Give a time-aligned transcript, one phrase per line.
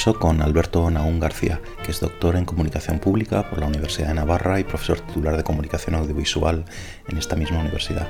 [0.00, 4.14] converso con Alberto Naún García, que es doctor en comunicación pública por la Universidad de
[4.14, 6.64] Navarra y profesor titular de comunicación audiovisual
[7.06, 8.08] en esta misma universidad.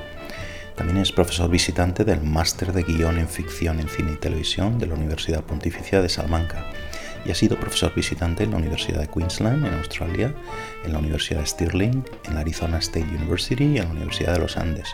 [0.77, 4.85] También es profesor visitante del Máster de Guión en Ficción en Cine y Televisión de
[4.85, 6.65] la Universidad Pontificia de Salamanca
[7.25, 10.33] y ha sido profesor visitante en la Universidad de Queensland en Australia,
[10.85, 14.39] en la Universidad de Stirling, en la Arizona State University y en la Universidad de
[14.39, 14.87] los Andes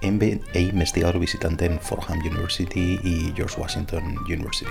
[0.00, 4.70] e investigador visitante en Fordham University y George Washington University.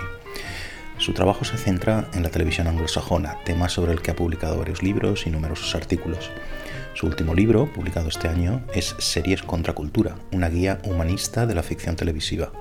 [0.97, 4.81] Su trabajo se centra en la televisión anglosajona, tema sobre el que ha publicado varios
[4.81, 6.31] libros y numerosos artículos.
[6.95, 11.61] Su último libro, publicado este año, es Series contra Cultura, una guía humanista de la
[11.61, 12.51] ficción televisiva.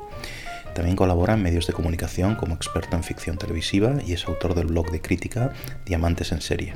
[0.75, 4.67] También colabora en medios de comunicación como experto en ficción televisiva y es autor del
[4.67, 5.55] blog de crítica
[5.87, 6.75] Diamantes en Serie.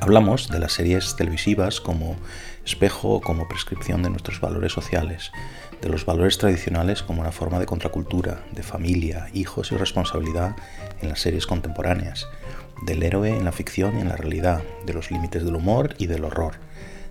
[0.00, 2.16] Hablamos de las series televisivas como
[2.64, 5.32] espejo como prescripción de nuestros valores sociales,
[5.80, 10.56] de los valores tradicionales como una forma de contracultura, de familia, hijos y responsabilidad
[11.00, 12.26] en las series contemporáneas,
[12.84, 16.06] del héroe en la ficción y en la realidad, de los límites del humor y
[16.06, 16.54] del horror,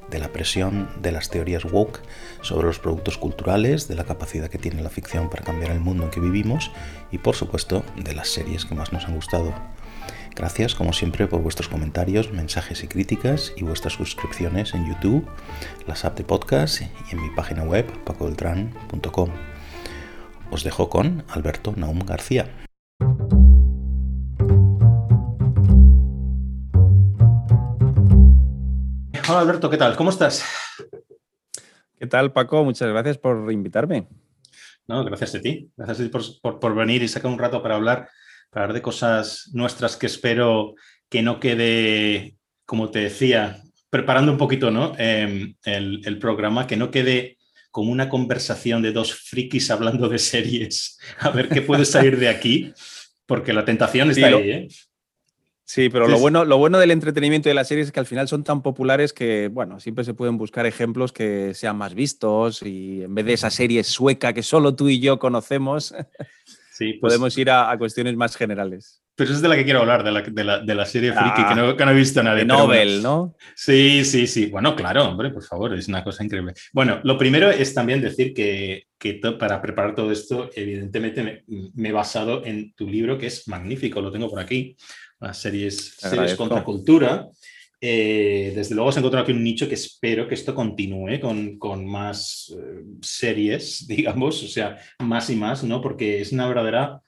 [0.09, 2.01] de la presión de las teorías woke
[2.41, 6.03] sobre los productos culturales, de la capacidad que tiene la ficción para cambiar el mundo
[6.03, 6.71] en que vivimos
[7.11, 9.53] y por supuesto de las series que más nos han gustado.
[10.37, 15.27] Gracias, como siempre, por vuestros comentarios, mensajes y críticas y vuestras suscripciones en YouTube,
[15.87, 19.31] las apps de podcast y en mi página web pacodeltran.com.
[20.51, 22.47] Os dejo con Alberto Naum García.
[29.27, 29.95] Hola Alberto, ¿qué tal?
[29.95, 30.45] ¿Cómo estás?
[31.97, 32.63] ¿Qué tal, Paco?
[32.63, 34.07] Muchas gracias por invitarme.
[34.87, 35.71] No, gracias a ti.
[35.75, 38.07] Gracias a ti por, por venir y sacar un rato para hablar
[38.57, 40.75] hablar de cosas nuestras que espero
[41.09, 42.35] que no quede,
[42.65, 44.93] como te decía, preparando un poquito ¿no?
[44.97, 47.37] Em, el, programa, que no quede
[47.71, 52.29] como una conversación de dos frikis hablando de series, a ver qué puede salir de
[52.29, 52.73] aquí,
[53.25, 54.51] porque la tentación está ahí.
[54.51, 54.67] ¿eh?
[55.69, 58.29] Sí, pero lo bueno, lo bueno del entretenimiento de las series es que al final
[58.29, 63.03] son tan populares que, bueno, siempre se pueden buscar ejemplos que sean más vistos y
[63.03, 65.93] en vez de esa serie sueca que solo tú y yo conocemos,
[66.77, 69.01] Sí, pues podemos ir a, cuestiones más generales.
[69.15, 71.75] Pero es de la que quiero hablar, de la, de la, serie friki, que, no,
[71.75, 72.41] que, no, he visto nadie.
[72.41, 73.35] De Nobel, ¿no?
[73.55, 74.45] Sí, sí, sí.
[74.45, 76.53] Bueno, claro, hombre, por favor, es una cosa increíble.
[76.71, 81.89] Bueno, lo primero es también decir que, que para preparar todo esto, evidentemente me, me,
[81.89, 84.77] he basado en tu libro, que es magnífico, lo tengo por aquí,
[85.19, 87.27] las series, series contra cultura.
[87.79, 91.59] Eh, desde luego se ha encontrado aquí un nicho que espero que esto continúe con,
[91.59, 95.81] con más eh, series, digamos, o sea, más y más, ¿no?
[95.81, 97.01] Porque es una verdadera,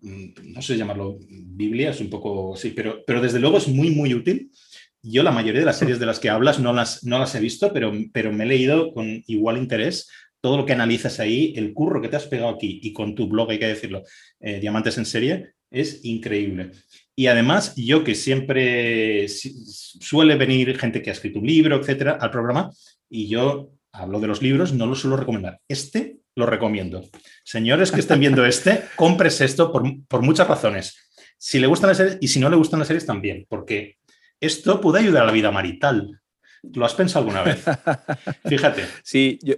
[0.00, 3.90] mm, no sé llamarlo Biblia, es un poco, sí, pero, pero desde luego es muy,
[3.90, 4.50] muy útil.
[5.02, 7.40] Yo la mayoría de las series de las que hablas no las, no las he
[7.40, 10.08] visto, pero, pero me he leído con igual interés
[10.40, 13.26] todo lo que analizas ahí, el curro que te has pegado aquí y con tu
[13.28, 14.02] blog, hay que decirlo,
[14.40, 16.70] eh, Diamantes en serie, es increíble.
[17.16, 22.30] Y además, yo que siempre suele venir gente que ha escrito un libro, etcétera, al
[22.30, 22.70] programa,
[23.08, 25.60] y yo hablo de los libros, no lo suelo recomendar.
[25.68, 27.08] Este lo recomiendo.
[27.44, 30.96] Señores que estén viendo este, compres esto por, por muchas razones.
[31.38, 33.98] Si le gustan las series y si no le gustan las series también, porque
[34.40, 36.20] esto puede ayudar a la vida marital.
[36.62, 37.62] ¿Lo has pensado alguna vez?
[38.48, 38.84] Fíjate.
[39.02, 39.54] Sí, yo,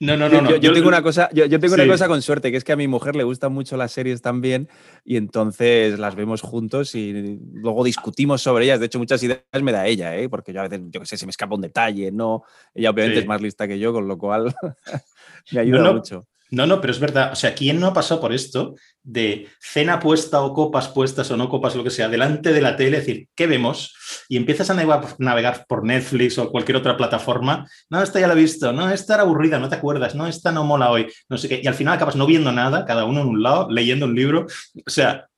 [0.00, 0.56] no, no, no.
[0.56, 2.86] Yo, tengo, una cosa, yo, tengo una cosa con suerte, que es que a mi
[2.86, 4.68] mujer le gustan mucho las series también
[5.04, 8.78] y entonces las vemos juntos y luego discutimos sobre ellas.
[8.78, 10.28] De hecho, muchas ideas me da ella, ¿eh?
[10.28, 12.44] porque yo a veces, yo qué sé, se me escapa un detalle, ¿no?
[12.74, 14.54] Ella obviamente es más lista que yo, con lo cual
[15.52, 16.26] me ayuda mucho.
[16.50, 17.32] No, no, pero es verdad.
[17.32, 21.36] O sea, ¿quién no ha pasado por esto de cena puesta o copas puestas o
[21.36, 22.98] no copas, lo que sea, delante de la tele?
[22.98, 23.94] Decir, ¿qué vemos?
[24.28, 27.68] Y empiezas a navegar por Netflix o cualquier otra plataforma.
[27.90, 28.72] No, esta ya la he visto.
[28.72, 30.14] No, esta era aburrida, no te acuerdas.
[30.14, 31.06] No, esta no mola hoy.
[31.28, 31.60] No sé qué.
[31.62, 34.46] Y al final acabas no viendo nada, cada uno en un lado, leyendo un libro.
[34.86, 35.28] O sea,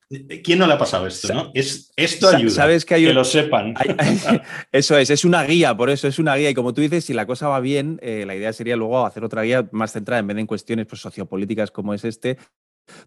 [0.42, 1.32] ¿Quién no le ha pasado esto?
[1.32, 1.52] ¿no?
[1.54, 2.50] Es, esto ayuda.
[2.50, 3.74] Sabes que, hay que lo sepan.
[4.72, 6.50] eso es, es una guía, por eso es una guía.
[6.50, 9.22] Y como tú dices, si la cosa va bien, eh, la idea sería luego hacer
[9.22, 12.38] otra guía más centrada en vez de en cuestiones pues, sociopolíticas como es este,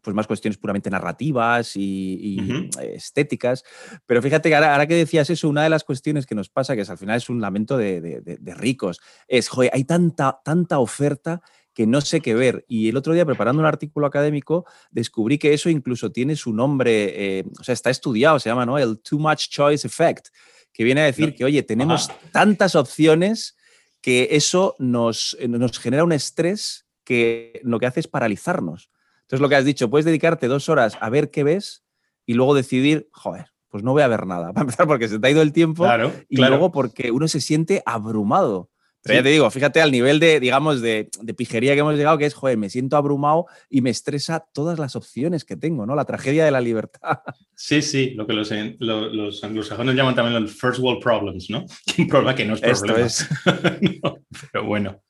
[0.02, 3.66] pues más cuestiones puramente narrativas y, estéticas.
[4.06, 6.84] Pero fíjate que ahora, que decías eso, una de las cuestiones que nos pasa, que
[6.84, 11.42] es al final es un lamento de, de ricos, es, joder, hay tanta, tanta oferta
[11.74, 12.66] que no sé qué ver.
[12.68, 17.40] Y el otro día, preparando un artículo académico, descubrí que eso incluso tiene su nombre,
[17.40, 18.78] eh, o sea, está estudiado, se llama ¿no?
[18.78, 20.28] el Too Much Choice Effect,
[20.72, 23.56] que viene a decir que, oye, tenemos tantas opciones
[24.02, 28.90] que eso nos, eh, nos genera un estrés que lo que hace es paralizarnos.
[29.22, 31.84] Entonces, lo que has dicho, puedes dedicarte dos horas a ver qué ves
[32.26, 34.48] y luego decidir, joder, pues no voy a ver nada.
[34.54, 35.88] Para empezar, porque se te ha ido el tiempo
[36.30, 38.70] y luego porque uno se siente abrumado
[39.04, 42.26] Pero ya te digo, fíjate al nivel de, digamos, de, pijería que hemos llegado, que
[42.26, 45.94] es, joder, me siento abrumado y me estresa todas las opciones que tengo, ¿no?
[45.94, 47.20] La tragedia de la libertad.
[47.56, 51.64] Sí, sí, lo que los, los, anglosajones llaman también los first world problems, ¿no?
[51.98, 53.06] Un problema que no es problema.
[53.06, 53.30] Es.
[54.52, 55.02] pero bueno.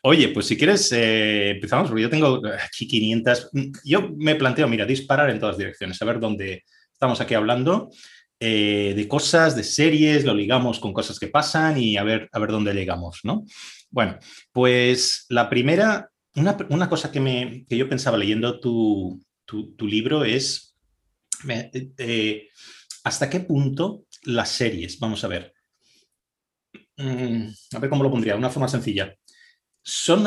[0.00, 3.50] Oye, pues si quieres, eh, empezamos, porque yo tengo aquí 500.
[3.84, 7.90] Yo me planteo, mira, disparar en todas direcciones, a ver dónde estamos aquí hablando.
[8.44, 12.40] Eh, de cosas, de series, lo ligamos con cosas que pasan y a ver, a
[12.40, 13.44] ver dónde llegamos, ¿no?
[13.88, 14.18] Bueno,
[14.50, 19.22] pues la primera, una, cosa que, me, que, yo pensaba leyendo tu,
[19.78, 20.76] libro es
[21.98, 22.48] eh,
[23.04, 25.54] hasta qué punto las series, vamos a ver,
[26.96, 27.46] mm,
[27.76, 29.14] a ver cómo lo pondría, de una forma sencilla,
[29.84, 30.26] son,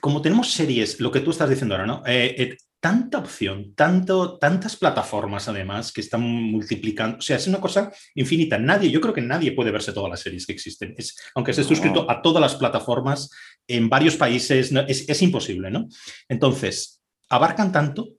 [0.00, 2.02] como tenemos series, lo que tú estás diciendo ahora, ¿no?
[2.06, 7.18] Eh, tanta opción, tanto, tantas plataformas además que están multiplicando.
[7.18, 8.58] O sea, es una cosa infinita.
[8.58, 10.94] Nadie, yo creo que nadie puede verse todas las series que existen.
[10.96, 13.30] Es, aunque esté suscrito a todas las plataformas
[13.66, 15.88] en varios países, es, imposible, ¿no?
[16.28, 18.10] Entonces, abarcan tanto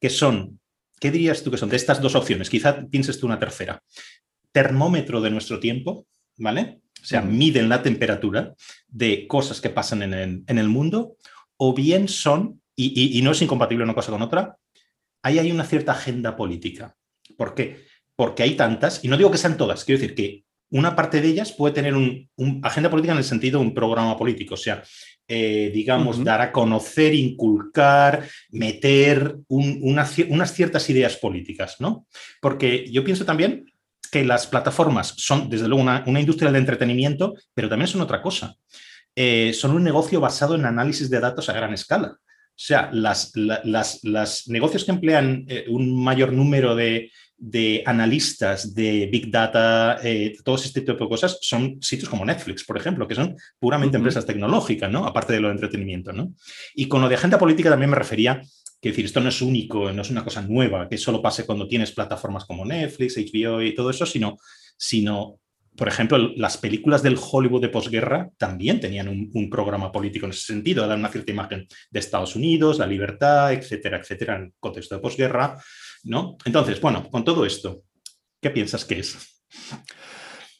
[0.00, 0.60] que son,
[0.98, 2.50] ¿qué dirías tú que son de estas dos opciones?
[2.50, 3.82] Quizá pienses tú una tercera.
[4.52, 6.06] Termómetro de nuestro tiempo,
[6.38, 6.80] ¿vale?
[7.00, 8.54] O sea, miden la temperatura
[8.88, 11.16] de cosas que pasan en el, en el mundo,
[11.56, 14.56] o bien son y, no es incompatible una cosa con otra,
[15.22, 16.96] ahí hay una cierta agenda política.
[17.36, 17.84] ¿Por qué?
[18.16, 21.28] Porque hay tantas, y no digo que sean todas, quiero decir que una parte de
[21.28, 22.28] ellas puede tener un,
[22.62, 24.82] agenda política en el sentido de un programa político, o sea,
[25.26, 32.06] eh, digamos, dar a conocer, inculcar, meter unas ciertas ideas políticas, ¿no?
[32.40, 33.64] Porque yo pienso también
[34.10, 38.56] que las plataformas son, desde luego, una, industria de entretenimiento, pero también son otra cosa.
[39.14, 42.16] Eh, son un negocio basado en análisis de datos a gran escala.
[42.60, 43.32] O sea, las,
[44.48, 47.10] negocios que emplean eh, un mayor número de,
[47.86, 52.76] analistas de Big Data, eh, todos este tipo de cosas, son sitios como Netflix, por
[52.76, 55.06] ejemplo, que son puramente empresas tecnológicas, ¿no?
[55.06, 56.34] Aparte de lo de entretenimiento, ¿no?
[56.74, 58.42] Y con lo de agenda política también me refería
[58.78, 61.66] que decir, esto no es único, no es una cosa nueva, que solo pase cuando
[61.66, 64.36] tienes plataformas como Netflix, HBO y todo eso, sino,
[64.76, 65.39] sino
[65.76, 70.42] por ejemplo, las películas del Hollywood de posguerra también tenían un, programa político en ese
[70.42, 75.00] sentido, dar una cierta imagen de Estados Unidos, la libertad, etcétera, etcétera, en contexto de
[75.00, 75.58] posguerra,
[76.04, 76.36] ¿no?
[76.44, 77.82] Entonces, bueno, con todo esto,
[78.40, 79.42] ¿qué piensas que es?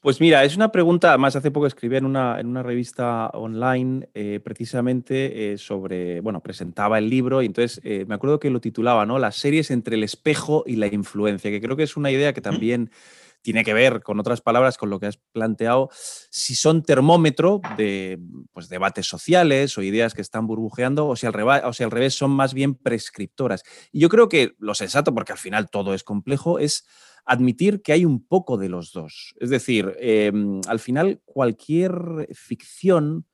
[0.01, 4.09] Pues mira, es una pregunta, más hace poco escribí en una, en una revista online
[4.15, 8.63] eh, precisamente eh, sobre, bueno, presentaba el libro y entonces eh, me acuerdo que lo
[8.63, 9.19] titulaba, ¿no?
[9.19, 12.41] Las series entre el espejo y la influencia, que creo que es una idea que
[12.41, 12.91] también
[13.43, 18.19] tiene que ver, con otras palabras, con lo que has planteado, si son termómetro de
[18.53, 21.91] pues, debates sociales o ideas que están burbujeando, o si, al revés, o si al
[21.91, 23.63] revés son más bien prescriptoras.
[23.93, 26.87] Y yo creo que lo sensato, porque al final todo es complejo, es
[27.25, 29.35] admitir que hay un poco de los dos.
[29.39, 33.27] Es decir, em, al final cualquier ficción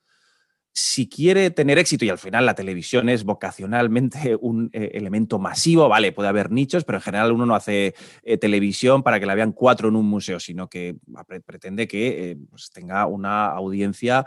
[0.78, 5.88] si quiere tener éxito, y al final la televisión es vocacionalmente un eh, elemento masivo,
[5.88, 9.34] vale, puede haber nichos, pero en general uno no hace eh, televisión para que la
[9.34, 10.98] vean cuatro en un museo, sino que
[11.46, 14.26] pretende que eh, pues tenga una audiencia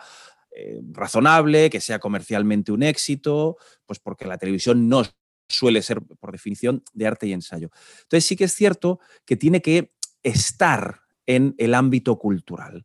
[0.91, 5.03] razonable, que sea comercialmente un éxito, pues porque la televisión no
[5.47, 7.69] suele ser, por definición, de arte y ensayo.
[8.01, 12.83] Entonces sí que es cierto que tiene que estar en el ámbito cultural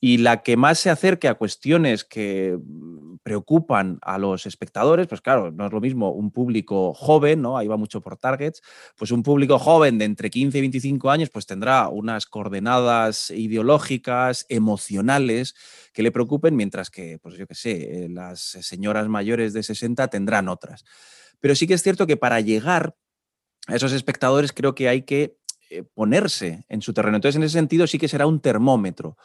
[0.00, 5.20] y la que más se acerque a cuestiones que mm, preocupan a los espectadores, pues
[5.20, 7.56] claro, no es lo mismo un público joven, ¿no?
[7.56, 8.62] Ahí va mucho por targets,
[8.96, 14.44] pues un público joven de entre 15 y 25 años, pues tendrá unas coordenadas ideológicas,
[14.48, 15.54] emocionales
[15.92, 20.08] que le preocupen, mientras que, pues yo qué sé, eh, las señoras mayores de 60
[20.08, 20.84] tendrán otras.
[21.40, 22.96] Pero sí que es cierto que para llegar
[23.66, 25.38] a esos espectadores creo que hay que
[25.70, 27.16] eh, ponerse en su terreno.
[27.16, 29.16] Entonces, en ese sentido sí que será un termómetro.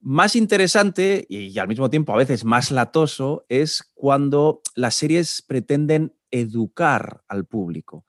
[0.00, 6.14] Más interesante y, al mismo tiempo a veces más latoso es cuando las series pretenden
[6.30, 8.04] educar al público.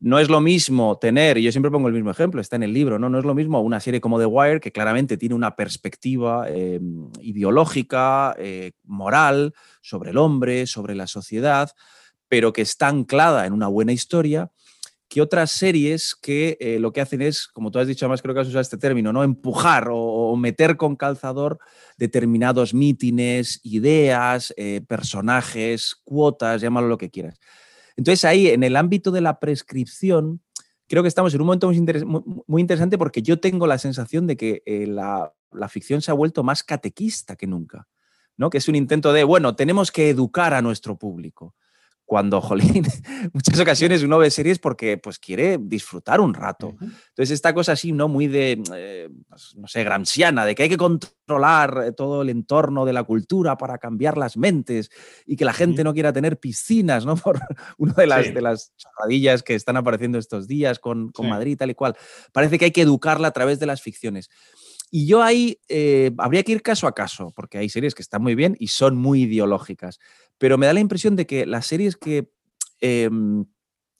[0.00, 2.72] No es lo mismo tener, y yo siempre pongo el mismo ejemplo, está en el
[2.72, 3.08] libro, ¿no?
[3.08, 7.10] No es lo mismo una serie como The Wire, que claramente tiene una perspectiva em,
[7.20, 11.72] ideológica, eh, moral, sobre el hombre, sobre la sociedad,
[12.28, 14.52] pero que está anclada en una buena historia,
[15.08, 18.34] que otras series que eh, lo que hacen es, como tú has dicho, además creo
[18.34, 19.24] que has usado este término, ¿no?
[19.24, 21.58] Empujar o, meter con calzador
[21.96, 27.40] determinados mítines, ideas, eh, personajes, cuotas, llámalo lo que quieras.
[27.96, 30.42] Entonces ahí, en el ámbito de la prescripción,
[30.86, 31.70] creo que estamos en un momento
[32.46, 36.14] muy, interesante porque yo tengo la sensación de que eh, la, la ficción se ha
[36.14, 37.88] vuelto más catequista que nunca,
[38.36, 38.50] ¿no?
[38.50, 41.54] Que es un intento de, bueno, tenemos que educar a nuestro público
[42.08, 42.86] cuando, jolín,
[43.34, 46.74] muchas ocasiones uno ve series porque pues quiere disfrutar un rato.
[46.80, 48.08] Entonces, esta cosa así, ¿no?
[48.08, 52.30] Muy de, eh, pues, no sé, gramsciana, de que hay que controlar eh, todo el
[52.30, 54.90] entorno de la cultura para cambiar las mentes
[55.26, 57.14] y que la gente no quiera tener piscinas, ¿no?
[57.28, 57.40] Por
[57.76, 61.70] una de las, de las chorradillas que están apareciendo estos días con, con Madrid, tal
[61.70, 61.94] y cual.
[62.32, 64.30] Parece que hay que educarla a través de las ficciones.
[64.90, 68.22] Y yo ahí eh, habría que ir caso a caso, porque hay series que están
[68.22, 69.98] muy bien y son muy ideológicas.
[70.38, 72.30] Pero me da la impresión de que las series que,
[72.80, 73.44] em,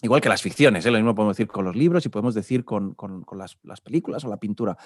[0.02, 0.90] igual que las ficciones, ¿eh?
[0.90, 2.96] lo mismo podemos decir con los libros y podemos decir con,
[3.36, 4.76] las, películas o la pintura,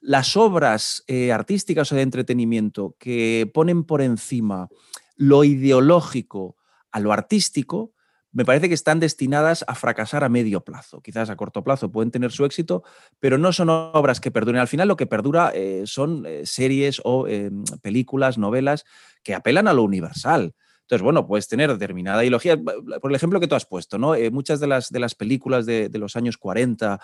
[0.00, 4.68] las obras eh, artísticas o de entretenimiento que ponen por encima
[5.14, 6.56] lo ideológico
[6.90, 7.92] a lo artístico,
[8.32, 11.00] me parece que están destinadas a fracasar a medio plazo.
[11.00, 12.82] Quizás a corto plazo pueden tener su éxito,
[13.18, 14.60] pero no son obras que perduren.
[14.60, 18.84] Al final lo que perdura eh, son series o em, películas, novelas
[19.22, 20.54] que apelan a lo universal.
[20.86, 22.56] Entonces, bueno, puedes tener determinada ideología.
[22.56, 24.14] Por el ejemplo que tú has puesto, ¿no?
[24.14, 27.00] Eh, muchas de las, de las películas de, los años 40,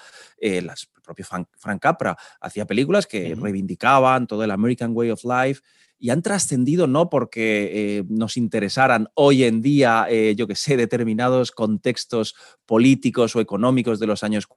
[0.63, 5.63] las, el propio Frank, Capra hacía películas que reivindicaban todo el American Way of Life
[6.03, 10.77] y han trascendido no porque eh, nos interesaran hoy en día, eh, yo que sé,
[10.77, 12.35] determinados contextos
[12.67, 14.49] políticos o económicos de los años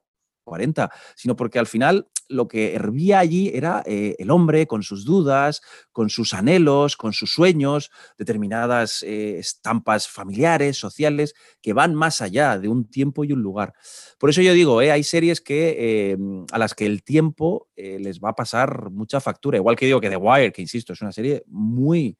[0.45, 5.05] 40, sino porque al final lo que hervía allí era eh, el hombre con sus
[5.05, 5.61] dudas,
[5.91, 12.57] con sus anhelos, con sus sueños, determinadas eh, estampas familiares, sociales, que van más allá
[12.57, 13.73] de un tiempo y un lugar.
[14.17, 16.17] Por eso yo digo, eh, hay series que,
[16.51, 20.09] a las que el tiempo les va a pasar mucha factura, igual que digo que
[20.09, 22.17] The Wire, que insisto, es una serie muy...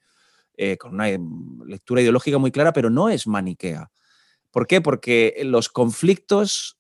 [0.80, 3.92] con una em, lectura ideológica muy clara, pero no es maniquea.
[4.52, 4.80] ¿Por qué?
[4.80, 6.75] Porque los conflictos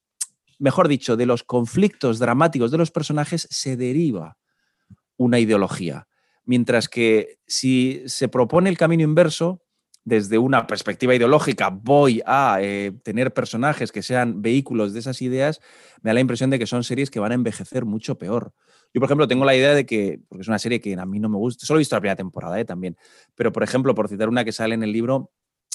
[0.60, 4.38] mejor dicho, de los conflictos dramáticos de los personajes se deriva
[5.18, 6.08] una ideología.
[6.46, 9.62] Mientras que si se propone el camino inverso,
[10.06, 15.60] desde una perspectiva ideológica voy a eh, tener personajes que sean vehículos de esas ideas,
[16.04, 18.54] me da la impresión de que son series que van a envejecer mucho peor.
[18.94, 21.20] Yo, por ejemplo, tengo la idea de que, porque es una serie que a mí
[21.20, 22.96] no me gusta, solo he visto la primera temporada eh, también,
[23.34, 25.32] pero por ejemplo, por citar una que sale en el libro,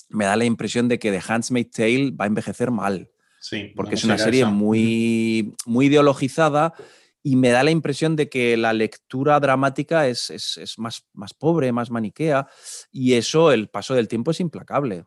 [0.09, 3.11] me da la impresión de que The Handmaid's Tale va a envejecer mal.
[3.41, 6.75] Sí, porque es una serie muy, muy ideologizada
[7.23, 10.31] y me da la impresión de que la lectura dramática es,
[10.77, 12.47] más, más, pobre, más maniquea,
[12.93, 15.05] y eso, el paso del tiempo es implacable.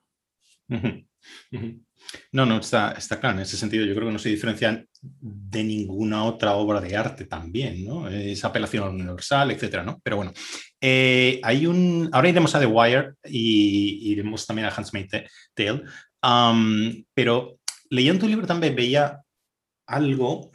[2.31, 3.37] No, no, está, está claro.
[3.37, 7.25] En ese sentido, yo creo que no se diferencian de ninguna otra obra de arte
[7.25, 8.07] también, ¿no?
[8.09, 9.99] Esa apelación universal, etcétera, ¿no?
[10.03, 10.33] Pero bueno,
[10.81, 12.09] eh, hay un.
[12.11, 15.83] Ahora iremos a The Wire y iremos también a Handmaid's Tale.
[17.13, 17.59] pero
[17.93, 19.21] leyendo tu libro también veía
[19.87, 20.51] algo.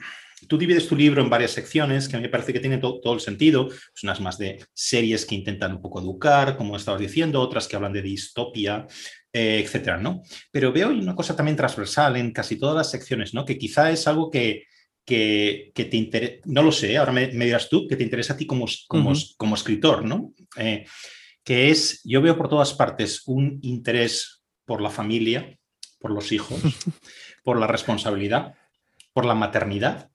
[0.47, 3.13] Tú divides tu libro en varias secciones que a mí me parece que tiene todo
[3.13, 3.69] el sentido.
[3.69, 7.77] Pues unas más de series que intentan un poco educar, como estabas diciendo, otras que
[7.77, 8.87] hablan de distopia,
[9.33, 10.23] eh, etcétera, ¿no?
[10.51, 13.45] Pero veo una cosa también transversal en casi todas las secciones, ¿no?
[13.45, 14.65] Que quizá es algo que,
[15.05, 18.47] que, te interesa, no lo sé, ahora me, dirás tú, que te interesa a ti
[18.47, 20.35] como, como, como escritor, ¿no?
[20.57, 20.87] Eh,
[21.45, 25.59] que es, yo veo por todas partes un interés por la familia,
[25.99, 26.61] por los hijos,
[27.49, 28.57] por la responsabilidad,
[29.15, 30.11] por la maternidad,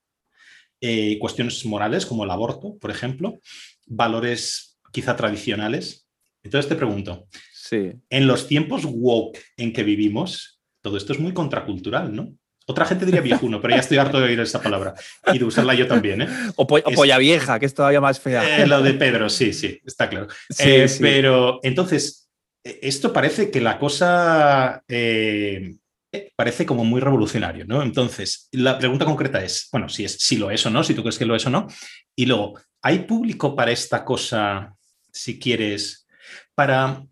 [0.81, 3.39] eh, cuestiones morales como el aborto, por ejemplo,
[3.87, 6.07] valores quizá tradicionales.
[6.43, 7.93] Entonces te pregunto, sí.
[8.11, 12.37] en los tiempos woke en que vivimos, todo esto es muy contracultural, ¿no?
[12.67, 14.93] Otra gente diría viejuno, pero ya estoy harto de oír esa palabra
[15.33, 16.21] y de usarla yo también.
[16.21, 16.27] ¿eh?
[16.55, 18.61] O, polla vieja, que es todavía más fea.
[18.61, 20.27] Eh, lo de Pedro, sí, sí, está claro.
[20.59, 22.29] Eh, pero entonces,
[22.63, 24.83] esto parece que la cosa
[26.35, 27.81] parece como muy revolucionario, ¿no?
[27.81, 31.01] Entonces, la pregunta concreta es, bueno, si, es, si lo es o no, si tú
[31.01, 31.67] crees que lo es o no,
[32.15, 34.75] y luego, ¿hay público para esta cosa,
[35.11, 36.07] si quieres,
[36.55, 37.03] para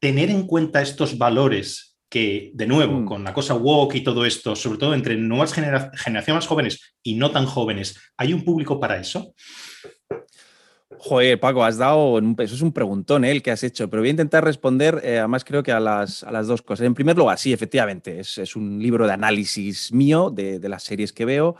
[0.00, 3.04] tener en cuenta estos valores que, de nuevo, mm.
[3.06, 7.14] con la cosa woke y todo esto, sobre todo entre nuevas generaciones más jóvenes y
[7.14, 9.34] no tan jóvenes, ¿hay un público para eso?
[10.98, 13.30] Joder, Paco, has dado, eso es un preguntón ¿eh?
[13.30, 16.22] el que has hecho, pero voy a intentar responder, eh, además creo que a las,
[16.24, 16.86] a las, dos cosas.
[16.86, 20.82] En primer lugar, sí, efectivamente, es, es un libro de análisis mío de, de, las
[20.82, 21.56] series que veo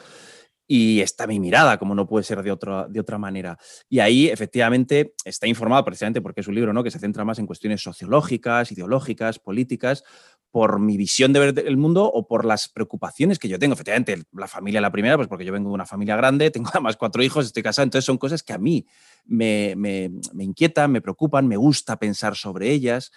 [0.67, 3.59] y está mi mirada, como no puede ser de, otra de otra manera.
[3.89, 6.83] Y ahí, efectivamente, está informado precisamente porque es un libro ¿no?
[6.83, 10.05] que se centra más en cuestiones sociológicas, ideológicas, políticas,
[10.55, 13.75] por mi visión de ver el mundo o por las preocupaciones que yo tengo.
[13.75, 16.97] Efectivamente, la familia la primera, pues porque yo vengo de una familia grande, tengo además
[16.97, 18.87] cuatro hijos, estoy casado, entonces son cosas que a mí
[19.25, 23.11] me, me, inquietan, me preocupan, me gusta pensar sobre ellas.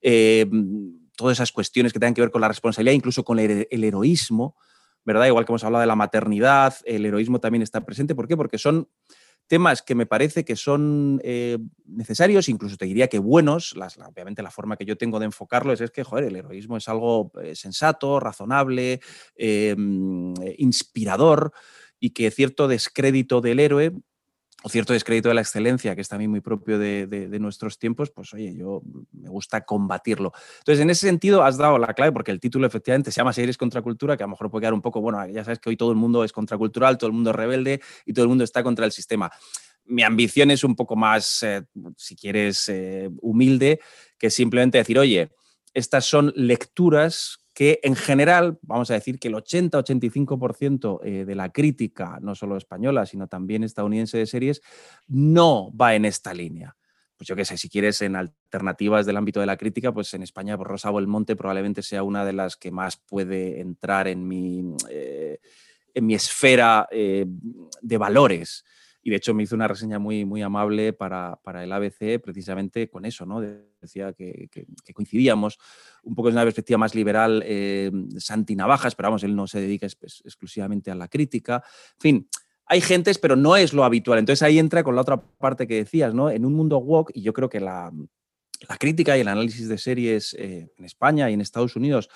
[0.00, 0.50] Eh,
[1.14, 4.56] todas esas cuestiones que tengan que ver con la responsabilidad, incluso con el, heroísmo,
[5.04, 5.26] ¿verdad?
[5.26, 8.16] Igual que hemos hablado de la maternidad, el heroísmo también está presente.
[8.16, 8.36] ¿Por qué?
[8.36, 8.88] Porque son
[9.50, 13.74] temas que me parece que son eh, necesarios, incluso te diría que buenos.
[14.08, 17.32] obviamente la forma que yo tengo de enfocarlo es, que, joder, el heroísmo es algo
[17.42, 19.00] eh, sensato, razonable,
[19.34, 21.52] em, inspirador
[21.98, 23.92] y que cierto descrédito del héroe
[24.62, 28.32] o cierto descrédito de la excelencia, que es también muy propio de, nuestros tiempos, pues
[28.34, 30.32] oye, yo me gusta combatirlo.
[30.58, 33.56] Entonces, en ese sentido, has dado la clave, porque el título efectivamente se llama Series
[33.56, 35.76] contra cultura, que a lo mejor puede quedar un poco, bueno, ya sabes que hoy
[35.76, 38.62] todo el mundo es contracultural, todo el mundo es rebelde y todo el mundo está
[38.62, 39.30] contra el sistema.
[39.86, 41.64] Mi ambición es un poco más, eh,
[41.96, 43.80] si quieres, eh, humilde,
[44.18, 45.30] que simplemente decir, oye,
[45.72, 51.52] estas son lecturas que en general, vamos a decir que el 80-85% eh, de la
[51.52, 54.62] crítica, no solo española, sino también estadounidense de series,
[55.08, 56.74] no va en esta línea.
[57.18, 60.22] Pues yo qué sé, si quieres en alternativas del ámbito de la crítica, pues en
[60.22, 64.64] España pues Rosa Monte probablemente sea una de las que más puede entrar en mi,
[64.88, 65.38] eh,
[65.92, 67.26] en mi esfera eh,
[67.82, 68.64] de valores
[69.02, 73.04] y de hecho me hizo una reseña muy, muy amable para, el ABC precisamente con
[73.04, 73.40] eso, ¿no?
[73.40, 74.48] Decía que,
[74.92, 75.58] coincidíamos
[76.02, 79.60] un poco en una perspectiva más liberal, eh, Santi Navajas, pero vamos, él no se
[79.60, 81.62] dedica exclusivamente a la crítica.
[81.94, 82.28] En fin,
[82.66, 84.18] hay gentes, pero no es lo habitual.
[84.18, 86.30] Entonces ahí entra con la otra parte que decías, ¿no?
[86.30, 87.90] En un mundo woke, y yo creo que la,
[88.78, 92.10] crítica y el análisis de series eh, en España y en Estados Unidos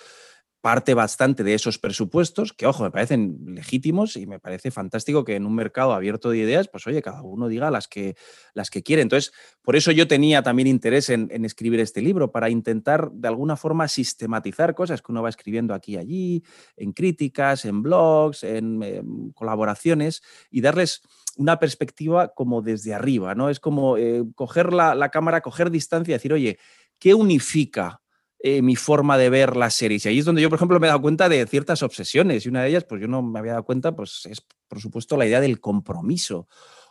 [0.64, 5.37] parte bastante de esos presupuestos, que ojo, me parecen legítimos y me parece fantástico que
[5.37, 8.16] en un mercado abierto de ideas, pues oye, cada uno diga las que,
[8.54, 9.02] las que quiere.
[9.02, 13.56] Entonces, por eso yo tenía también interés en, escribir este libro, para intentar de alguna
[13.56, 16.44] forma sistematizar cosas que uno va escribiendo aquí y allí,
[16.78, 21.02] en críticas, en blogs, en, em, colaboraciones y darles
[21.37, 23.50] una perspectiva como desde arriba, ¿no?
[23.50, 26.59] Es como eh, coger la, la cámara, coger distancia y decir, oye,
[26.99, 28.00] ¿qué unifica
[28.47, 30.05] eh, mi forma de ver las series.
[30.05, 32.45] Y ahí es donde yo, por ejemplo, me he dado cuenta de ciertas obsesiones.
[32.45, 35.17] Y una de ellas, pues yo no me había dado cuenta, pues es, por supuesto,
[35.17, 36.47] la idea del compromiso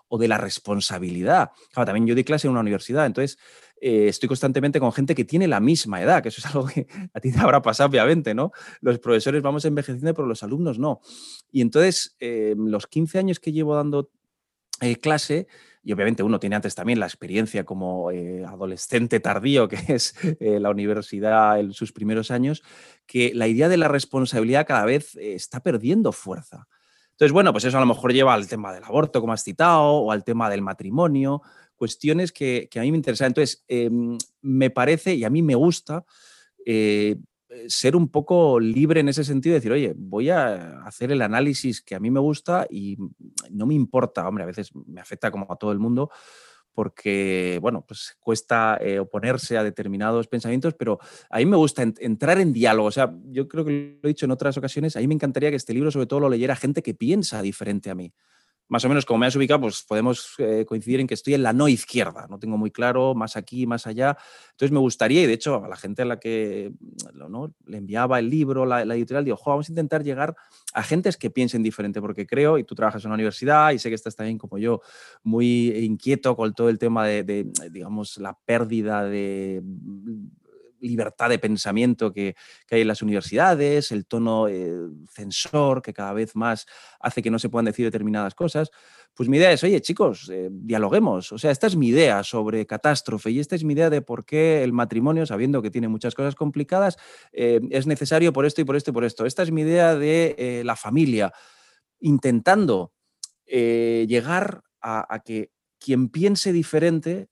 [0.08, 1.52] o de la responsabilidad.
[1.72, 3.38] Claro, también yo di clase en una universidad, entonces
[3.80, 6.88] eh, estoy constantemente con gente que tiene la misma edad, que eso es algo que
[7.14, 8.52] a ti te habrá pasado, obviamente, ¿no?
[8.82, 11.02] Los profesores vamos envejeciendo, pero los alumnos no.
[11.52, 14.10] Y entonces, eh, los 15 años que llevo dando
[15.02, 15.46] clase,
[15.84, 20.60] y obviamente uno tiene antes también la experiencia como eh, adolescente tardío, que es eh,
[20.60, 22.64] la universidad en sus primeros años,
[23.06, 26.68] que la idea de la responsabilidad cada vez eh, está perdiendo fuerza.
[27.12, 29.84] Entonces, bueno, pues eso a lo mejor lleva al tema del aborto, como has citado,
[29.84, 31.42] o al tema del matrimonio,
[31.76, 33.28] cuestiones que, a mí me interesan.
[33.28, 36.06] Entonces, em, me parece y a mí me gusta
[37.68, 41.96] ser un poco libre en ese sentido, decir, oye, voy a hacer el análisis que
[41.96, 42.98] a mí me gusta y
[43.52, 46.10] no me importa, hombre, a veces me afecta como a todo el mundo,
[46.74, 52.40] porque, bueno, pues cuesta eh, oponerse a determinados pensamientos, pero a mí me gusta entrar
[52.40, 52.88] en diálogo.
[52.88, 55.52] O sea, yo creo que lo he dicho en otras ocasiones, a mí me encantaría
[55.52, 58.12] que este libro sobre todo lo leyera gente que piensa diferente a mí
[58.74, 61.44] más o menos como me has ubicado, pues podemos eh, coincidir en que estoy en
[61.44, 64.18] la no izquierda, no tengo muy claro, más aquí, más allá.
[64.50, 68.18] Entonces me gustaría, y de hecho a la gente a la que mm, le enviaba
[68.18, 70.36] el libro, la, editorial, digo, vamos a intentar llegar
[70.74, 73.90] a gentes que piensen diferente, porque creo, y tú trabajas en una universidad y sé
[73.90, 74.82] que estás también como yo
[75.22, 79.62] muy inquieto con todo el tema de digamos, la pérdida de
[80.84, 82.36] libertad de pensamiento que,
[82.70, 84.72] hay en las universidades, el tono eh,
[85.12, 86.66] censor que cada vez más
[87.00, 88.72] hace que no se puedan decir determinadas cosas.
[89.14, 91.32] Pues mi idea es, oye chicos, eh, dialoguemos.
[91.32, 94.26] O sea, esta es mi idea sobre catástrofe y esta es mi idea de por
[94.26, 96.98] qué el matrimonio, sabiendo que tiene muchas cosas complicadas,
[97.32, 99.26] eh, es necesario por esto y por esto y por esto.
[99.26, 101.32] Esta es mi idea de la familia,
[102.00, 102.92] intentando
[103.46, 107.30] llegar a que quien piense diferente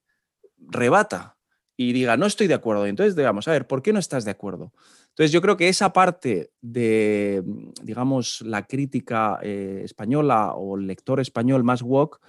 [0.58, 1.38] rebata
[1.82, 2.86] y diga, no estoy de acuerdo.
[2.86, 4.72] entonces, digamos, a ver, ¿por qué no estás de acuerdo?
[5.10, 7.42] Entonces, yo creo que esa parte de,
[7.82, 12.20] digamos, la crítica eh, española o el lector español más woke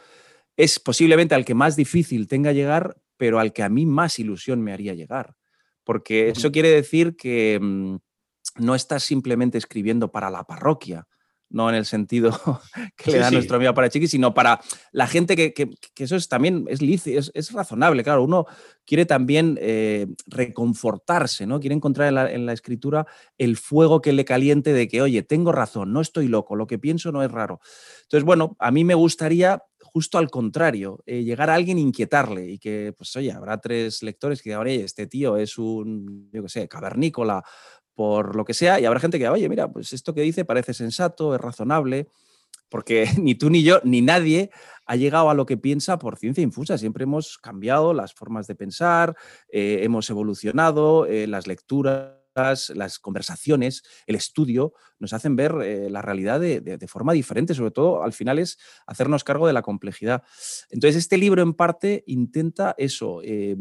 [0.56, 4.62] es posiblemente al que más difícil tenga llegar, pero al que a mí más ilusión
[4.62, 5.34] me haría llegar.
[5.84, 7.96] Porque eso quiere decir que mm,
[8.58, 11.06] no estás simplemente escribiendo para la parroquia,
[11.52, 12.32] no en el sentido
[12.96, 14.60] que le da nuestro amigo para Chiqui, sino para
[14.90, 18.02] la gente que, eso es también es, es, es, razonable.
[18.02, 18.46] Claro, uno
[18.84, 21.60] quiere también eh, reconfortarse, ¿no?
[21.60, 23.06] Quiere encontrar en la, escritura
[23.38, 26.78] el fuego que le caliente de que, oye, tengo razón, no estoy loco, lo que
[26.78, 27.60] pienso no es raro.
[28.02, 29.62] Entonces, bueno, a mí me gustaría
[29.92, 34.02] justo al contrario, eh, llegar a alguien e inquietarle y que, pues oye, habrá tres
[34.02, 37.44] lectores que digan, oye, este tío es un, yo qué sé, cavernícola
[37.94, 40.74] por lo que sea, y habrá gente que, oye, mira, pues esto que dice parece
[40.74, 42.08] sensato, es razonable,
[42.68, 44.50] porque ni tú ni yo, ni nadie
[44.86, 46.78] ha llegado a lo que piensa por ciencia infusa.
[46.78, 49.16] Siempre hemos cambiado las formas de pensar,
[49.48, 56.02] eh, hemos evolucionado, eh, las lecturas las conversaciones, el estudio, nos hacen ver eh, la
[56.02, 57.54] realidad de, forma diferente.
[57.54, 60.22] Sobre todo, al final es hacernos cargo de la complejidad.
[60.70, 63.56] Entonces, este libro en parte intenta eso, eh,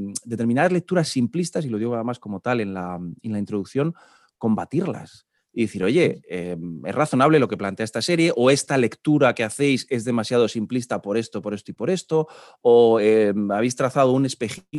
[0.72, 3.94] lecturas simplistas, y lo digo además como tal en la, en la introducción,
[4.42, 9.36] combatirlas y decir, oye, em, es razonable lo que plantea esta serie, o esta lectura
[9.36, 12.28] que hacéis es demasiado simplista por esto, por esto y por esto,
[12.62, 14.28] o em, habéis trazado un,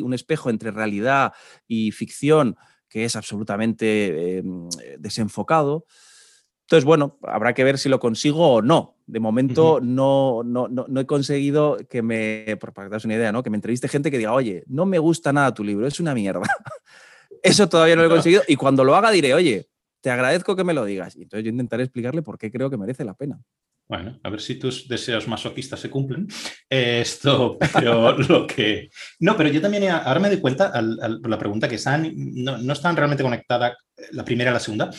[0.02, 1.32] un espejo entre realidad
[1.68, 2.56] y ficción
[2.88, 5.86] que es absolutamente em, desenfocado.
[6.62, 8.96] Entonces, bueno, habrá que ver si lo consigo o no.
[9.06, 13.42] De momento no, no, no, he conseguido que me, por para que una idea, ¿no?
[13.42, 16.14] que me entreviste gente que diga, oye, no me gusta nada tu libro, es una
[16.14, 16.48] mierda.
[17.42, 18.42] Eso todavía no lo he conseguido.
[18.48, 19.68] Y cuando lo haga diré, oye,
[20.00, 21.16] te agradezco que me lo digas.
[21.16, 23.40] Y entonces yo intentaré explicarle por qué creo que merece la pena.
[23.88, 26.26] Bueno, a ver si tus deseos masoquistas se cumplen.
[26.68, 28.88] Esto, pero lo que...
[29.20, 32.96] No, pero yo también ahora me doy cuenta, la pregunta que están, no, no están
[32.96, 33.74] realmente conectadas
[34.12, 34.90] la primera y la segunda,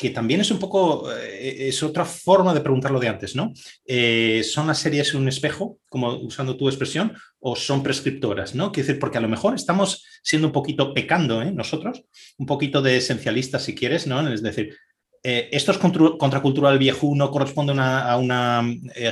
[0.00, 3.52] que también es un poco, eh, es otra forma de preguntarlo de antes, ¿no?
[3.84, 8.72] Eh, ¿Son las series un espejo, como usando tu expresión, o son prescriptoras, ¿no?
[8.72, 11.52] Quiero decir, porque a lo mejor estamos siendo un poquito pecando, ¿eh?
[11.52, 12.02] Nosotros,
[12.38, 14.26] un poquito de esencialistas, si quieres, ¿no?
[14.32, 14.74] Es decir,
[15.22, 18.64] esto es contracultural viejo, no corresponde a una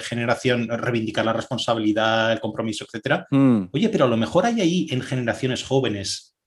[0.08, 3.26] generación reivindicar la responsabilidad, el compromiso, etcétera.
[3.30, 3.64] Mm.
[3.72, 6.37] Oye, pero a lo mejor hay ahí en generaciones jóvenes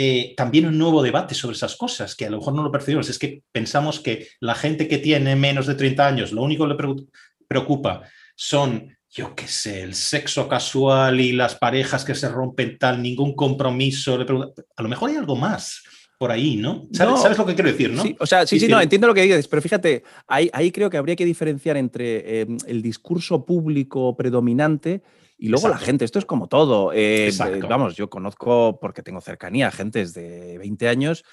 [0.00, 3.10] eh, también un nuevo debate sobre esas cosas, que a lo mejor no lo percibimos.
[3.10, 6.74] Es que pensamos que la gente que tiene menos de 30 años, lo único que
[6.74, 7.04] le
[7.48, 8.02] preocupa
[8.36, 13.34] son, yo qué sé, el sexo casual y las parejas que se rompen tal, ningún
[13.34, 14.14] compromiso.
[14.14, 15.82] a lo mejor hay algo más
[16.16, 16.86] por ahí, ¿no?
[16.92, 18.00] ¿Sabes, lo que quiero decir, no?
[18.00, 20.90] Sí, o sea, sí, sí, no, entiendo lo que dices, pero fíjate, ahí, ahí creo
[20.90, 25.02] que habría que diferenciar entre eh, el discurso público predominante
[25.40, 26.92] y luego la gente, esto es como todo.
[26.92, 31.24] Eh, eh, vamos, yo conozco, porque tengo cercanía, gentes de 20 años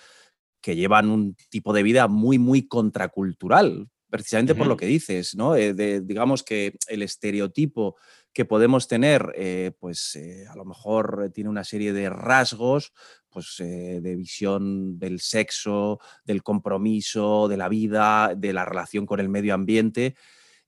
[0.61, 5.55] que llevan un tipo de vida muy, muy contracultural, precisamente por lo que dices, ¿no?
[5.55, 7.95] Eh, digamos que el estereotipo
[8.31, 12.93] que podemos tener, pues a lo mejor tiene una serie de rasgos,
[13.29, 19.29] pues de visión del sexo, del compromiso, de la vida, de la relación con el
[19.29, 20.15] medio ambiente,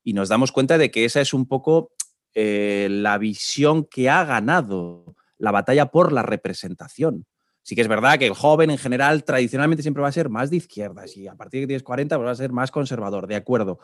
[0.03, 1.91] y nos damos cuenta de que esa es un poco
[2.39, 7.25] eh, la visión que ha ganado la batalla por la representación.
[7.63, 10.51] Sí que es verdad que el joven en general tradicionalmente siempre va a ser más
[10.51, 13.25] de izquierdas y a partir de que tienes 40 pues va a ser más conservador,
[13.25, 13.79] de acuerdo.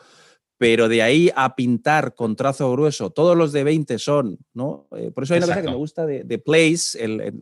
[0.56, 4.86] Pero de ahí a pintar con trazo grueso, todos los de 20 son, ¿no?
[4.96, 7.34] Eh, por eso hay una cosa que me gusta de, de Place, el,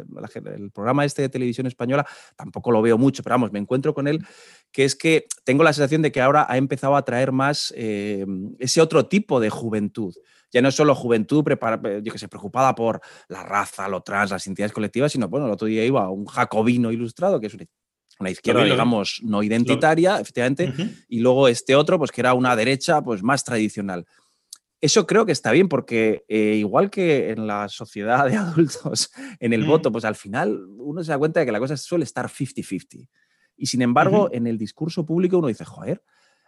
[0.72, 4.25] programa este de televisión española, tampoco lo veo mucho, pero vamos, me encuentro con él,
[4.72, 8.25] que es que tengo la sensación de que ahora ha empezado a traer más eh,
[8.59, 10.14] ese otro tipo de juventud
[10.53, 11.45] ya no es solo juventud
[12.03, 15.53] yo que sé, preocupada por la raza, lo trans, las identidades colectivas, sino, bueno, el
[15.53, 17.55] otro día iba un jacobino ilustrado, que es
[18.21, 20.73] una, izquierda, digamos, no identitaria, efectivamente,
[21.09, 24.07] y luego este otro, pues que era una derecha, pues más tradicional.
[24.81, 29.11] Eso creo que está bien porque eh, igual que en la sociedad de adultos,
[29.41, 32.05] en el voto, pues al final uno se da cuenta de que la cosa suele
[32.05, 33.09] estar 50-50.
[33.57, 36.03] Y sin embargo, en el discurso público uno dice, joder,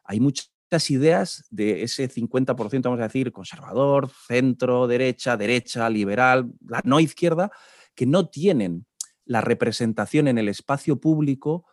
[0.05, 0.45] hay mucha
[0.91, 7.51] ideas de ese 50%, vamos a decir, conservador, centro, derecha, derecha, liberal, la no izquierda,
[7.95, 8.87] que no tienen
[9.25, 11.65] la representación en el espacio público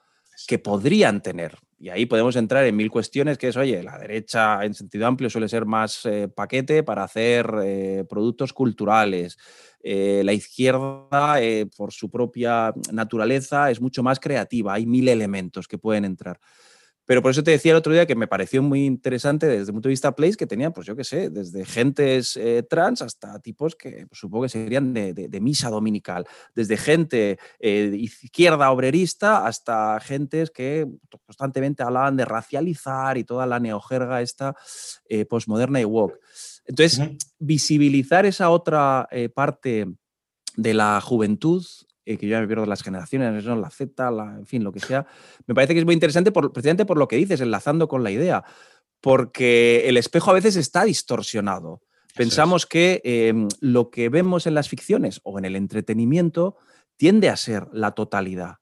[0.48, 1.58] que podrían tener.
[1.80, 5.32] Y ahí podemos entrar en mil cuestiones, que es, oye, la derecha en sentido amplio
[5.32, 9.38] suele ser más eh, paquete para hacer eh, productos culturales.
[9.84, 11.40] Eh, la izquierda,
[11.76, 14.76] por su propia naturaleza, es mucho más creativa.
[14.76, 16.40] Hay mil elementos que pueden entrar.
[17.12, 19.74] Pero por eso te decía el otro día que me pareció muy interesante desde el
[19.74, 23.38] punto de vista Place, que tenía, pues yo qué sé, desde gentes eh, trans hasta
[23.40, 30.00] tipos que pues, supongo que serían de, misa dominical, desde gente eh, izquierda obrerista hasta
[30.00, 30.88] gentes que
[31.26, 34.56] constantemente hablaban de racializar y toda la neojerga esta
[35.10, 36.18] eh, postmoderna y woke.
[36.64, 39.86] Entonces, visibilizar esa otra parte
[40.56, 41.66] de la juventud
[42.06, 45.06] eh, que yo ya me pierdo las generaciones, la Z, en fin, lo que sea,
[45.46, 48.12] me parece que es muy interesante por, precisamente por lo que dices, enlazando con la
[48.12, 48.44] idea,
[49.02, 51.82] porque el espejo a veces está distorsionado.
[52.16, 56.58] Pensamos que em, lo que vemos en las ficciones o en el entretenimiento
[56.98, 58.58] tiende a ser la totalidad.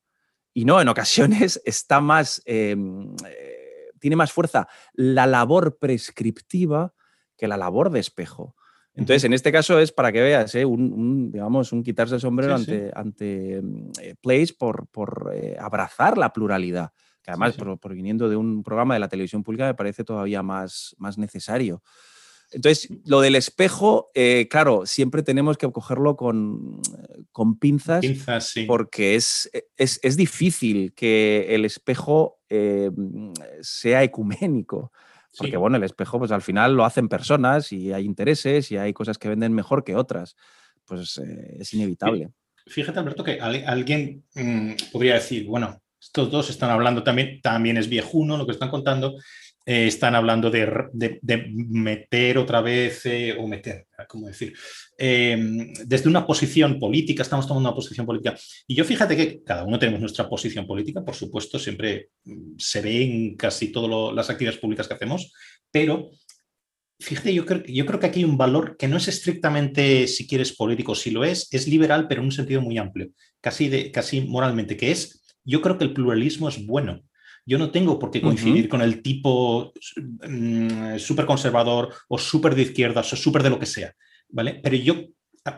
[0.54, 6.93] Y no, en ocasiones está más, em, eh, tiene más fuerza la labor prescriptiva
[7.38, 8.56] que la labor de espejo.
[8.99, 10.65] Entonces, en este caso es para que veas, ¿eh?
[10.65, 13.62] un, digamos, un quitarse el sombrero ante, ante
[14.01, 16.91] eh, Place por, por eh, abrazar la pluralidad,
[17.23, 20.95] que además, por, viniendo de un programa de la televisión pública, me parece todavía más,
[20.97, 21.81] más necesario.
[22.51, 26.81] Entonces, lo del espejo, eh, claro, siempre tenemos que cogerlo con,
[27.31, 28.03] con pinzas,
[28.67, 32.89] porque es, es, difícil que el espejo eh,
[33.62, 34.91] sea ecuménico.
[35.37, 38.93] Porque, bueno, el espejo, pues al final lo hacen personas y hay intereses y hay
[38.93, 40.35] cosas que venden mejor que otras.
[40.85, 42.29] Pues eh, es inevitable.
[42.65, 47.89] Fíjate, Alberto, que alguien mm, podría decir, bueno, estos dos están hablando también, también es
[47.89, 49.15] viejuno lo que están contando,
[49.69, 50.65] eh, están hablando de,
[51.69, 54.51] meter otra vez, eh, o meter, ¿cómo decir?
[54.97, 58.36] Em, desde una posición política, estamos tomando una posición política.
[58.65, 62.82] Y yo fíjate que cada uno tenemos nuestra posición política, por supuesto, siempre mm, se
[62.82, 65.32] ve en casi todas las actividades públicas que hacemos,
[65.69, 66.10] pero
[66.99, 70.25] fíjate, yo creo, yo creo que aquí hay un valor que no es estrictamente, si
[70.25, 73.91] quieres, político, si lo es, es liberal, pero en un sentido muy amplio, casi, de,
[73.91, 77.03] casi moralmente, que es, yo creo que el pluralismo es bueno.
[77.45, 79.73] Yo no tengo por qué coincidir con el tipo
[80.28, 83.93] mm, súper conservador o súper de izquierdas o súper de lo que sea,
[84.30, 84.60] ¿vale?
[84.63, 84.95] Pero yo,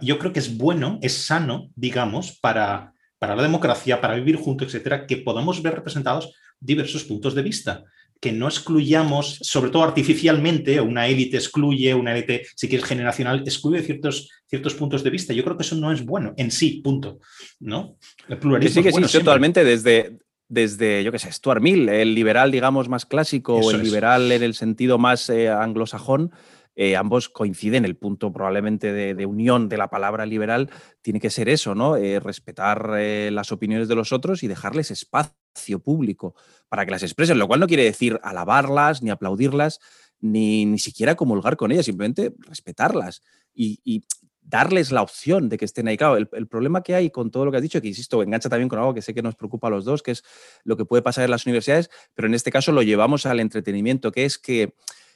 [0.02, 4.68] yo creo que es bueno, es sano, digamos, para, para la democracia, para vivir juntos,
[4.68, 7.84] etcétera, que podamos ver representados diversos puntos de vista
[8.22, 13.82] que no excluyamos, sobre todo artificialmente, una élite excluye, una élite, si quieres, generacional, excluye
[13.82, 15.34] ciertos, ciertos puntos de vista.
[15.34, 17.20] Yo creo que eso no es bueno en sí, punto.
[17.60, 17.98] ¿no?
[18.30, 18.84] El pluralismo.
[18.84, 20.20] Sí, sí, totalmente desde,
[20.52, 24.44] desde, yo qué sé, Stuart Mill, el liberal, digamos, más clásico o el liberal en
[24.44, 26.34] el sentido más eh, anglosajón,
[26.76, 27.86] eh, ambos coinciden.
[27.86, 30.70] El punto probablemente de, unión de la palabra liberal
[31.02, 31.96] tiene que ser eso, ¿no?
[31.96, 36.36] Eh, respetar las opiniones de los otros y dejarles espacio público
[36.68, 39.80] para que las expresen, lo cual no quiere decir alabarlas ni aplaudirlas,
[40.20, 43.24] ni, ni siquiera comulgar con ellas, simplemente respetarlas.
[43.54, 44.04] y,
[44.52, 45.98] darles la opción de que estén ahí.
[45.98, 48.70] Claro, el, problema que hay con todo lo que has dicho, que insisto, engancha también
[48.70, 50.24] con algo que sé que nos preocupa a los dos, que es
[50.64, 54.12] lo que puede pasar en las universidades, pero en este caso lo llevamos al entretenimiento,
[54.12, 54.76] que es que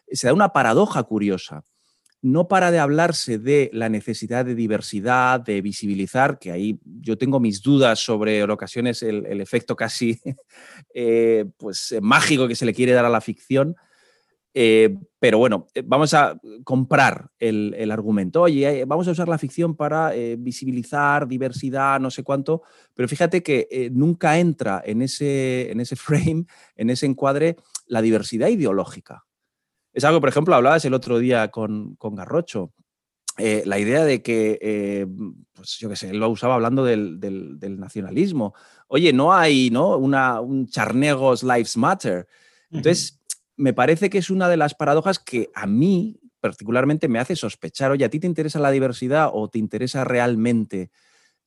[0.09, 1.65] se da una paradoja curiosa.
[2.21, 7.39] No para de hablarse de la necesidad de diversidad, de visibilizar, que ahí yo tengo
[7.39, 10.19] mis dudas sobre en ocasiones el, efecto casi
[10.95, 13.75] eh, pues, mágico que se le quiere dar a la ficción,
[14.57, 18.43] eh, pero bueno, eh, vamos a comprar el, argumento.
[18.43, 22.61] Oye, eh, vamos a usar la ficción para visibilizar diversidad, no sé cuánto,
[22.93, 26.45] pero fíjate que nunca entra en ese, en ese frame,
[26.77, 29.25] en ese encuadre, la diversidad ideológica.
[29.91, 32.71] Es algo, por ejemplo, hablabas el otro día con, Garrocho.
[33.37, 35.05] la idea de que,
[35.53, 37.19] pues yo qué sé, él lo usaba hablando del,
[37.77, 38.53] nacionalismo.
[38.87, 39.97] Oye, no hay ¿no?
[39.97, 42.25] Una, un charnegos Lives Matter.
[42.69, 43.21] Entonces,
[43.57, 47.91] me parece que es una de las paradojas que a mí particularmente me hace sospechar,
[47.91, 50.91] oye, ¿a ti te interesa la diversidad o te interesa realmente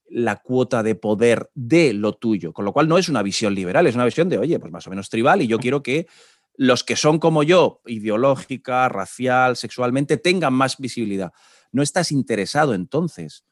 [0.09, 2.53] la cuota de poder de lo tuyo?
[2.53, 4.87] Con lo cual no es una visión liberal, es una visión de, oye, pues más
[4.87, 6.09] o menos tribal y yo quiero que
[6.57, 11.33] los que son como yo, ideológica, racial, sexualmente, tengan más visibilidad.
[11.71, 13.45] No estás interesado entonces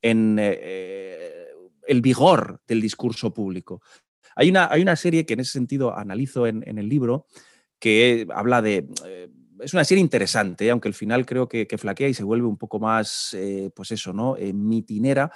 [0.00, 1.46] en eh, eh,
[1.86, 3.82] el vigor del discurso público.
[4.34, 7.26] Hay una, hay una, serie que en ese sentido analizo en, en el libro,
[7.78, 8.88] que habla de...
[9.04, 9.28] Eh,
[9.60, 12.78] es una serie interesante, aunque al final creo que, flaquea y se vuelve un poco
[12.78, 14.36] más, eh, pues eso, ¿no?
[14.36, 15.32] Eh, mitinera,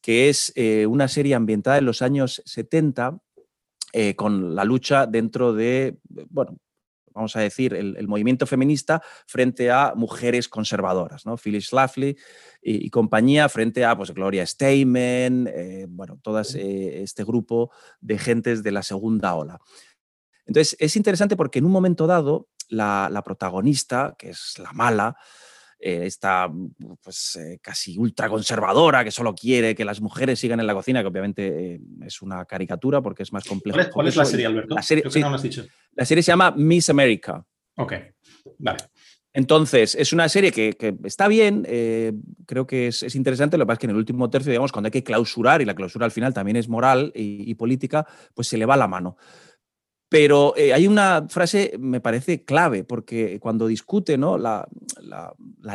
[0.00, 0.52] que es
[0.88, 3.20] una serie ambientada en los años 70
[4.16, 5.98] con la lucha dentro de,
[6.30, 6.56] bueno,
[7.12, 11.36] vamos a decir, el, movimiento feminista frente a mujeres conservadoras, ¿no?
[11.36, 12.16] Phyllis Schlafly
[12.62, 15.44] y, compañía frente a pues, Gloria Steinem,
[15.90, 19.60] bueno, todo este grupo de gentes de la segunda ola.
[20.50, 25.16] Entonces, es interesante porque en un momento dado, la, protagonista, que es la mala,
[25.78, 30.58] eh, esta mm, pues, eh, casi ultra conservadora que solo quiere que las mujeres sigan
[30.58, 33.78] en la cocina, que obviamente eh, es una caricatura porque es más complejo.
[33.92, 34.74] ¿Cuál es, la serie, Alberto?
[34.74, 37.46] La serie, la serie se llama Miss America.
[37.76, 37.92] Ok,
[38.58, 38.78] vale.
[39.32, 41.62] Entonces, es una serie que, está bien,
[42.46, 44.88] creo que es, interesante, lo que pasa es que en el último tercio, digamos, cuando
[44.88, 48.58] hay que clausurar, y la clausura al final también es moral y política, pues se
[48.58, 49.16] le va la mano.
[50.10, 54.38] Pero eh, hay una frase, me parece clave, porque cuando discute ¿no?
[54.38, 54.66] la,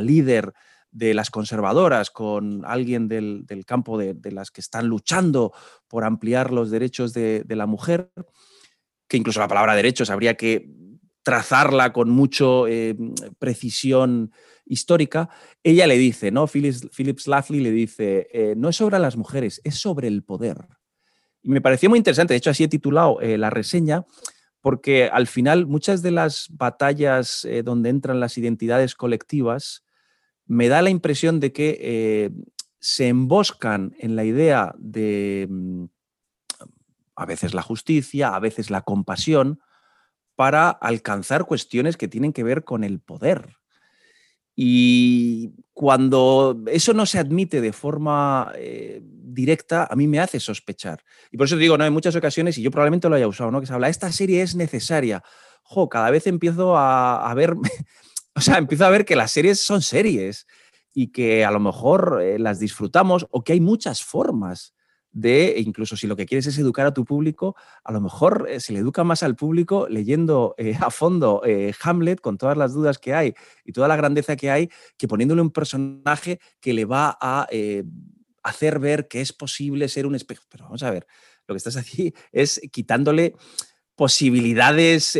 [0.02, 0.54] líder
[0.92, 5.54] de las conservadoras con alguien del, campo de, las que están luchando
[5.88, 8.12] por ampliar los derechos de, la mujer,
[9.08, 10.70] que incluso la palabra derechos habría que
[11.24, 12.94] trazarla con mucha eh,
[13.40, 14.34] precisión
[14.66, 15.30] histórica,
[15.64, 16.46] ella le dice, ¿no?
[16.46, 20.68] Phillips, Phillips le dice, eh, no es sobre las mujeres, es sobre el poder.
[21.46, 24.04] Y me pareció muy interesante, de hecho así he titulado eh, la reseña,
[24.62, 29.84] porque al final muchas de las batallas eh, donde entran las identidades colectivas,
[30.48, 32.32] me da la impresión de que eh,
[32.80, 35.86] se emboscan en la idea de mm,
[37.16, 39.60] a veces la justicia, a veces la compasión,
[40.36, 43.58] para alcanzar cuestiones que tienen que ver con el poder.
[44.56, 51.04] Y cuando eso no se admite de forma eh, directa, a mí me hace sospechar.
[51.32, 51.86] Y por eso te digo, ¿no?
[51.86, 53.60] en muchas ocasiones, y yo probablemente lo haya usado, ¿no?
[53.60, 55.24] que se habla, esta serie es necesaria.
[55.64, 57.56] Jo, cada vez empiezo a, ver,
[58.36, 60.48] o sea, empiezo a ver que las series son series
[60.94, 64.75] y que a lo mejor eh, las disfrutamos o que hay muchas formas
[65.16, 68.60] de, incluso si lo que quieres es educar a tu público, a lo mejor eh,
[68.60, 71.42] se le educa más al público leyendo eh, a fondo
[71.82, 75.42] Hamlet con todas las dudas que hay y toda la grandeza que hay, que poniéndole
[75.42, 77.48] un personaje que le va a
[78.44, 80.44] hacer ver que es posible ser un espejo.
[80.50, 81.08] Pero vamos a ver,
[81.48, 83.34] lo que estás aquí es quitándole
[83.96, 85.18] posibilidades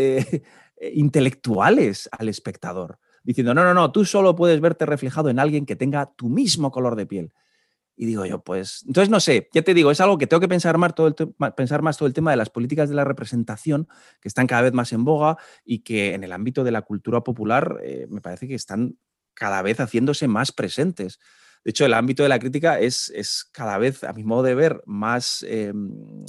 [0.94, 5.76] intelectuales al espectador diciendo, no, no, no, tú solo puedes verte reflejado en alguien que
[5.76, 7.34] tenga tu mismo color de piel.
[7.98, 10.50] Y digo yo, pues, entonces no sé, ya te digo, es algo que tengo que
[10.50, 11.16] pensar más todo el,
[11.56, 13.88] pensar más todo el tema de las políticas de la representación,
[14.22, 17.22] que están cada vez más en boga y que en el ámbito de la cultura
[17.22, 18.98] popular eh, me parece que están
[19.34, 21.20] cada vez haciéndose más presentes.
[21.64, 24.56] De hecho, el ámbito de la crítica es, es cada vez, a mi modo de
[24.56, 26.26] ver, más em,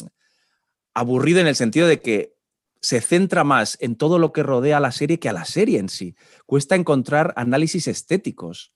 [0.95, 2.37] aburrido en el sentido de que
[2.81, 5.79] se centra más en todo lo que rodea a la serie que a la serie
[5.79, 6.15] en sí.
[6.47, 8.73] Cuesta encontrar análisis estéticos,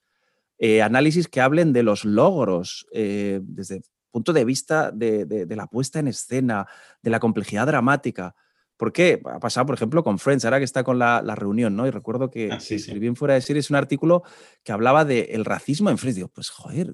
[0.63, 5.65] eh, análisis que hablen de los logros eh, desde el punto de vista de, la
[5.65, 6.67] puesta en escena,
[7.01, 8.35] de la complejidad dramática.
[8.77, 9.19] ¿Por qué?
[9.25, 11.87] Ha pasado, por ejemplo, con Friends, ahora que está con la, reunión, ¿no?
[11.87, 14.21] Y recuerdo que ah, escribí en Fuera de Series un artículo
[14.63, 16.17] que hablaba del racismo en Friends.
[16.17, 16.93] Digo, pues joder,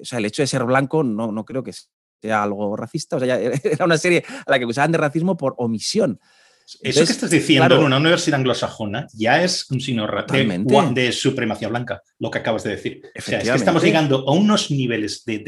[0.00, 1.72] o sea, el hecho de ser blanco no, no creo que
[2.20, 3.14] sea algo racista.
[3.14, 6.18] O sea, era una serie a la que acusaban de racismo por omisión.
[6.80, 11.68] Eso que estás diciendo en una universidad anglosajona ya es un signo de, de, supremacía
[11.68, 13.02] blanca, lo que acabas de decir.
[13.16, 15.44] O sea, es que estamos llegando a unos niveles de,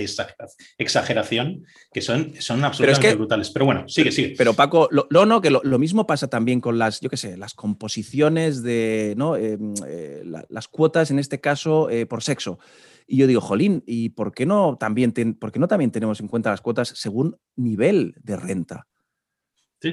[0.76, 3.50] exageración que son, son absolutamente brutales.
[3.50, 4.35] Pero bueno, sigue, sigue.
[4.37, 7.55] Pero Paco, lo, no, que lo, mismo pasa también con las, yo qué sé, las
[7.55, 9.37] composiciones de, ¿no?
[9.37, 12.59] Em, eh, las cuotas, en este caso, eh, por sexo.
[13.07, 16.29] Y yo digo, jolín, ¿y por qué no también, por qué no también tenemos en
[16.29, 18.87] cuenta las cuotas según nivel de renta?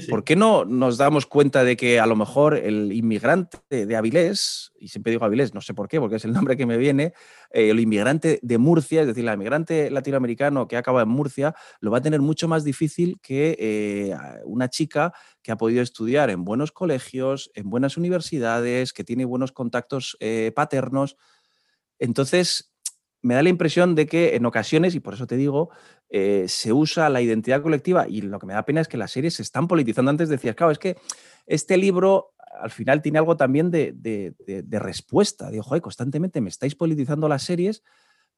[0.10, 4.72] ¿Por qué no nos damos cuenta de que a lo mejor el inmigrante de Avilés,
[4.80, 7.14] y siempre digo Avilés, no sé por qué, porque es el nombre que me viene,
[7.52, 11.92] eh, el inmigrante de Murcia, es decir, el inmigrante latinoamericano que acaba en Murcia, lo
[11.92, 16.44] va a tener mucho más difícil que eh, una chica que ha podido estudiar en
[16.44, 21.18] buenos colegios, en buenas universidades, que tiene buenos contactos eh, paternos?
[22.00, 22.73] Entonces,
[23.24, 25.70] me da la impresión de que en ocasiones, y por eso te digo,
[26.10, 29.12] eh, se usa la identidad colectiva y lo que me da pena es que las
[29.12, 30.12] series se están politizando.
[30.12, 30.98] Antes decías, claro, es que
[31.48, 35.50] este libro al final tiene algo también de, de, respuesta.
[35.50, 37.82] Digo, joder, constantemente me estáis politizando las series,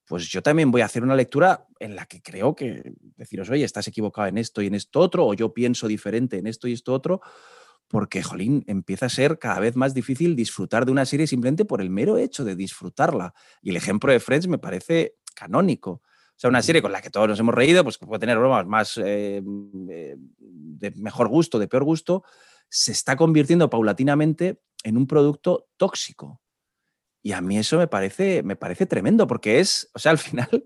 [0.06, 3.66] pues yo también voy a hacer una lectura en la que creo que deciros, oye,
[3.66, 6.74] estás equivocado en esto y en esto otro, o yo pienso diferente en esto y
[6.74, 7.22] esto otro,
[7.96, 11.80] porque, jolín, empieza a ser cada vez más difícil disfrutar de una serie simplemente por
[11.80, 13.34] el mero hecho de disfrutarla.
[13.62, 15.92] Y el ejemplo de Friends me parece canónico.
[15.92, 18.38] O sea, una serie con la que todos nos hemos reído, pues que puede tener
[18.38, 19.42] bromas más eh,
[19.90, 22.26] eh, de mejor gusto, de peor gusto,
[22.68, 26.42] se está convirtiendo paulatinamente en un producto tóxico.
[27.24, 30.66] Y a mí eso me parece, me parece tremendo, porque es, o sea, al final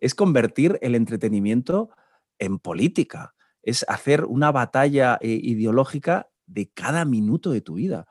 [0.00, 1.90] es convertir el entretenimiento
[2.38, 8.06] en política, es hacer una batalla eh, ideológica de cada minuto de tu vida.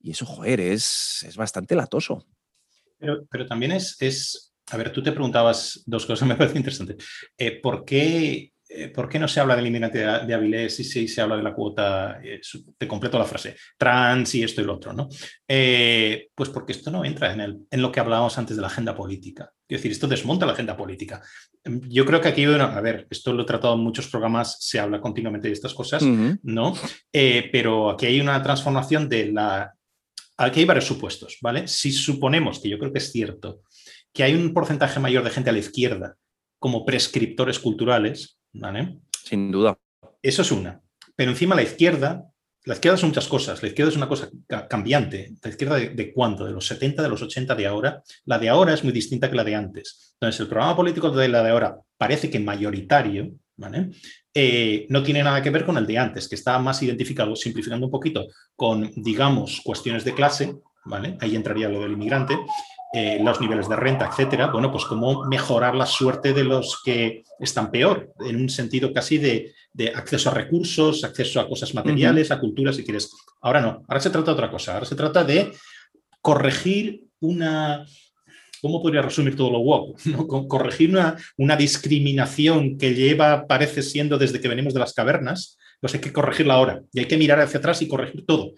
[0.00, 2.26] Y eso, joder, es, es bastante latoso.
[2.98, 6.96] Pero, pero también es, es, a ver, tú te preguntabas dos cosas, me parece interesante.
[7.36, 8.53] Eh, ¿Por qué
[8.94, 11.54] ¿por qué no se habla del inmigrante de Avilés y si se habla de la
[11.54, 12.40] cuota, eh,
[12.76, 15.08] te completo la frase, trans y esto y lo otro, ¿no?
[15.46, 18.68] Eh, pues porque esto no entra en, el, en lo que hablábamos antes de la
[18.68, 19.50] agenda política.
[19.68, 21.22] Es decir, esto desmonta la agenda política.
[21.64, 24.78] Yo creo que aquí, bueno, a ver, esto lo he tratado en muchos programas, se
[24.78, 26.74] habla continuamente de estas cosas, ¿no?
[27.10, 29.72] pero aquí hay una transformación de la...
[30.36, 31.68] Aquí hay varios supuestos, ¿vale?
[31.68, 33.62] Si suponemos, que yo creo que es cierto,
[34.12, 36.16] que hay un porcentaje mayor de gente a la izquierda
[36.58, 38.38] como prescriptores culturales,
[39.24, 39.78] Sin duda.
[40.22, 40.80] Eso es una.
[41.16, 42.30] Pero encima la izquierda,
[42.64, 43.62] la izquierda son muchas cosas.
[43.62, 44.30] La izquierda es una cosa
[44.68, 45.34] cambiante.
[45.42, 46.44] ¿La izquierda de, de, cuánto?
[46.44, 48.02] ¿De los 70, de los 80, de ahora?
[48.24, 50.14] La de ahora es muy distinta que la de antes.
[50.14, 53.90] Entonces, el programa político de la de ahora parece que mayoritario, ¿vale?
[54.32, 57.86] Eh, no tiene nada que ver con el de antes, que está más identificado, simplificando
[57.86, 61.16] un poquito, con, digamos, cuestiones de clase, ¿vale?
[61.20, 62.36] Ahí entraría lo del inmigrante,
[62.96, 67.24] eh, los niveles de renta, etcétera, bueno, pues cómo mejorar la suerte de los que
[67.40, 69.52] están peor, en un sentido casi de,
[69.96, 73.10] acceso a recursos, acceso a cosas materiales, a cultura, si quieres.
[73.40, 75.50] Ahora no, ahora se trata de otra cosa, ahora se trata de
[76.20, 77.84] corregir una,
[78.62, 79.96] ¿cómo podría resumir todo lo guapo?
[80.48, 85.94] Corregir una, una, discriminación que lleva, parece siendo desde que venimos de las cavernas, pues
[85.94, 88.52] hay que corregirla ahora y hay que mirar hacia atrás y corregir todo.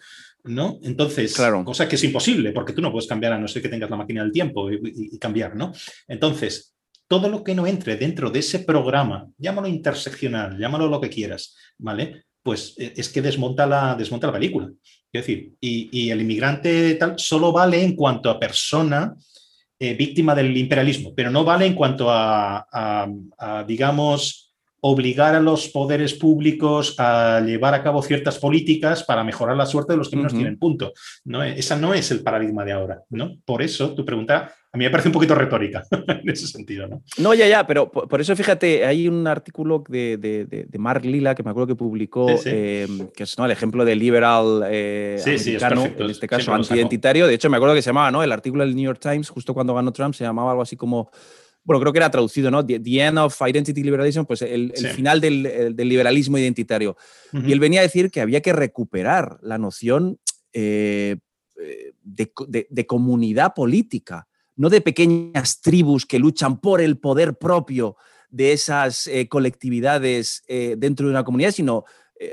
[0.46, 0.78] ¿No?
[0.82, 1.64] Entonces, claro.
[1.64, 3.96] cosa que es imposible, porque tú no puedes cambiar a no ser que tengas la
[3.96, 5.72] máquina del tiempo y, cambiar, ¿no?
[6.08, 6.74] Entonces,
[7.08, 11.56] todo lo que no entre dentro de ese programa, llámalo interseccional, llámalo lo que quieras,
[11.78, 12.24] ¿vale?
[12.42, 14.70] Pues eh, es que desmonta la, desmonta la película.
[15.12, 19.14] Es decir, y, el inmigrante tal solo vale en cuanto a persona
[19.78, 23.08] eh, víctima del imperialismo, pero no vale en cuanto a
[23.66, 24.45] digamos,
[24.88, 29.92] obligar a los poderes públicos a llevar a cabo ciertas políticas para mejorar la suerte
[29.92, 30.92] de los que menos tienen punto.
[31.24, 31.42] ¿no?
[31.42, 33.02] Esa no es el paradigma de ahora.
[33.10, 33.36] ¿no?
[33.44, 36.86] Por eso tu pregunta a mí me parece un poquito retórica en ese sentido.
[36.86, 37.02] ¿no?
[37.18, 41.42] no, ya, ya, pero por, eso fíjate, hay un artículo de, de, Mark Lila que
[41.42, 43.46] me acuerdo que publicó, em, que es ¿no?
[43.46, 47.26] el ejemplo de liberal eh, americano, en este caso antiidentitario.
[47.26, 48.22] De hecho, me acuerdo que se llamaba, ¿no?
[48.22, 51.10] El artículo del New York Times, justo cuando ganó Trump, se llamaba algo así como
[51.66, 52.64] bueno, creo que era traducido, ¿no?
[52.64, 56.96] The, End of Identity Liberalism, pues el, final del, liberalismo identitario.
[57.32, 60.20] Y él venía a decir que había que recuperar la noción
[60.52, 61.16] eh,
[61.60, 67.96] eh, de, comunidad política, no de pequeñas tribus que luchan por el poder propio
[68.30, 71.84] de esas eh, colectividades dentro de una comunidad, sino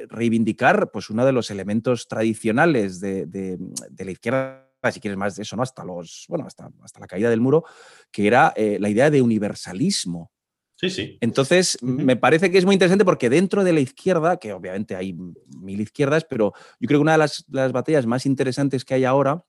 [0.10, 3.58] reivindicar pues, uno de los elementos tradicionales de
[3.98, 5.64] la izquierda si quieres más de eso, ¿no?
[5.64, 7.64] Hasta los, bueno, hasta, hasta la caída del muro,
[8.12, 10.32] que era eh, la idea de universalismo.
[10.76, 11.18] Sí, sí.
[11.22, 15.14] Entonces, me parece que es muy interesante porque dentro de la izquierda, que obviamente hay
[15.14, 19.46] mil izquierdas, pero yo creo que una de las, batallas más interesantes que hay ahora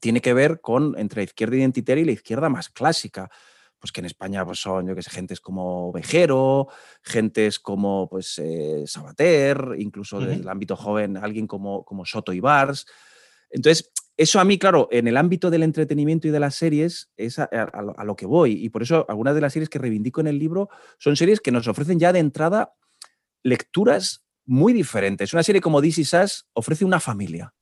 [0.00, 3.28] tiene que ver con entre la izquierda identitaria y la izquierda más clásica
[3.80, 6.68] pues que en España pues son, yo que sé, gentes como Vejero,
[7.02, 12.40] gentes como pues eh, Sabater, incluso desde el ámbito joven, alguien como, como Soto y
[12.40, 12.84] Bars.
[13.48, 13.90] Entonces,
[14.20, 17.48] eso a mí, claro, en el ámbito del entretenimiento y de las series es a,
[18.04, 18.52] lo que voy.
[18.52, 20.68] Y por eso algunas de las series que reivindico en el libro
[20.98, 22.74] son series que nos ofrecen ya de entrada
[23.42, 25.32] lecturas muy diferentes.
[25.32, 27.54] Una serie como This Is Us ofrece una familia.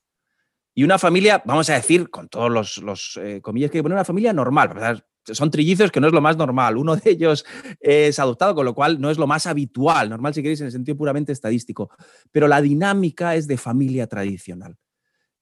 [0.75, 4.33] Y una familia, vamos a decir, con todos los, eh, comillas que hay una familia
[4.33, 5.05] normal.
[5.27, 6.77] Son trillizos que no es lo más normal.
[6.77, 7.47] Uno de ellos
[7.79, 10.73] es adoptado, con lo cual no es lo más habitual, normal si queréis en el
[10.73, 11.89] sentido puramente estadístico.
[12.33, 14.77] Pero la dinámica es de familia tradicional.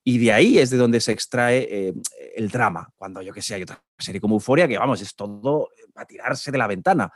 [0.08, 1.92] Y de ahí es de donde se extrae eh,
[2.36, 5.70] el drama, cuando yo que sé, hay otra serie como Euforia, que vamos, es todo
[5.92, 7.12] para tirarse de la ventana.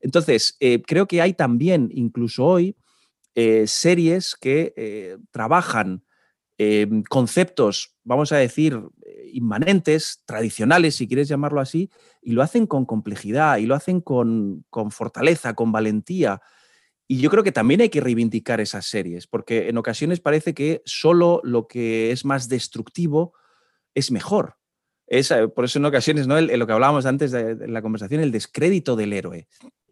[0.00, 2.76] Entonces, eh, creo que hay también, incluso hoy,
[3.36, 6.02] eh, series que trabajan
[7.08, 8.80] conceptos, vamos a decir,
[9.32, 11.90] inmanentes, tradicionales, si quieres llamarlo así,
[12.20, 16.40] y lo hacen con complejidad, y lo hacen con, con fortaleza, con valentía.
[17.12, 20.80] Y yo creo que también hay que reivindicar esas series, porque en ocasiones parece que
[20.86, 23.34] solo lo que es más destructivo
[23.94, 24.56] es mejor.
[25.06, 26.40] Es, eh, por eso en ocasiones, ¿no?
[26.40, 29.46] lo que hablábamos antes de, la conversación, el descrédito del héroe.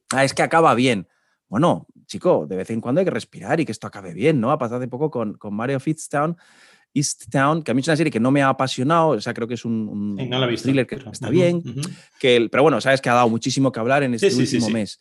[0.09, 1.09] Ah, es que acaba bien.
[1.47, 4.51] Bueno, chico, de vez en cuando hay que respirar y que esto acabe bien, ¿no?
[4.51, 6.39] Ha pasado hace poco con, con Mario Fitztown,
[6.95, 9.35] East Town, que a mí es una serie que no me ha apasionado, o sea,
[9.35, 10.17] creo que es un,
[10.63, 11.63] thriller que está bien,
[12.19, 14.99] que pero bueno, sabes que ha dado muchísimo que hablar en este último mes.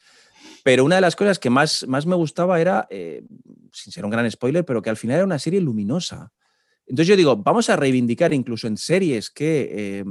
[0.64, 3.24] Pero una de las cosas que más, más me gustaba era, eh,
[3.72, 6.32] sin ser un gran spoiler, pero que al final era una serie luminosa.
[6.86, 10.04] Entonces yo digo, vamos a reivindicar incluso en series que eh,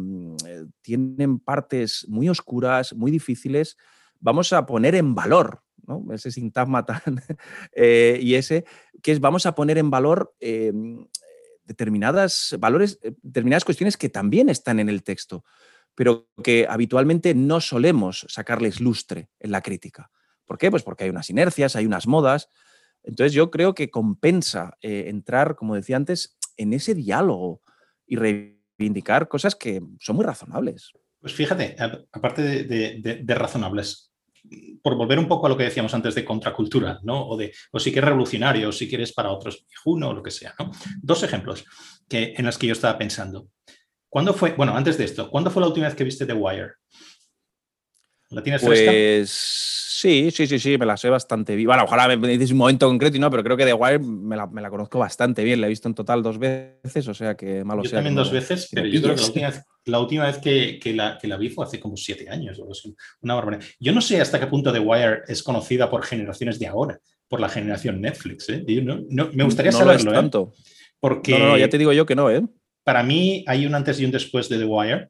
[0.80, 3.76] tienen partes muy oscuras, muy difíciles,
[4.20, 6.04] vamos a poner en valor, ¿no?
[6.12, 7.00] ese sintagma tan,
[7.72, 8.64] eh, y ese,
[9.02, 10.34] que es vamos a poner en valor
[11.64, 15.44] determinadas valores, determinadas cuestiones que también están en el texto,
[15.96, 20.12] pero que habitualmente no solemos sacarles lustre en la crítica.
[20.48, 20.70] ¿Por qué?
[20.70, 22.48] Pues porque hay unas inercias, hay unas modas.
[23.04, 27.62] Entonces yo creo que compensa eh, entrar, como decía antes, en ese diálogo
[28.06, 30.92] y reivindicar cosas que son muy razonables.
[31.20, 31.76] Pues fíjate,
[32.12, 34.10] aparte de, razonables,
[34.82, 37.26] por volver un poco a lo que decíamos antes de contracultura, ¿no?
[37.28, 40.30] O de, o si quieres revolucionario, o si quieres para otros viejuno, o lo que
[40.30, 40.54] sea.
[41.02, 41.66] Dos ejemplos
[42.08, 43.48] que, en los que yo estaba pensando.
[44.08, 46.72] ¿Cuándo fue, bueno, antes de esto, ¿cuándo fue la última vez que viste The Wire?
[48.30, 48.90] ¿La tienes fresca?
[48.90, 51.66] Pues Sí, sí, sí, sí, me la sé bastante bien.
[51.66, 54.36] Bueno, ojalá me dices un momento concreto y no, pero creo que The Wire me
[54.36, 55.60] la, me la, conozco bastante bien.
[55.60, 57.96] La he visto en total dos veces, o sea que malo yo sea.
[57.96, 60.94] también dos veces, pero yo creo que la última vez, la última vez que, que,
[60.94, 62.60] la, que, la, vi fue hace como siete años.
[62.60, 62.68] O
[63.22, 63.64] una barbaridad.
[63.80, 67.40] Yo no sé hasta qué punto The Wire es conocida por generaciones de ahora, por
[67.40, 68.48] la generación Netflix.
[68.50, 68.64] ¿eh?
[68.80, 70.12] no, no, me gustaría no saberlo.
[70.12, 70.14] ¿eh?
[70.14, 70.52] tanto.
[71.00, 72.46] Porque no, no, ya te digo yo que no, ¿eh?
[72.84, 75.08] Para mí hay un antes y un después de The Wire.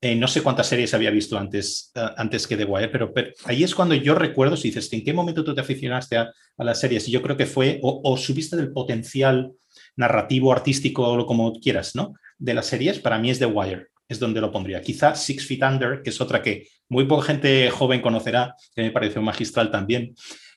[0.00, 3.12] Eh, no sé cuántas series había visto antes, eh, antes que The Wire, pero,
[3.44, 6.80] ahí es cuando yo recuerdo, si dices, ¿en qué momento tú te aficionaste a, las
[6.80, 7.08] series?
[7.08, 9.52] Y yo creo que fue, o, subiste del potencial
[9.96, 12.14] narrativo, artístico, o como quieras, ¿no?
[12.38, 14.82] De las series, para mí es The Wire, es donde lo pondría.
[14.82, 18.90] Quizá Six Feet Under, que es otra que muy poca gente joven conocerá, que me
[18.90, 20.14] pareció magistral también.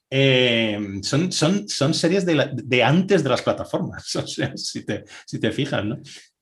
[0.09, 5.39] eh, son, son, son series de, antes de las plataformas, o sea, si te, si
[5.39, 5.97] te fijas, ¿no?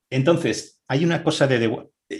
[0.09, 1.67] Entonces, hay una cosa de,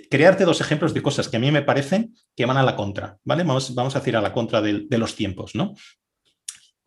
[0.09, 3.17] crearte dos ejemplos de cosas que a mí me parecen que van a la contra,
[3.23, 3.43] ¿vale?
[3.43, 5.73] Vamos, vamos a decir a la contra de, de los tiempos, ¿no?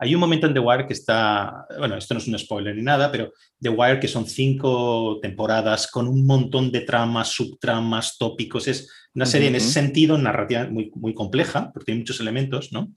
[0.02, 2.82] Hay un momento en The Wire que está, bueno, esto no es un spoiler ni
[2.82, 8.66] nada, pero The Wire que son cinco temporadas con un montón de tramas, subtramas, tópicos.
[8.66, 12.94] Es una serie en ese sentido narrativa muy, muy compleja, porque tiene muchos elementos, ¿no?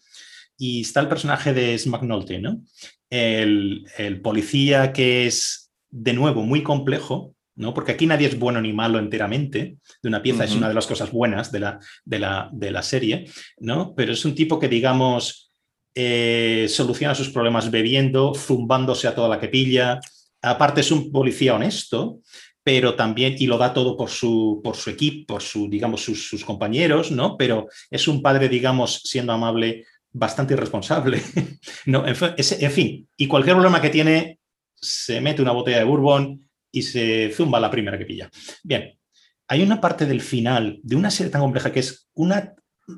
[0.57, 2.61] Y está el personaje de McNulty, ¿no?
[3.09, 7.73] El, el policía que es, de nuevo, muy complejo, ¿no?
[7.73, 10.87] Porque aquí nadie es bueno ni malo enteramente, de una pieza es una de las
[10.87, 13.25] cosas buenas de la, de la, de la serie,
[13.59, 13.93] ¿no?
[13.95, 15.51] Pero es un tipo que, digamos,
[15.95, 19.99] eh, soluciona sus problemas bebiendo, zumbándose a toda la que pilla.
[20.41, 22.19] Aparte es un policía honesto,
[22.63, 26.43] pero también, y lo da todo por su, por su equipo, por su, digamos, sus,
[26.43, 27.37] compañeros, ¿no?
[27.37, 31.21] Pero es un padre, digamos, siendo amable, bastante irresponsable.
[31.85, 34.39] no, en, en fin, y cualquier problema que tiene,
[34.75, 36.43] se mete una botella de bourbon
[36.73, 38.29] y se zumba la primera que pilla.
[38.63, 38.99] Bien,
[39.47, 42.53] hay una parte del final de una serie tan compleja que es una,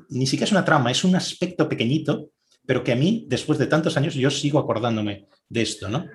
[0.08, 2.30] ni siquiera es una trama, es un aspecto pequeñito
[2.66, 6.06] pero que a mí, después de tantos años, yo sigo acordándome de esto, ¿no?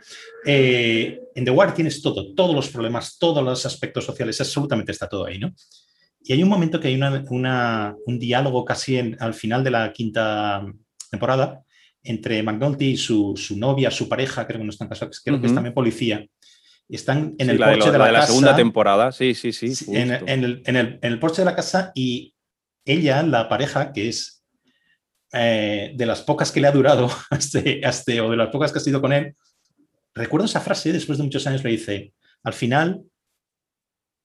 [0.45, 5.07] Eh, en The Wire tienes todo, todos los problemas, todos los aspectos sociales, absolutamente está
[5.07, 5.53] todo ahí, ¿no?
[6.23, 10.63] Y hay un momento que hay un diálogo casi al final de la quinta
[11.09, 11.63] temporada
[12.03, 15.53] entre McNulty y su, novia, su pareja, creo que no están casados, creo que es
[15.53, 16.25] también policía.
[16.95, 19.73] Están en el porche de, la, segunda temporada, sí, sí, sí.
[19.87, 22.35] En, el, en el porche de la casa y
[22.85, 24.43] ella, la pareja, que es
[25.33, 28.79] eh, de las pocas que le ha durado este, este, o de las pocas que
[28.79, 29.35] ha sido con él,
[30.13, 32.13] recuerdo esa frase, después de muchos años le dice,
[32.43, 33.01] al final,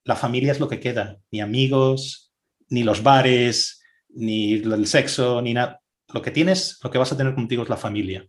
[0.04, 2.32] la familia es lo que queda, ni amigos,
[2.68, 5.80] ni los bares, ni el sexo, ni nada.
[6.12, 8.26] Lo que tienes, lo que vas a tener contigo es la familia.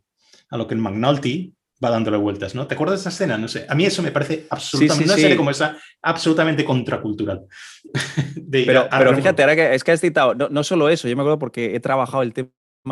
[0.49, 2.67] A lo que el McNulty va dándole vueltas, ¿no?
[2.67, 3.37] ¿Te acuerdas de esa escena?
[3.37, 3.65] No sé.
[3.69, 7.45] A mí eso me parece absolutamente, una serie como esa, absolutamente contracultural.
[8.51, 11.21] pero, pero fíjate, ahora que es que has citado, no, no, solo eso, yo me
[11.21, 12.51] acuerdo porque he trabajado el tema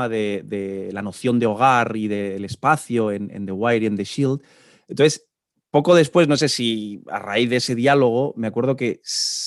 [0.10, 4.42] de, la noción de hogar y del espacio en, The Wire y en The Shield.
[4.88, 5.28] Entonces,
[5.72, 9.02] poco después, no sé si a raíz de ese diálogo, me acuerdo que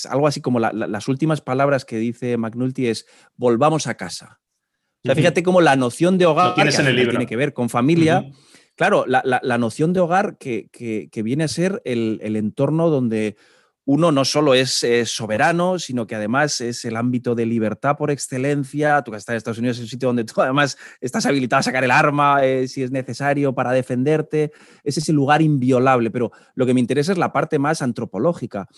[0.09, 4.39] algo así como las últimas palabras que dice McNulty es volvamos a casa.
[5.03, 8.29] O sea, fíjate cómo la noción de hogar que tiene que ver con familia.
[8.79, 10.69] Claro, la, noción de hogar que,
[11.13, 13.35] viene a ser el, entorno donde
[13.83, 19.01] uno no solo es soberano, sino que además es el ámbito de libertad por excelencia.
[19.01, 21.63] Tú que estás en Estados Unidos es un sitio donde tú además estás habilitado a
[21.63, 24.53] sacar el arma eh, si es necesario para defenderte.
[24.85, 28.69] Es ese lugar inviolable, pero lo que me interesa es la parte más antropológica.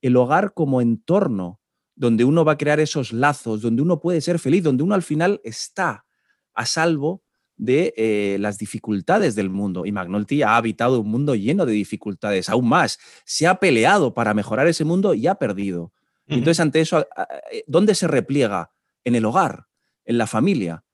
[0.00, 1.60] El hogar como entorno
[1.94, 5.02] donde uno va a crear esos lazos, donde uno puede ser feliz, donde uno al
[5.02, 6.06] final está
[6.54, 7.22] a salvo
[7.62, 9.86] de eh, las dificultades del mundo.
[9.86, 12.98] Y McNulty ha habitado un mundo lleno de dificultades, aún más.
[13.24, 15.92] Se ha peleado para mejorar ese mundo y ha perdido.
[16.26, 17.06] Entonces, ante eso,
[17.52, 18.72] eh, ¿dónde se repliega?
[19.04, 19.66] En el hogar,
[20.04, 20.84] en la familia.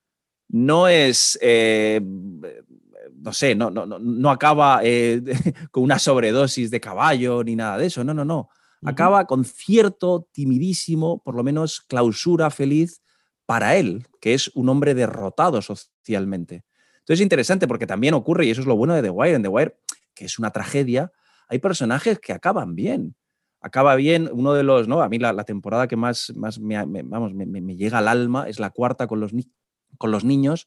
[0.49, 4.81] No es, eh, no sé, no, no, no acaba
[5.71, 8.05] con una sobredosis de caballo ni nada de eso.
[8.05, 8.51] No, no, no.
[8.85, 13.03] Acaba con cierto timidísimo, por lo menos clausura feliz
[13.47, 15.63] para él, que es un hombre derrotado
[16.15, 19.43] Entonces es interesante porque también ocurre, y eso es lo bueno de The Wire, en
[19.43, 19.77] The Wire,
[20.15, 21.11] que es una tragedia,
[21.49, 23.17] hay personajes que acaban bien.
[23.61, 25.03] Acaba bien, uno de los, ¿no?
[25.03, 28.71] A mí la, temporada que más, más me, vamos, me, llega al alma es la
[28.71, 29.33] cuarta con los,
[29.97, 30.67] con los niños,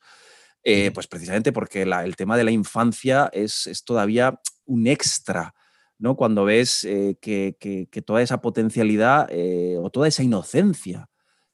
[0.63, 5.53] eh, pues precisamente porque el tema de la infancia es, es todavía un extra,
[5.99, 6.15] ¿no?
[6.15, 11.10] Cuando ves eh, que, que, toda esa potencialidad eh, o toda esa inocencia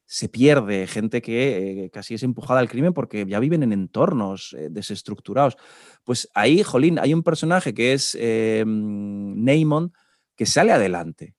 [0.09, 4.55] se pierde, gente que eh, casi es empujada al crimen porque ya viven en entornos
[4.57, 5.57] eh, desestructurados.
[6.05, 9.91] Pues ahí, Jolín, hay un personaje que es eh, Neymon
[10.37, 11.35] que sale adelante.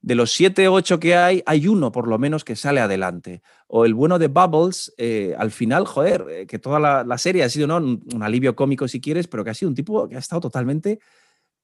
[0.00, 3.42] De los siete o ocho que hay, hay uno por lo menos que sale adelante.
[3.66, 4.94] O el bueno de Bubbles,
[5.38, 7.78] al final, joder, que toda la, serie ha sido ¿no?
[7.78, 11.00] un, alivio cómico si quieres, pero que ha sido un tipo que ha estado totalmente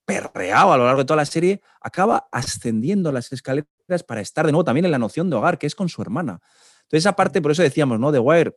[0.07, 3.68] perreado a lo largo de toda la serie, acaba ascendiendo las escaleras
[4.07, 6.41] para estar de nuevo también en la noción de hogar, que es con su hermana.
[6.82, 8.11] Entonces, esa parte, por eso decíamos, ¿no?
[8.11, 8.57] The Wire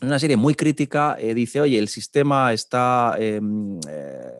[0.00, 4.32] es una serie muy crítica, eh, dice, oye, el sistema está em, eh,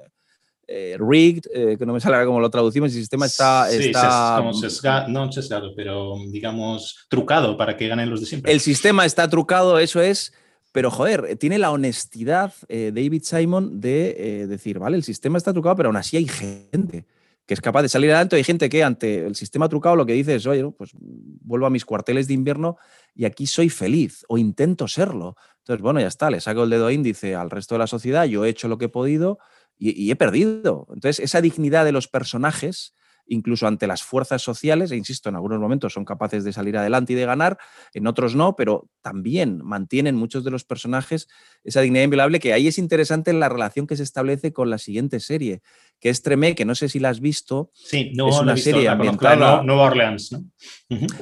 [0.66, 3.68] eh, rigged, que no me sale como lo traducimos, el sistema está...
[3.70, 8.52] Sí, está como sesgado, no sesgado, pero digamos trucado para que ganen los de siempre.
[8.52, 10.32] El sistema está trucado, eso es,
[10.72, 15.88] pero joder, tiene la honestidad David Simon de decir, vale, el sistema está trucado, pero
[15.88, 17.04] aún así hay gente
[17.46, 18.36] que es capaz de salir adelante.
[18.36, 21.70] Hay gente que ante el sistema trucado lo que dice es, oye, pues vuelvo a
[21.70, 22.76] mis cuarteles de invierno
[23.14, 25.36] y aquí soy feliz o intento serlo.
[25.58, 28.44] Entonces, bueno, ya está, le saco el dedo índice al resto de la sociedad, yo
[28.44, 29.38] he hecho lo que he podido
[29.78, 30.86] y, he perdido.
[30.90, 32.94] Entonces, esa dignidad de los personajes
[33.26, 37.12] incluso ante las fuerzas sociales, e insisto, en algunos momentos son capaces de salir adelante
[37.12, 37.58] y de ganar,
[37.92, 41.28] en otros no, pero también mantienen muchos de los personajes
[41.62, 44.78] esa dignidad inviolable que ahí es interesante en la relación que se establece con la
[44.78, 45.62] siguiente serie,
[46.00, 47.70] que es Tremé, que no sé si la has visto.
[47.72, 50.44] Sí, no, es una serie ambientada en Nueva Orleans, ¿no?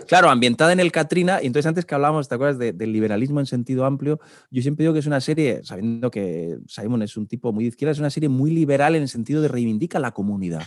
[0.09, 3.47] Claro, ambientada en el Katrina, y entonces antes que hablábamos, ¿te acuerdas del liberalismo en
[3.47, 4.21] sentido amplio?
[4.51, 7.69] Yo siempre digo que es una serie, sabiendo que Simon es un tipo muy de
[7.69, 10.63] izquierda, es una serie muy liberal en el sentido de reivindica la comunidad.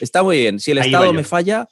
[0.00, 0.58] Está muy bien.
[0.60, 1.68] Si el Estado me falla,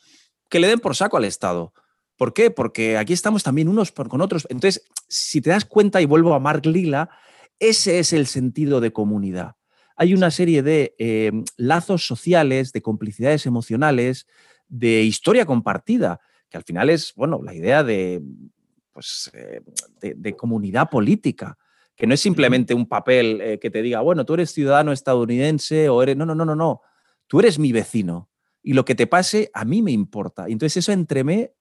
[0.49, 1.73] que le den por saco al Estado.
[2.17, 2.51] ¿Por qué?
[2.51, 4.47] Porque aquí estamos también unos con otros.
[4.51, 7.11] Entonces, si te das cuenta, y vuelvo a Mark Lila,
[7.59, 9.57] ese es el sentido de comunidad.
[9.97, 14.27] Hay una serie de em, lazos sociales, de complicidades emocionales,
[14.69, 18.23] de historia compartida, que al final es, bueno, la idea de,
[18.93, 19.61] pues, eh,
[20.01, 21.57] de, comunidad política,
[21.97, 25.89] que no es simplemente un papel eh, que te diga, bueno, tú eres ciudadano estadounidense
[25.89, 26.17] o eres...
[26.17, 26.83] No, no, no, no, no
[27.33, 28.29] tú eres mi vecino
[28.63, 30.51] y lo que te pase a mí me importa.
[30.51, 31.55] Y entonces eso entre me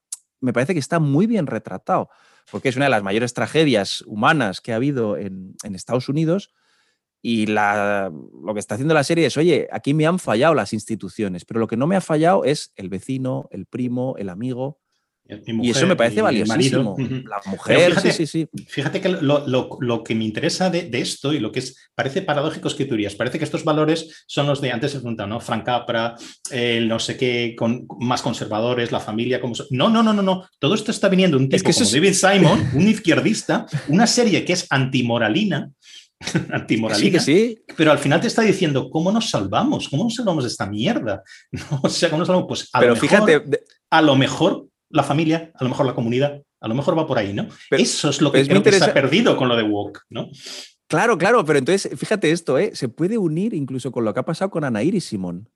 [0.52, 2.10] parece que está muy bien retratado,
[2.52, 6.54] porque es una de las mayores tragedias humanas que ha habido en, Estados Unidos.
[7.22, 11.46] Y lo que está haciendo la serie es, oye, aquí me han fallado las instituciones,
[11.46, 14.81] pero lo que no me ha fallado es el vecino, el primo, el amigo,
[15.46, 16.96] y eso me parece valiosísimo.
[16.98, 18.66] La mujer, fíjate, sí, sí, sí.
[18.68, 22.76] Fíjate que lo, que me interesa de, esto y lo que es, parece paradójico es
[22.76, 25.40] que tú dirías, parece que estos valores son los de antes se preguntaba, ¿no?
[25.40, 26.16] Frank Capra,
[26.52, 29.54] el no sé qué, con, más conservadores, la familia, como.
[29.70, 30.48] No, no, no, no, no.
[30.60, 34.68] Todo esto está viniendo un tipo como David Simon, un izquierdista, una serie que es
[34.70, 35.70] antimoralina.
[36.52, 37.20] antimoralina.
[37.20, 37.60] Sí, sí.
[37.76, 39.90] Pero al final te está diciendo, ¿cómo nos salvamos?
[39.90, 41.24] ¿Cómo nos salvamos de esta mierda?
[41.82, 42.48] O sea, ¿cómo nos salvamos?
[42.48, 45.96] Pues a pero lo mejor, fíjate, a lo mejor la familia, a lo mejor la
[45.96, 47.48] comunidad, a lo mejor va por ahí, ¿no?
[47.70, 50.30] Eso es lo que creo que se ha perdido con lo de Walk, ¿no?
[50.88, 52.72] Claro, claro, pero entonces, fíjate esto, ¿eh?
[52.74, 55.50] se puede unir incluso con lo que ha pasado con Anaír y Simón.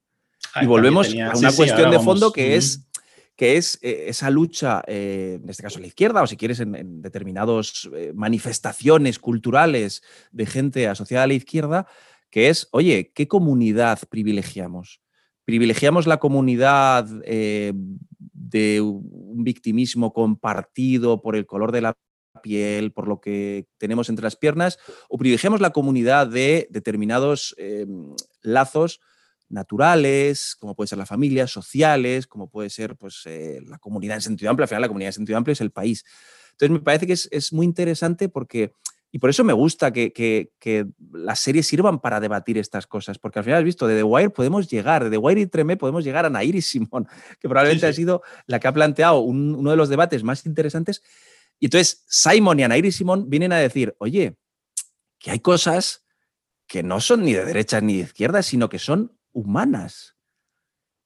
[0.62, 2.88] y volvemos a una cuestión de fondo que es
[3.36, 6.60] que es eh, esa lucha, eh, en este caso en la izquierda, o si quieres
[6.60, 11.88] en, determinadas eh, manifestaciones culturales de gente asociada a la izquierda,
[12.30, 15.02] que es, oye, ¿qué comunidad privilegiamos?
[15.44, 17.74] ¿Privilegiamos la comunidad de
[19.36, 21.98] un victimismo compartido por el color de la
[22.42, 24.78] piel, por lo que tenemos entre las piernas,
[25.10, 29.00] o privilegiamos la comunidad de determinados em, lazos
[29.48, 34.22] naturales, como puede ser la familia, sociales, como puede ser pues, eh, la comunidad en
[34.22, 34.64] sentido amplio.
[34.64, 36.04] Al final, la comunidad en sentido amplio es el país.
[36.52, 38.74] Entonces, me parece que es, es muy interesante porque
[39.16, 43.46] y por eso me gusta que, las series sirvan para debatir estas cosas, porque al
[43.46, 46.26] final has visto, de The Wire podemos llegar, de The Wire y Tremé podemos llegar
[46.26, 47.08] a Nair y Simón,
[47.40, 51.02] que probablemente ha sido la que ha planteado uno de los debates más interesantes.
[51.62, 54.36] Y entonces Simon y Nair y Simón vienen a decir, oye,
[55.18, 56.04] que hay cosas
[56.68, 60.18] que no son ni de derecha ni de izquierda, sino que son humanas.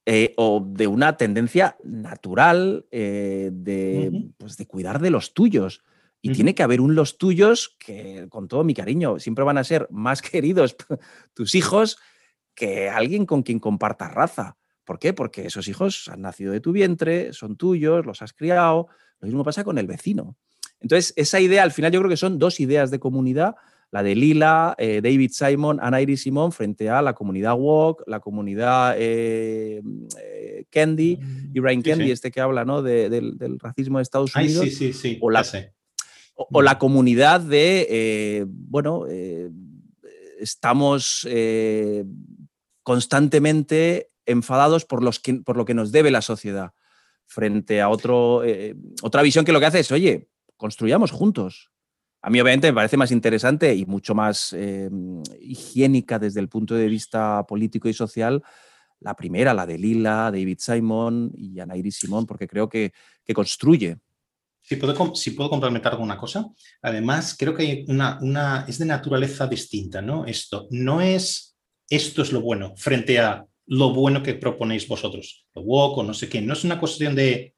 [0.04, 5.84] Eh, o de una tendencia natural eh, de, pues de cuidar de los tuyos.
[6.22, 9.64] Y tiene que haber un los tuyos que, con todo mi cariño, siempre van a
[9.64, 10.76] ser más queridos
[11.34, 11.98] tus hijos
[12.54, 14.56] que alguien con quien compartas raza.
[14.84, 15.12] ¿Por qué?
[15.12, 18.88] Porque esos hijos han nacido de tu vientre, son tuyos, los has criado.
[19.20, 20.36] Lo mismo pasa con el vecino.
[20.80, 23.54] Entonces, esa idea, al final, yo creo que son dos ideas de comunidad.
[23.92, 28.20] La de Lila, eh, David Simon, Ana Iris Simon, frente a la comunidad Walk, la
[28.20, 29.82] comunidad eh,
[30.22, 31.18] eh, Candy,
[31.52, 32.82] y Ryan Candy, este que habla ¿no?
[32.82, 34.64] del, racismo de Estados Unidos.
[34.64, 35.18] sí, sí, sí.
[35.20, 35.42] O la,
[36.48, 39.50] o, la comunidad de, eh, bueno, eh,
[40.38, 42.04] estamos eh,
[42.82, 46.72] constantemente enfadados por, los por lo que nos debe la sociedad,
[47.26, 48.42] frente a otro,
[49.02, 51.70] otra visión que lo que hace es, oye, construyamos juntos.
[52.22, 54.54] A mí obviamente me parece más interesante y mucho más
[55.40, 58.42] higiénica desde el punto de vista político y social
[58.98, 62.92] la primera, la de Lila, David Simon y Anairi Simón, porque creo que,
[63.24, 63.98] que construye
[64.62, 66.46] si puedo, si puedo complementar alguna cosa.
[66.82, 70.26] Además, creo que hay una, una, es de naturaleza distinta, ¿no?
[70.26, 71.50] Esto no es
[71.90, 76.14] esto es lo bueno frente a lo bueno que proponéis vosotros, lo woke o no
[76.14, 76.40] sé qué.
[76.40, 77.54] No es una cuestión de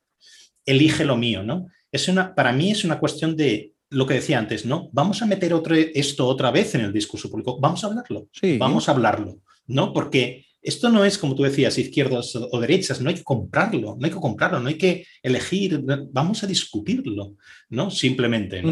[0.67, 1.69] elige lo mío, ¿no?
[1.91, 4.89] Es una, para mí es una cuestión de lo que decía antes, ¿no?
[4.93, 8.57] Vamos a meter otro, esto otra vez en el discurso público, vamos a hablarlo, sí.
[8.59, 9.93] vamos a hablarlo, ¿no?
[9.93, 14.07] Porque esto no es, como tú decías, izquierdas o derechas, no hay que comprarlo, no
[14.07, 15.83] hay que comprarlo, no hay que elegir,
[16.13, 17.35] vamos a discutirlo,
[17.71, 17.91] ¿no?
[17.91, 18.63] Simplemente.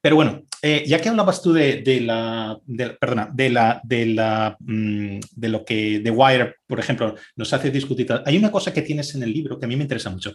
[0.00, 2.58] Pero bueno, eh, ya que hablabas tú de, la,
[2.98, 7.70] perdona, de la, de la, mm, de lo que The Wire, por ejemplo, nos hace
[7.70, 10.34] discutir, hay una cosa que tienes en el libro que a mí me interesa mucho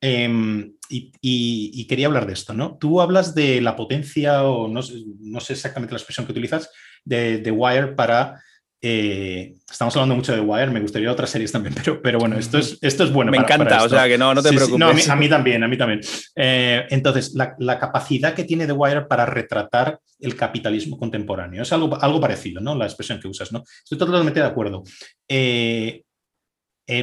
[0.00, 2.76] em, y, quería hablar de esto, ¿no?
[2.76, 4.80] Tú hablas de la potencia, o no,
[5.20, 6.70] no sé exactamente la expresión que utilizas,
[7.04, 8.40] de The Wire para
[8.82, 12.58] eh, estamos hablando mucho de Wire, me gustaría otras series también, pero, pero bueno, esto
[12.58, 13.30] es, esto es bueno.
[13.30, 15.08] Me encanta, o sea que no, no te preocupes.
[15.08, 16.00] a, mí, también, a mí también.
[16.34, 22.00] Eh, entonces, la, capacidad que tiene The Wire para retratar el capitalismo contemporáneo es algo,
[22.00, 22.74] algo parecido, ¿no?
[22.74, 23.62] La expresión que usas, ¿no?
[23.82, 24.82] Estoy totalmente de acuerdo.
[25.28, 26.02] Eh,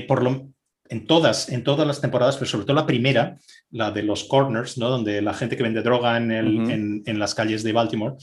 [0.07, 0.49] por lo,
[0.89, 3.37] en, todas, en todas las temporadas, pero sobre todo la primera,
[3.71, 4.89] la de los corners, ¿no?
[4.89, 8.15] Donde la gente que vende droga en, el, en, las calles de Baltimore.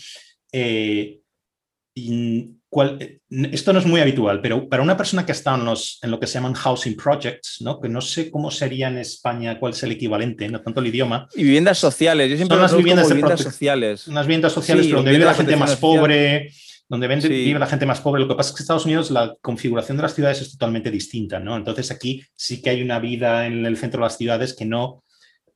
[2.83, 3.21] Eh,
[3.53, 6.27] esto no es muy habitual, pero para una persona que ha estado en, lo que
[6.27, 7.81] se llaman housing projects, ¿no?
[7.81, 11.29] que no sé cómo sería en España, cuál es el equivalente, no tanto el idioma.
[11.35, 14.09] Y viviendas sociales, yo siempre Son las viviendas, viviendas sociales.
[14.09, 16.51] Unas viviendas sociales, donde vive la gente más pobre,
[16.89, 18.23] donde vive la gente más pobre.
[18.23, 20.91] Lo que pasa es que en Estados Unidos la configuración de las ciudades es totalmente
[20.91, 21.57] distinta, ¿no?
[21.57, 25.05] Entonces aquí sí que hay una vida en el centro de las ciudades que no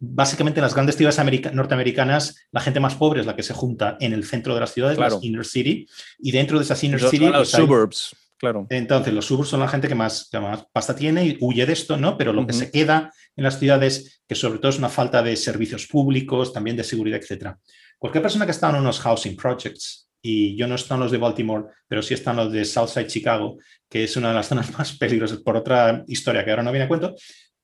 [0.01, 3.97] básicamente en las grandes ciudades norteamericanas, la gente más pobre es la que se junta
[4.01, 5.87] en el centro de las ciudades, las inner city,
[6.19, 7.27] y dentro de esas inner city...
[7.27, 8.67] Los pues suburbs, claro.
[8.71, 11.97] Entonces, los suburbs son la gente que más, más pasta tiene y huye de esto,
[11.97, 12.17] ¿no?
[12.17, 15.35] Pero lo que se queda en las ciudades, que sobre todo es una falta de
[15.37, 17.57] servicios públicos, también de seguridad, etc.
[17.99, 21.19] Cualquier persona que está en unos housing projects, y yo no estoy en los de
[21.19, 23.57] Baltimore, pero sí están los de Southside Chicago,
[23.89, 26.85] que es una de las zonas más peligrosas por otra historia que ahora no viene
[26.85, 27.17] a cuento,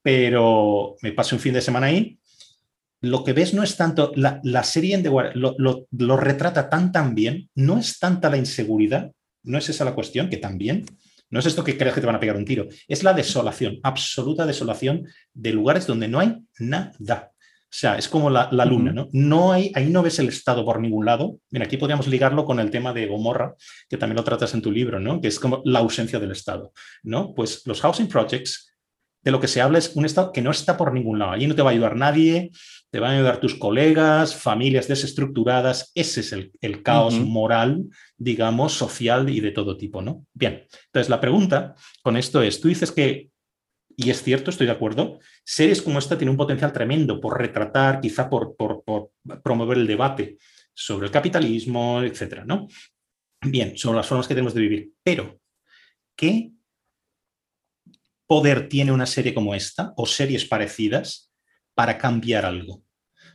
[0.03, 2.19] pero me pasé un fin de semana ahí
[3.05, 7.15] lo que ves no es tanto, la, serie en The Wire lo, retrata tan tan
[7.15, 9.11] bien, no es tanta la inseguridad,
[9.45, 10.85] no es esa la cuestión, que también,
[11.31, 13.79] no es esto que crees que te van a pegar un tiro, es la desolación,
[13.83, 17.31] absoluta desolación de lugares donde no hay nada.
[17.75, 19.09] O sea, es como la, luna, ¿no?
[19.11, 21.41] no hay, ahí no ves el Estado por ningún lado.
[21.51, 23.57] Mira, aquí podríamos ligarlo con el tema de Gomorra,
[23.89, 25.21] que también lo tratas en tu libro, ¿no?
[25.21, 27.35] Que es como la ausencia del Estado, ¿no?
[27.35, 28.73] Pues los housing projects
[29.25, 31.33] de lo que se habla es un Estado que no está por ningún lado.
[31.33, 32.53] Allí no te va a ayudar nadie,
[32.95, 35.91] te van a ayudar tus colegas, familias desestructuradas.
[35.97, 37.87] Ese es el, caos moral,
[38.17, 40.25] digamos, social y de todo tipo, ¿no?
[40.33, 41.75] Bien, entonces la pregunta
[42.05, 43.31] con esto es, tú dices que,
[43.97, 48.01] y es cierto, estoy de acuerdo, series como esta tienen un potencial tremendo por retratar,
[48.01, 49.11] quizá por, por, por
[49.43, 50.39] promover el debate
[50.73, 52.69] sobre el capitalismo, etcétera, ¿no?
[53.41, 54.93] Bien, sobre las formas que tenemos de vivir.
[55.03, 55.41] Pero,
[56.15, 56.53] ¿qué
[58.29, 61.33] poder tiene una serie como esta o series parecidas
[61.75, 62.84] para cambiar algo?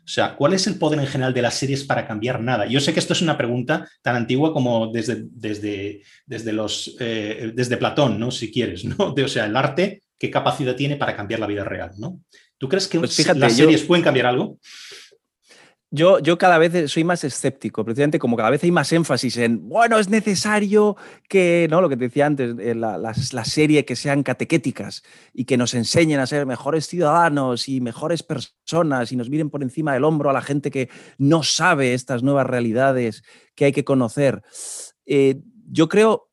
[0.09, 2.65] O sea, ¿cuál es el poder en general de las series para cambiar nada?
[2.65, 7.51] Yo sé que esto es una pregunta tan antigua como desde, desde, desde, los, eh,
[7.53, 8.31] desde Platón, ¿no?
[8.31, 8.95] Si quieres, ¿no?
[8.97, 12.21] o sea, el arte, ¿qué capacidad tiene para cambiar la vida real, ¿no?
[12.57, 14.57] ¿Tú crees que pues las series pueden cambiar algo?
[15.91, 19.67] Yo, yo cada vez soy más escéptico, precisamente como cada vez hay más énfasis en,
[19.67, 20.95] bueno, es necesario
[21.27, 21.81] que, ¿no?
[21.81, 25.01] Lo que te decía antes, eh, la, la, serie que sean catequéticas
[25.33, 29.63] y que nos enseñen a ser mejores ciudadanos y mejores personas y nos miren por
[29.63, 33.23] encima del hombro a la gente que no sabe estas nuevas realidades
[33.55, 34.43] que hay que conocer.
[35.07, 36.29] Eh, yo creo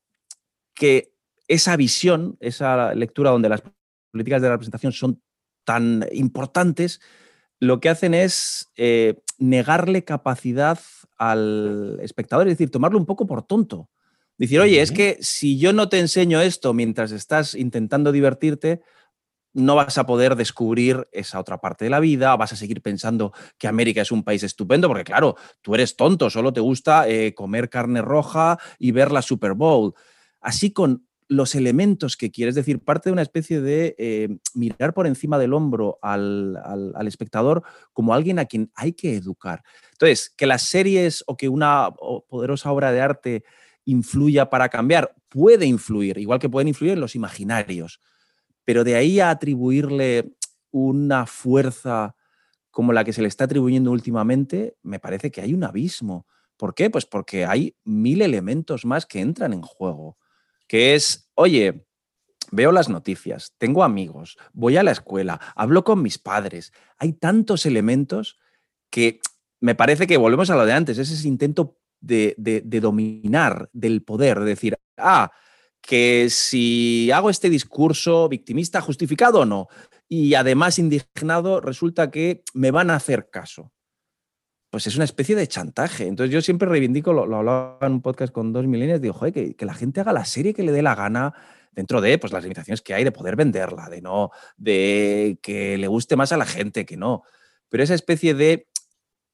[0.75, 1.13] que
[1.47, 3.63] esa visión, esa lectura donde las
[4.11, 5.23] políticas de representación son
[5.65, 7.01] tan importantes,
[7.59, 10.79] lo que hacen es eh, negarle capacidad
[11.17, 13.89] al espectador, es decir, tomarlo un poco por tonto.
[14.37, 18.81] Decir, oye, es que si yo no te enseño esto mientras estás intentando divertirte,
[19.53, 23.33] no vas a poder descubrir esa otra parte de la vida, vas a seguir pensando
[23.57, 27.33] que América es un país estupendo, porque claro, tú eres tonto, solo te gusta eh,
[27.33, 29.95] comer carne roja y ver la Super Bowl.
[30.39, 34.93] Así con los elementos que quieres, es decir, parte de una especie de eh, mirar
[34.93, 36.57] por encima del hombro al,
[37.05, 37.63] espectador
[37.93, 39.63] como alguien a quien hay que educar.
[39.91, 41.91] Entonces, que las series o que una
[42.29, 43.43] poderosa obra de arte
[43.85, 48.01] influya para cambiar, puede influir, igual que pueden influir los imaginarios,
[48.63, 50.33] pero de ahí a atribuirle
[50.71, 52.15] una fuerza
[52.71, 56.27] como la que se le está atribuyendo últimamente, me parece que hay un abismo.
[56.57, 56.89] ¿Por qué?
[56.89, 60.17] Pues porque hay mil elementos más que entran en juego
[60.67, 61.85] que es, oye,
[62.51, 66.71] veo las noticias, tengo amigos, voy a la escuela, hablo con mis padres.
[66.97, 68.37] Hay tantos elementos
[68.89, 69.19] que
[69.59, 72.35] me parece que volvemos a lo de antes, es ese intento de,
[72.81, 75.31] dominar del poder, de decir, ah,
[75.81, 79.67] que si hago este discurso victimista, justificado o no,
[80.07, 83.71] y además indignado, resulta que me van a hacer caso
[84.77, 86.05] pues es una especie de chantaje.
[86.05, 89.65] Entonces yo siempre reivindico, lo, hablaba en un podcast con dos milenios, digo, joder, que,
[89.65, 91.33] la gente haga la serie que le dé la gana,
[91.71, 95.87] dentro de pues, las limitaciones que hay de poder venderla, de no, de que le
[95.87, 97.23] guste más a la gente, que no.
[97.69, 98.67] Pero esa especie de,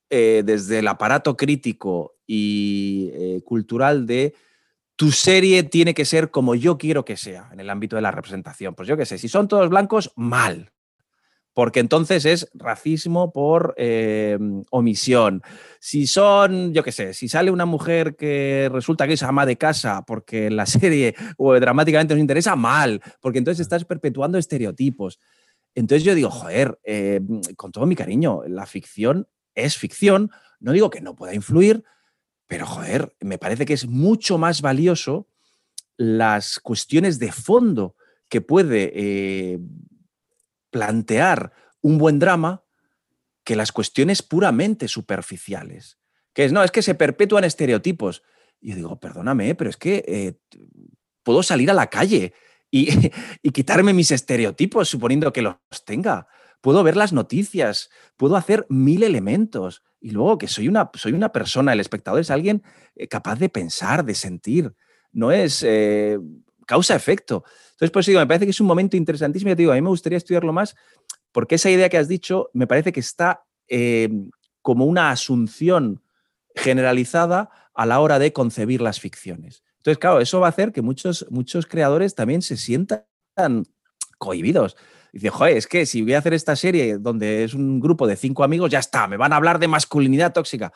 [0.09, 4.35] eh, desde el aparato crítico y eh, cultural de
[4.95, 8.11] tu serie tiene que ser como yo quiero que sea en el ámbito de la
[8.11, 8.75] representación.
[8.75, 10.71] Pues yo qué sé, si son todos blancos, mal.
[11.53, 14.37] Porque entonces es racismo por eh,
[14.71, 15.43] omisión.
[15.79, 19.57] Si son, yo qué sé, si sale una mujer que resulta que es ama de
[19.57, 23.01] casa porque la serie o dramáticamente nos interesa, mal.
[23.21, 25.19] Porque entonces estás perpetuando estereotipos.
[25.75, 27.21] Entonces yo digo, joder, eh,
[27.55, 30.31] con todo mi cariño, la ficción es ficción.
[30.59, 31.83] No digo que no pueda influir,
[32.47, 35.27] pero, joder, me parece que es mucho más valioso
[35.97, 37.95] las cuestiones de fondo
[38.29, 39.59] que puede eh,
[40.73, 42.65] plantear un buen drama
[43.45, 45.99] que las cuestiones puramente superficiales.
[46.33, 48.23] Que es, no, es que se perpetúan estereotipos.
[48.59, 50.39] Y yo digo, perdóname, pero es que eh,
[51.21, 52.33] puedo salir a la calle
[52.71, 55.55] y, quitarme mis estereotipos, suponiendo que los
[55.85, 56.27] tenga.
[56.59, 61.31] Puedo ver las noticias, puedo hacer mil elementos y luego que soy una, soy una
[61.31, 62.63] persona, el espectador es alguien
[62.95, 64.73] eh, capaz de pensar, de sentir,
[65.11, 66.17] no es eh,
[66.65, 67.43] causa-efecto.
[67.71, 69.49] Entonces, pues digo, me parece que es un momento interesantísimo.
[69.49, 70.75] Ya te digo, a mí me gustaría estudiarlo más
[71.31, 74.09] porque esa idea que has dicho me parece que está eh,
[74.61, 76.01] como una asunción
[76.55, 79.63] generalizada a la hora de concebir las ficciones.
[79.77, 83.03] Entonces, claro, eso va a hacer que muchos, muchos creadores también se sientan
[84.17, 84.77] cohibidos.
[85.11, 88.15] Dice, joder, es que si voy a hacer esta serie donde es un grupo de
[88.15, 90.71] cinco amigos, ya está, me van a hablar de masculinidad tóxica.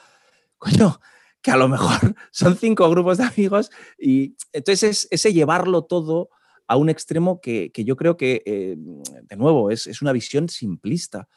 [0.57, 0.99] Coño,
[1.41, 6.29] que a lo mejor son cinco grupos de amigos y entonces ese llevarlo todo
[6.67, 11.29] a un extremo que, yo creo que, eh, de nuevo, es, una visión simplista.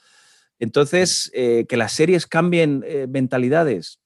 [0.59, 4.01] Entonces, eh, que las series cambien eh, mentalidades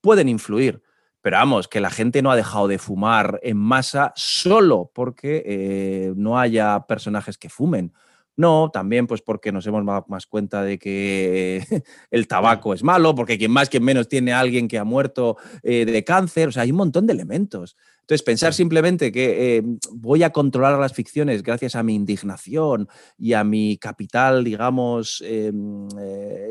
[0.00, 0.82] pueden influir,
[1.20, 6.38] pero vamos, que la gente no ha dejado de fumar en masa solo porque no
[6.38, 7.92] haya personajes que fumen
[8.38, 11.64] no, también pues porque nos hemos dado más cuenta de que
[12.12, 15.36] el tabaco es malo, porque quien más, quien menos tiene a alguien que ha muerto
[15.64, 17.76] eh, de cáncer, o sea, hay un montón de elementos.
[18.02, 23.32] Entonces, pensar simplemente que eh, voy a controlar las ficciones gracias a mi indignación y
[23.32, 25.52] a mi capital, digamos, eh,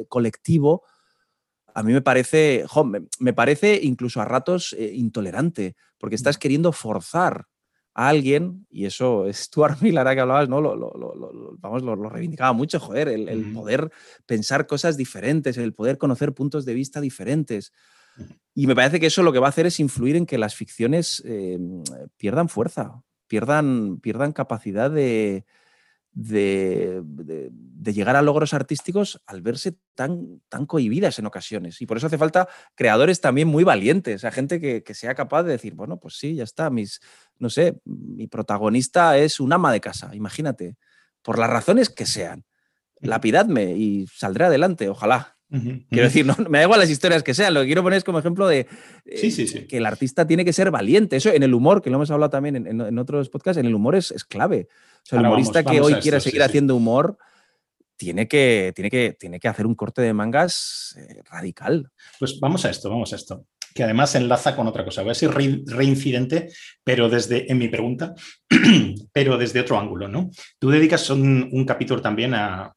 [0.10, 0.84] colectivo,
[1.74, 2.66] a mí me parece,
[3.20, 7.46] me parece incluso a ratos intolerante, porque estás queriendo forzar
[7.98, 10.62] a alguien, y eso es Stuart Mill, ahora que hablabas, ¿no?
[10.62, 13.91] Lo, vamos, lo, reivindicaba mucho, joder, el, poder
[14.28, 17.74] pensar cosas diferentes, el poder conocer puntos de vista diferentes.
[18.54, 20.56] Y me parece que eso lo que va a hacer es influir en que las
[20.56, 21.84] ficciones em,
[22.18, 25.45] pierdan fuerza, pierdan, pierdan capacidad de,
[26.18, 27.51] de,
[27.84, 31.82] llegar a logros artísticos al verse tan, tan cohibidas en ocasiones.
[31.82, 35.51] Y por eso hace falta creadores también muy valientes, a gente que, sea capaz de
[35.51, 36.99] decir, bueno, pues sí, ya está, mis,
[37.38, 40.76] no sé, mi protagonista es un ama de casa, imagínate,
[41.22, 42.45] por las razones que sean.
[42.99, 45.37] Lapidadme y saldré adelante, ojalá.
[45.50, 48.04] Quiero decir, no, me da igual las historias que sean, lo que quiero poner es
[48.04, 48.68] como ejemplo de
[49.06, 51.16] eh, que el artista tiene que ser valiente.
[51.16, 53.95] Eso en el humor, que lo hemos hablado también en, otros podcasts, en el humor
[53.95, 54.68] es, es clave
[55.12, 57.18] el humorista que hoy quiere seguir haciendo humor
[57.95, 61.89] tiene que, tiene, que, tiene que hacer un corte de mangas eh, radical.
[62.20, 63.45] Pues vamos a esto, vamos a esto.
[63.74, 65.02] Que además enlaza con otra cosa.
[65.02, 66.50] Voy a ser reincidente,
[66.84, 68.14] pero desde, en mi pregunta,
[69.12, 70.30] pero desde otro ángulo, ¿no?
[70.60, 72.72] Tú dedicas un, capítulo también a,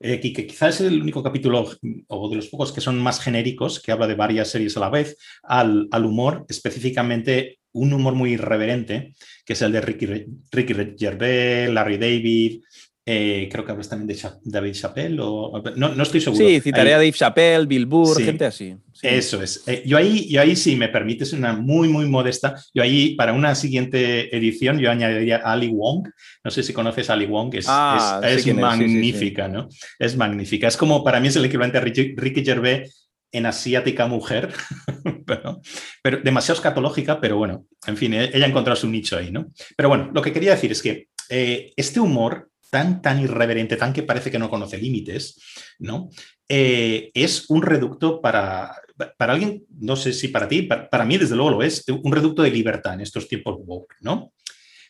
[0.00, 1.70] eh, que quizás es el único capítulo
[2.08, 4.90] o de los pocos que son más genéricos, que habla de varias series a la
[4.90, 10.06] vez, al, al humor, específicamente un humor muy irreverente, que es el de Ricky,
[10.50, 12.62] Ricky Gervais, Larry David,
[13.08, 16.44] eh, creo que hablas también de David Chappelle, o, no, estoy seguro.
[16.44, 18.76] Sí, citaré a Dave Chappelle, Bill Burr, gente así.
[19.00, 19.62] Eso es.
[19.68, 22.60] Eh, yo, ahí, yo ahí, si me permites, una muy, muy modesta.
[22.74, 26.08] Yo ahí, para una siguiente edición, yo añadiría a Ali Wong.
[26.42, 29.68] No sé si conoces a Ali Wong, es, ah, es, magnífica, ¿no?
[30.00, 30.66] Es magnífica.
[30.66, 34.52] Es como, para mí es el equivalente a Ricky Gervais en asiática mujer,
[35.26, 35.60] pero,
[36.02, 39.52] pero, demasiado escatológica, pero bueno, en fin, e-, ella encontró su nicho ahí, ¿no?
[39.76, 43.92] Pero bueno, lo que quería decir es que eh, este humor tan, tan irreverente, tan
[43.92, 45.40] que parece que no conoce límites,
[45.78, 46.10] ¿no?
[46.48, 48.74] Eh, es un reducto para,
[49.16, 52.42] para alguien, no sé si para ti, para, mí desde luego lo es, un reducto
[52.42, 54.32] de libertad en estos tiempos woke, ¿no?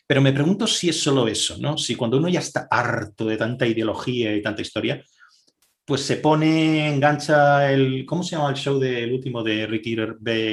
[0.05, 1.77] Pero me pregunto si es solo eso, ¿no?
[1.77, 5.03] Si cuando uno ya está harto de tanta ideología y tanta historia,
[5.87, 8.05] pues se pone, engancha el.
[8.05, 9.95] ¿Cómo se llama el show del último de Ricky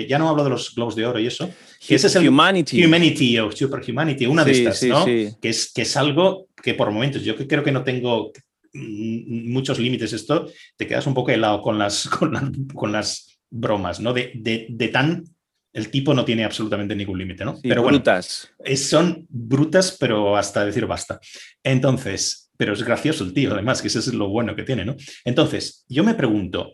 [0.09, 1.51] Ya no hablo de los Globos de Oro y eso.
[1.85, 2.85] Que ese es el Humanity.
[2.85, 5.05] Humanity o Super Humanity, una de estas, ¿no?
[5.05, 8.31] Que, es, que es algo que por momentos yo creo que no tengo
[8.75, 12.09] muchos límites esto, te quedas un poco helado con las,
[12.75, 14.13] con, las bromas, ¿no?
[14.13, 15.25] De, de, tan
[15.73, 17.59] el tipo no tiene absolutamente ningún límite, ¿no?
[17.61, 18.51] pero brutas.
[18.77, 21.19] son brutas, pero hasta decir basta.
[21.65, 24.97] Entonces, pero es gracioso el tío, además, que eso es lo bueno que tiene, ¿no?
[25.25, 26.73] Entonces, yo me pregunto,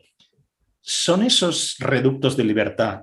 [0.81, 3.03] ¿son esos reductos de libertad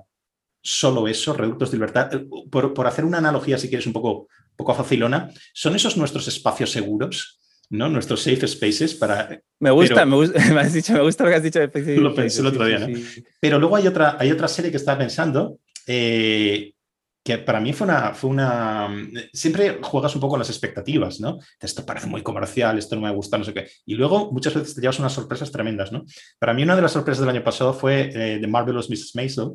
[0.60, 2.14] solo eso, reductos de libertad?
[2.14, 6.70] Eh, por, hacer una analogía, si quieres, un poco, poco facilona, ¿son esos nuestros espacios
[6.70, 7.40] seguros?
[7.70, 7.88] ¿no?
[7.88, 9.42] Nuestros safe spaces para...
[9.60, 12.14] Me gusta, me, gusta me, has dicho, me gusta lo que has dicho de Lo
[12.14, 12.98] pensé el otro día, ¿no?
[13.40, 16.72] Pero luego hay otra, hay otra serie que estaba pensando, eh,
[17.28, 18.88] que para mí fue una, fue una...
[19.34, 21.38] Siempre juegas un poco las expectativas, ¿no?
[21.60, 23.68] Esto parece muy comercial, esto no me gusta, no sé qué.
[23.84, 26.04] Y luego muchas veces te llevas unas sorpresas tremendas, ¿no?
[26.38, 29.14] Para mí una de las sorpresas del año pasado fue eh, The Marvelous Mrs.
[29.14, 29.50] Maisel,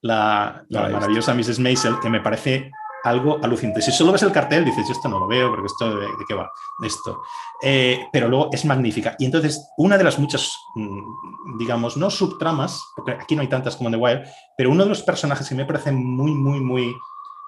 [0.00, 1.60] la, la maravillosa Mrs.
[1.60, 2.72] Maisel, que me parece
[3.04, 3.82] algo alucinante.
[3.82, 6.34] Si solo ves el cartel, dices, yo esto no lo veo, porque esto de, qué
[6.34, 6.50] va,
[6.84, 7.22] esto.
[7.62, 9.14] Eh, pero luego es magnífica.
[9.20, 13.76] Y entonces, una de las muchas, mm, digamos, no subtramas, porque aquí no hay tantas
[13.76, 14.24] como en The Wire,
[14.56, 16.96] pero uno de los personajes que me parecen muy, muy, muy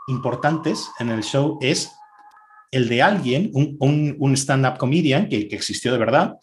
[0.08, 1.92] importantes en el show es
[2.70, 6.34] el de alguien, un, un, stand-up comedian que, que, existió de verdad,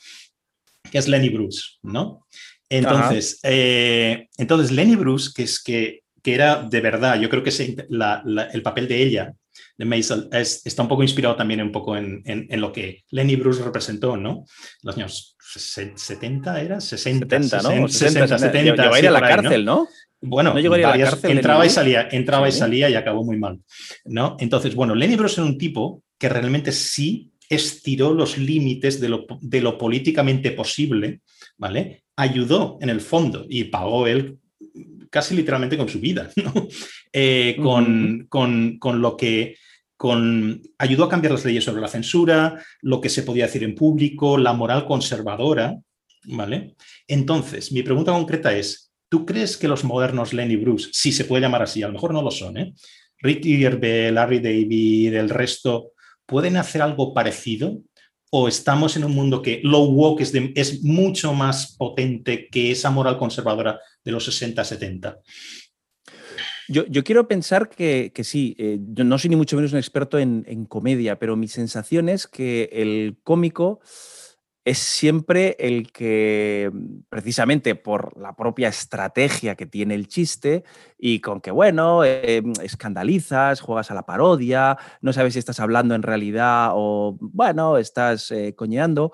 [0.90, 2.26] que es Lenny Bruce, ¿no?
[2.70, 7.50] Entonces, eh, entonces Lenny Bruce, que es que que era de verdad, yo creo que
[7.50, 9.34] el papel de ella,
[9.78, 14.18] de Maisel, está un poco inspirado también un poco en, lo que Lenny Bruce representó,
[14.18, 14.46] ¿no?
[14.84, 17.88] Los años 70 era, 60, 70, ¿no?
[17.88, 18.84] 60, 70.
[18.84, 19.88] Llegó a ir a la cárcel, ¿no?
[20.22, 23.60] Bueno, entraba y salía, entraba y salía y acabó muy mal,
[24.06, 24.38] ¿no?
[24.40, 29.26] Entonces, bueno, Lenny Bruce era un tipo que realmente sí estiró los límites de lo,
[29.42, 31.22] de lo políticamente posible,
[31.58, 32.04] ¿vale?
[32.16, 34.38] Ayudó en el fondo y pagó él
[35.10, 36.30] casi literalmente con su vida,
[37.14, 39.58] eh, con, con, lo que
[39.98, 43.76] con, ayudó a cambiar las leyes sobre la censura, lo que se podía decir en
[43.76, 45.78] público, la moral conservadora,
[46.26, 46.76] ¿vale?
[47.08, 51.42] Entonces, mi pregunta concreta es, ¿tú crees que los modernos Lenny Bruce, si se puede
[51.42, 52.74] llamar así, a lo mejor no lo son, ¿eh?
[53.18, 55.92] Rick Gervais, Larry David, el resto,
[56.26, 57.82] ¿pueden hacer algo parecido?
[58.32, 63.18] ¿O estamos en un mundo que low woke es, mucho más potente que esa moral
[63.18, 65.20] conservadora de los 60-70.
[66.70, 70.66] Yo, quiero pensar que, sí, eh, yo no soy ni mucho menos un experto en,
[70.68, 73.82] comedia, pero mi sensación es que el cómico
[74.64, 76.72] es siempre el que,
[77.10, 80.64] precisamente por la propia estrategia que tiene el chiste
[81.00, 85.96] y con que, bueno, eh, escandalizas, juegas a la parodia, no sabes si estás hablando
[85.96, 89.14] en realidad o, bueno, estás eh, coñeando.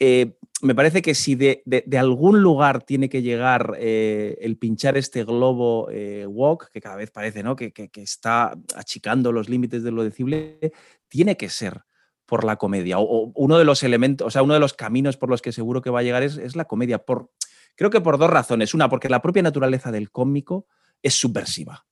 [0.00, 1.62] Eh, me parece que si de,
[1.96, 5.88] algún lugar tiene que llegar eh, el pinchar este globo
[6.26, 7.54] walk, que cada vez parece ¿no?
[7.54, 10.72] que, está achicando los límites de lo decible,
[11.08, 11.82] tiene que ser
[12.28, 12.98] por la comedia.
[12.98, 15.80] O, uno de los elementos, o sea, uno de los caminos por los que seguro
[15.80, 16.98] que va a llegar es, es la comedia.
[16.98, 17.30] Por,
[17.74, 18.74] creo que por dos razones.
[18.74, 20.66] Una, porque la propia naturaleza del cómico
[21.02, 21.86] es subversiva.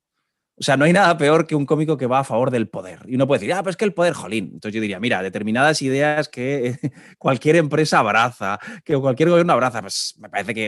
[0.58, 3.00] O sea, no hay nada peor que un cómico que va a favor del poder.
[3.06, 4.50] Y uno puede decir, ah, pues que el poder, jolín.
[4.52, 6.78] Entonces yo diría, mira, determinadas ideas que
[7.18, 10.64] cualquier empresa abraza, que cualquier gobierno abraza, pues me parece que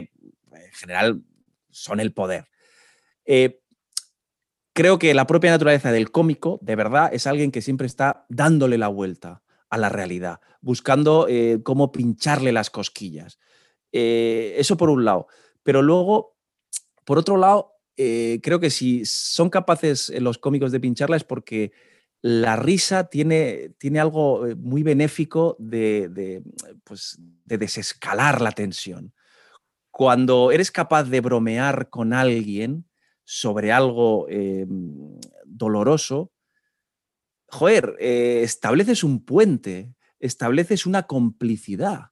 [0.51, 1.23] en general
[1.71, 2.49] son el poder.
[3.27, 3.61] Eh,
[4.73, 8.79] creo que la propia naturaleza del cómico, de verdad, es alguien que siempre está dándole
[8.79, 13.39] la vuelta a la realidad, buscando eh, cómo pincharle las cosquillas.
[13.93, 15.27] Eh, eso por un lado.
[15.63, 16.37] Pero luego,
[17.05, 21.73] por otro lado, eh, creo que si son capaces los cómicos de pincharla es porque
[22.21, 26.43] la risa tiene, tiene algo muy benéfico de,
[26.85, 29.15] pues, de desescalar la tensión.
[29.91, 32.89] Cuando eres capaz de bromear con alguien
[33.25, 34.27] sobre algo
[35.45, 36.33] doloroso,
[37.49, 42.11] joder, estableces un puente, estableces una complicidad.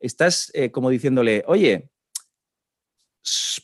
[0.00, 1.90] Estás como diciéndole, oye,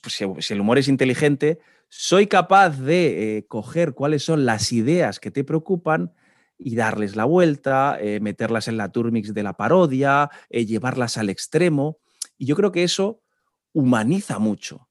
[0.02, 5.20] pues, si el humor es inteligente, soy capaz de eh, coger cuáles son las ideas
[5.20, 6.12] que te preocupan
[6.58, 11.30] y darles la vuelta, eh, meterlas en la turmix de la parodia, eh, llevarlas al
[11.30, 11.98] extremo.
[12.36, 13.22] Y yo creo que eso
[13.72, 14.88] humaniza mucho,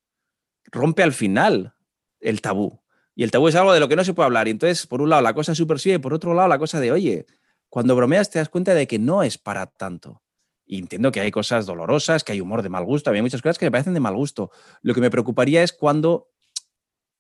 [0.72, 1.76] rompe al final
[2.20, 2.83] el tabú.
[3.16, 4.48] Y el tabú es algo de lo que no se puede hablar.
[4.48, 6.92] Y entonces, por un lado, la cosa supersiva y por otro lado, la cosa de,
[6.92, 7.26] oye,
[7.70, 10.22] cuando bromeas te das cuenta de que no es para tanto.
[10.66, 13.58] Y entiendo que hay cosas dolorosas, que hay humor de mal gusto, hay muchas cosas
[13.58, 14.52] que me parecen de mal gusto.
[14.82, 16.30] Lo que me preocuparía es cuando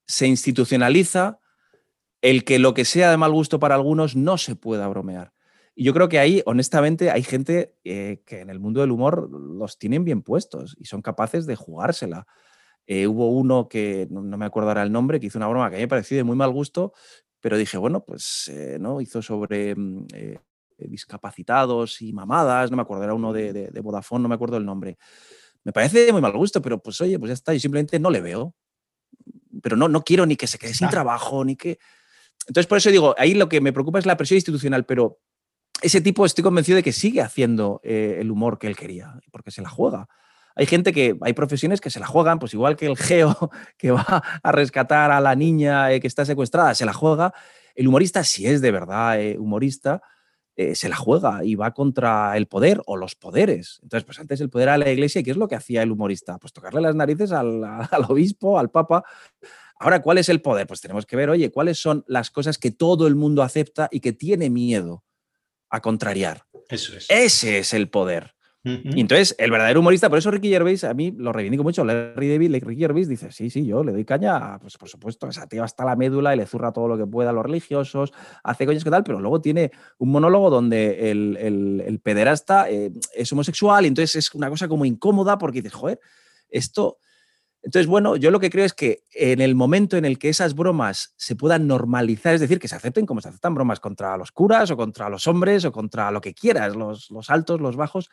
[0.07, 1.39] se institucionaliza
[2.21, 5.33] el que lo que sea de mal gusto para algunos no se pueda bromear.
[5.75, 9.29] Y yo creo que ahí, honestamente, hay gente eh, que en el mundo del humor
[9.29, 12.27] los tienen bien puestos y son capaces de jugársela.
[12.85, 15.75] Eh, hubo uno que, no, me acuerdo ahora el nombre, que hizo una broma que
[15.75, 16.93] a mí me pareció de muy mal gusto,
[17.39, 20.39] pero dije, bueno, pues eh, no, hizo sobre mm, eh,
[20.77, 24.65] discapacitados y mamadas, no me acuerdo, era uno de, de, Vodafone, no me acuerdo el
[24.65, 24.97] nombre.
[25.63, 28.09] Me parece de muy mal gusto, pero pues oye, pues ya está, yo simplemente no
[28.09, 28.53] le veo.
[29.61, 31.79] pero no, no quiero ni que se quede sin trabajo, ni que...
[32.47, 35.19] Entonces, por eso digo, ahí lo que me preocupa es la presión institucional, pero
[35.81, 39.51] ese tipo estoy convencido de que sigue haciendo eh, el humor que él quería, porque
[39.51, 40.07] se la juega.
[40.55, 43.91] Hay gente que, hay profesiones que se la juegan, pues igual que el geo que
[43.91, 47.33] va a rescatar a la niña eh, que está secuestrada, se la juega.
[47.75, 50.01] El humorista, si es de verdad eh, humorista,
[50.55, 53.79] se la juega y va contra el poder o los poderes.
[53.81, 55.91] Entonces, pues antes el poder a la iglesia, ¿y qué es lo que hacía el
[55.91, 56.37] humorista?
[56.37, 59.03] Pues tocarle las narices al, al obispo, al papa.
[59.79, 60.67] Ahora, ¿cuál es el poder?
[60.67, 63.99] Pues tenemos que ver, oye, cuáles son las cosas que todo el mundo acepta y
[63.99, 65.03] que tiene miedo
[65.69, 66.45] a contrariar.
[66.69, 67.07] Eso es.
[67.09, 68.35] Ese es el poder.
[68.65, 72.29] Y entonces, el verdadero humorista, por eso Ricky Gervais, a mí lo reivindico mucho, Larry
[72.29, 75.63] David, Ricky Gervais dice, sí, sí, yo le doy caña, pues por supuesto, esa tío
[75.63, 78.85] hasta la médula y le zurra todo lo que pueda a los religiosos, hace coñas
[78.85, 84.15] que tal, pero luego tiene un monólogo donde el, pederasta eh, es homosexual y entonces
[84.15, 85.99] es una cosa como incómoda porque dices, joder,
[86.49, 86.99] esto
[87.63, 90.53] entonces, bueno, yo lo que creo es que en el momento en el que esas
[90.53, 94.33] bromas se puedan normalizar, es decir, que se acepten como se aceptan bromas contra los
[94.33, 98.09] curas o contra los hombres o contra lo que quieras, los, altos, los bajos,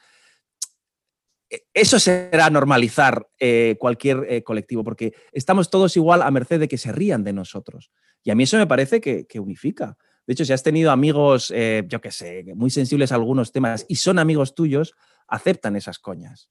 [1.74, 6.78] eso será normalizar eh, cualquier eh, colectivo, porque estamos todos igual a merced de que
[6.78, 7.90] se rían de nosotros.
[8.22, 9.96] Y a mí eso me parece que, unifica.
[10.26, 13.84] De hecho, si has tenido amigos, eh, yo qué sé, muy sensibles a algunos temas
[13.88, 14.94] y son amigos tuyos,
[15.26, 16.50] aceptan esas coñas.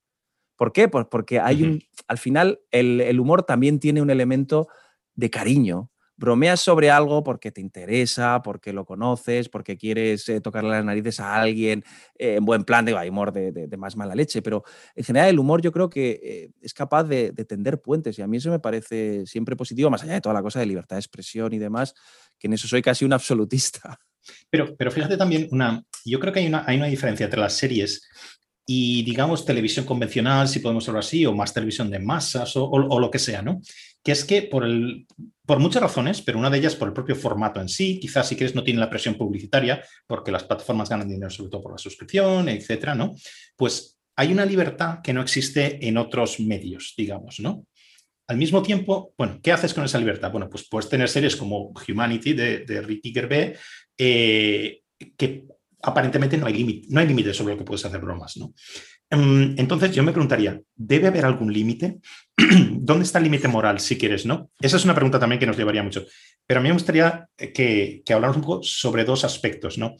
[0.58, 0.90] ¿Por qué?
[0.90, 4.68] Pues porque hay un, al final el, humor también tiene un elemento
[5.16, 5.92] de cariño.
[6.20, 11.22] Bromeas sobre algo porque te interesa, porque lo conoces, porque quieres eh, tocarle las narices
[11.22, 11.84] a alguien,
[12.18, 14.66] eh, en buen plan, de hay humor de, más mala leche, pero
[14.96, 18.28] en general el humor yo creo que eh, es capaz de, tender puentes y a
[18.28, 21.00] mí eso me parece siempre positivo, más allá de toda la cosa de libertad de
[21.00, 21.96] expresión y demás,
[22.38, 23.98] que en eso soy casi un absolutista.
[24.50, 27.54] Pero, pero fíjate también, una, yo creo que hay una, hay una diferencia entre las
[27.54, 28.02] series
[28.72, 33.10] y, digamos, televisión convencional, si podemos hablar así, o más televisión de masas o, lo
[33.10, 33.62] que sea, ¿no?
[34.04, 35.08] Que es que por, el,
[35.50, 38.36] por muchas razones, pero una de ellas por el propio formato en sí, quizás si
[38.36, 41.80] quieres no tiene la presión publicitaria, porque las plataformas ganan dinero sobre todo por la
[41.80, 43.16] suscripción, etcétera, ¿no?
[43.56, 47.66] Pues hay una libertad que no existe en otros medios, digamos, ¿no?
[48.28, 50.32] Al mismo tiempo, bueno, ¿qué haces con esa libertad?
[50.32, 53.58] Bueno, pues puedes tener series como Humanity de, de Ricky Gervais,
[53.98, 54.82] eh,
[55.18, 55.46] que
[55.82, 58.54] aparentemente no hay límite, no hay sobre lo que puedes hacer bromas, ¿no?
[59.10, 62.00] Em, entonces yo me preguntaría, ¿debe haber algún límite?
[62.72, 64.50] ¿Dónde está el límite moral, si quieres, no?
[64.60, 66.06] Esa es una pregunta también que nos llevaría mucho.
[66.46, 69.96] Pero a mí me gustaría que, que habláramos un poco sobre dos aspectos, ¿no?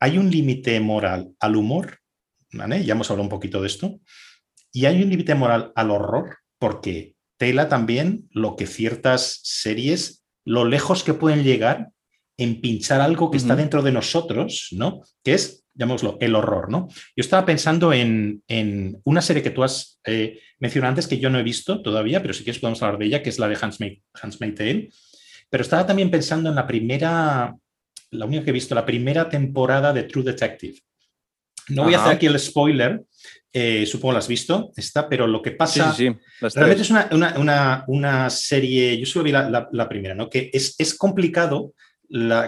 [0.00, 1.98] Hay un límite moral al humor,
[2.52, 2.84] ¿vale?
[2.84, 4.00] Ya hemos hablado un poquito de esto.
[4.72, 10.64] Y hay un límite moral al horror, porque tela también lo que ciertas series, lo
[10.64, 11.90] lejos que pueden llegar
[12.38, 15.02] en pinchar algo que está dentro de nosotros, ¿no?
[15.22, 16.88] Que es, llamémoslo, el horror, ¿no?
[16.88, 18.42] Yo estaba pensando en,
[19.04, 22.32] una serie que tú has eh, mencionado antes que yo no he visto todavía, pero
[22.32, 24.90] si quieres podemos hablar de ella, que es la de Hans May Tale.
[25.50, 27.52] Pero estaba también pensando en la primera,
[28.12, 30.78] la única que he visto, la primera temporada de True Detective.
[31.70, 33.02] No voy a hacer aquí el spoiler,
[33.52, 35.92] eh, supongo lo has visto, está, pero lo que pasa.
[35.92, 36.08] Sí,
[36.54, 38.96] realmente es una, serie.
[38.98, 40.30] Yo solo vi la, primera, ¿no?
[40.30, 41.74] Que es, es complicado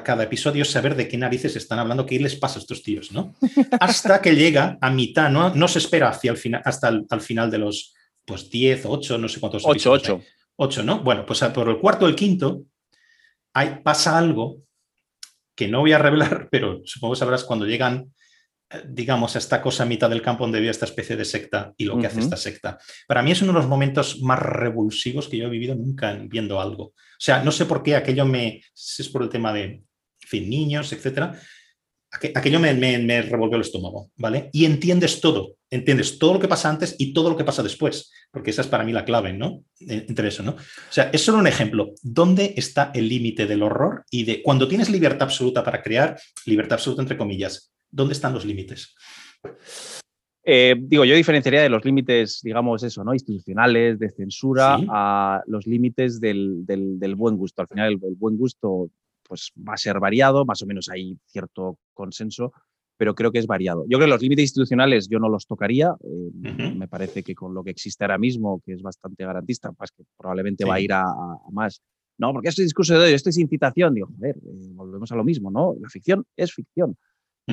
[0.04, 3.34] cada episodio saber de qué narices están hablando, qué les pasa a estos tíos, ¿no?
[3.80, 5.52] Hasta que llega a mitad, ¿no?
[5.52, 7.94] No se espera hacia el final, hasta el, al final de los
[8.24, 9.62] pues 10, 8, no sé cuántos.
[9.64, 10.22] 8, 8.
[10.56, 11.00] 8, ¿no?
[11.00, 12.62] Bueno, pues por el cuarto o el quinto
[13.52, 14.62] hay, pasa algo
[15.54, 18.12] que no voy a revelar, pero supongo que sabrás cuando llegan
[18.88, 21.98] digamos, esta cosa a mitad del campo donde había esta especie de secta y lo
[21.98, 22.78] que hace esta secta.
[23.06, 26.60] Para mí es uno de los momentos más revulsivos que yo he vivido nunca viendo
[26.60, 26.84] algo.
[26.84, 29.82] O sea, no sé por qué aquello me, es por el tema de,
[30.18, 31.38] fin, niños, etcétera,
[32.34, 34.50] aquello me, me, revolvió el estómago, ¿vale?
[34.52, 38.12] Y entiendes todo, entiendes todo lo que pasa antes y todo lo que pasa después,
[38.30, 39.64] porque esa es para mí la clave, ¿no?
[39.80, 40.52] Entre eso, ¿no?
[40.52, 41.92] O sea, es solo un ejemplo.
[42.02, 46.74] ¿Dónde está el límite del horror y de cuando tienes libertad absoluta para crear, libertad
[46.74, 48.92] absoluta entre comillas, ¿Dónde están los límites?
[50.42, 53.14] Eh, digo, yo diferenciaría de los límites, digamos eso, ¿no?
[53.14, 56.64] Institucionales, de censura, a los límites del,
[57.16, 57.62] buen gusto.
[57.62, 58.90] Al final, el, buen gusto
[59.26, 62.52] pues, va a ser variado, más o menos hay cierto consenso,
[62.96, 63.84] pero creo que es variado.
[63.88, 65.94] Yo creo que los límites institucionales yo no los tocaría.
[66.04, 69.90] Eh, me parece que con lo que existe ahora mismo, que es bastante garantista, pues
[69.90, 71.04] que probablemente va a ir a,
[71.50, 71.82] más.
[72.16, 73.94] No, porque este discurso de hoy, esto es incitación.
[73.94, 75.74] Digo, joder, eh, volvemos a lo mismo, ¿no?
[75.80, 76.96] La ficción es ficción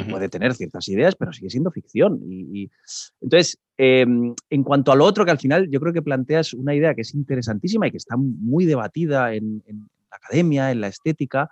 [0.09, 2.21] puede tener ciertas ideas, pero sigue siendo ficción.
[2.23, 2.71] Y,
[3.19, 6.73] entonces, em, en cuanto a lo otro, que al final yo creo que planteas una
[6.73, 9.61] idea que es interesantísima y que está muy debatida en,
[10.09, 11.49] la academia, en la estética,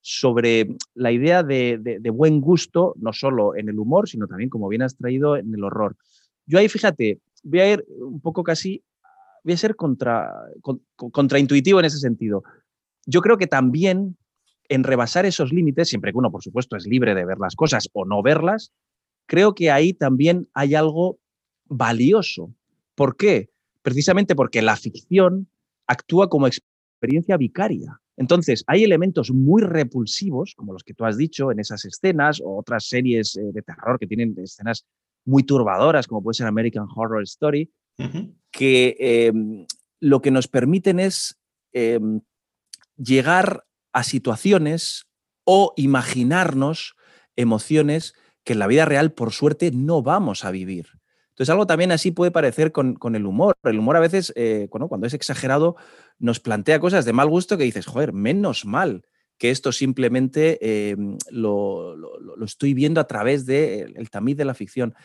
[0.00, 4.82] sobre la idea de, buen gusto, no solo en el humor, sino también, como bien
[4.82, 5.96] has traído, en el horror.
[6.46, 8.82] Yo ahí, fíjate, voy a ir un poco casi
[9.44, 10.32] voy a ser contra,
[10.96, 12.42] contraintuitivo en ese sentido.
[13.06, 14.16] Yo creo que también
[14.68, 17.88] en rebasar esos límites, siempre que uno, por supuesto, es libre de ver las cosas
[17.92, 18.72] o no verlas,
[19.26, 21.18] creo que ahí también hay algo
[21.64, 22.54] valioso.
[22.94, 23.48] ¿Por qué?
[23.82, 25.48] Precisamente porque la ficción
[25.86, 28.00] actúa como experiencia vicaria.
[28.18, 32.58] Entonces, hay elementos muy repulsivos, como los que tú has dicho en esas escenas, o
[32.58, 34.84] otras series eh, de terror que tienen escenas
[35.24, 37.70] muy turbadoras, como puede ser American Horror Story,
[38.50, 39.66] que em,
[40.00, 41.38] lo que nos permiten es
[41.72, 42.20] em,
[42.96, 45.06] llegar a situaciones
[45.44, 46.96] o imaginarnos
[47.36, 48.14] emociones
[48.44, 50.86] que en la vida real, por suerte, no vamos a vivir.
[51.38, 53.54] Entonces, algo también así puede parecer con, el humor.
[53.62, 55.76] El humor a veces, eh, cuando es exagerado,
[56.18, 59.04] nos plantea cosas de mal gusto que dices, joder, menos mal
[59.38, 61.94] que esto simplemente em, lo,
[62.44, 64.96] estoy viendo a través del tamiz de la ficción.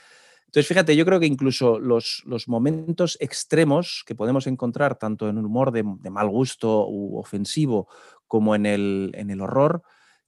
[0.48, 5.46] Entonces, fíjate, yo creo que incluso los, momentos extremos que podemos encontrar, tanto en un
[5.46, 7.88] humor de, mal gusto u ofensivo
[8.26, 9.84] como en el, en el horror,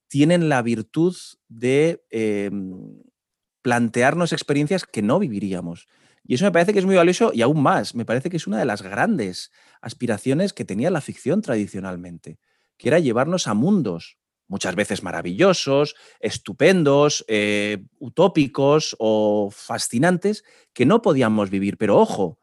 [0.07, 1.15] tienen la virtud
[1.47, 3.01] de em,
[3.65, 5.87] plantearnos experiencias que no viviríamos.
[6.23, 8.45] Y eso me parece que es muy valioso y aún más, me parece que es
[8.45, 9.51] una de las grandes
[9.81, 12.37] aspiraciones que tenía la ficción tradicionalmente,
[12.77, 21.01] que era llevarnos a mundos muchas veces maravillosos, estupendos, eh, utópicos o fascinantes que no
[21.01, 21.79] podíamos vivir.
[21.79, 22.37] Pero ojo,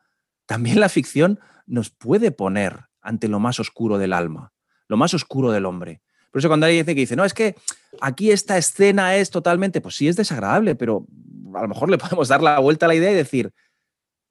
[0.46, 4.52] también la ficción nos puede poner ante lo más oscuro del alma,
[4.88, 6.02] lo más oscuro del hombre.
[6.32, 7.54] Por eso cuando alguien dice que dice, no, es que
[8.00, 11.06] aquí esta escena es totalmente, pues sí es desagradable, pero
[11.54, 13.52] a lo mejor le podemos dar la vuelta a la idea y decir,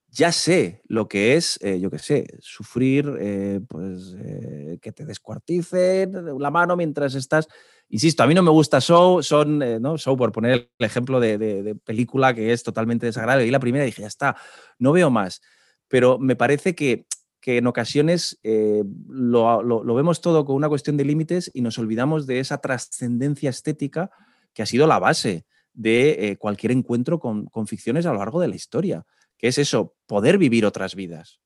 [0.09, 5.05] ya sé lo que es, eh, yo qué sé, sufrir, eh, pues eh, que te
[5.05, 7.47] descuarticen la mano mientras estás.
[7.87, 9.97] Insisto, a mí no me gusta Show, son, ¿no?
[9.97, 13.47] Show por poner el ejemplo de, película que es totalmente desagradable.
[13.47, 14.35] Y la primera dije, ya está,
[14.79, 15.41] no veo más.
[15.87, 17.05] Pero me parece que
[17.41, 22.27] que en ocasiones eh, lo, vemos todo con una cuestión de límites y nos olvidamos
[22.27, 24.11] de esa trascendencia estética
[24.53, 28.47] que ha sido la base de eh, cualquier encuentro con, ficciones a lo largo de
[28.47, 29.05] la historia,
[29.37, 31.41] que es eso, poder vivir otras vidas.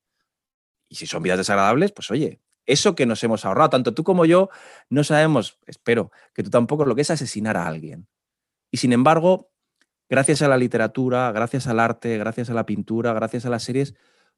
[0.89, 4.25] Y si son vidas desagradables, pues oye, eso que nos hemos ahorrado, tanto tú como
[4.25, 4.49] yo,
[4.89, 8.07] no sabemos, espero, que tú tampoco lo que es asesinar a alguien.
[8.69, 9.51] Y sin embargo,
[10.09, 13.95] gracias a la literatura, gracias al arte, gracias a la pintura, gracias a las series,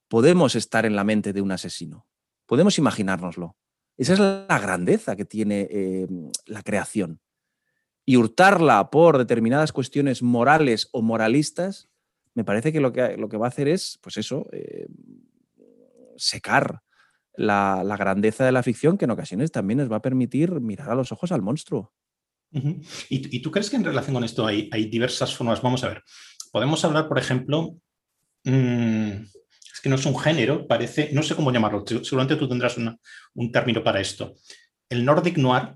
[0.08, 2.08] podemos estar en la mente de un asesino,
[2.46, 3.56] podemos imaginárnoslo.
[3.98, 7.20] Esa es la grandeza que tiene em, la creación.
[8.06, 11.90] Y hurtarla por determinadas cuestiones morales o moralistas,
[12.36, 14.88] me parece que lo que, lo que va a hacer es, pues eso, em,
[16.16, 16.84] secar
[17.38, 20.96] la, grandeza de la ficción que en ocasiones también nos va a permitir mirar a
[20.96, 21.94] los ojos al monstruo.
[23.10, 25.62] ¿Y, tú crees que en relación con esto hay, hay diversas formas?
[25.62, 26.04] Vamos a ver,
[26.52, 27.78] podemos hablar, por ejemplo,
[28.44, 29.12] mm,
[29.88, 33.82] que no es un género, parece, no sé cómo llamarlo, seguramente tú tendrás un término
[33.82, 34.36] para esto.
[34.90, 35.76] El Nordic Noir,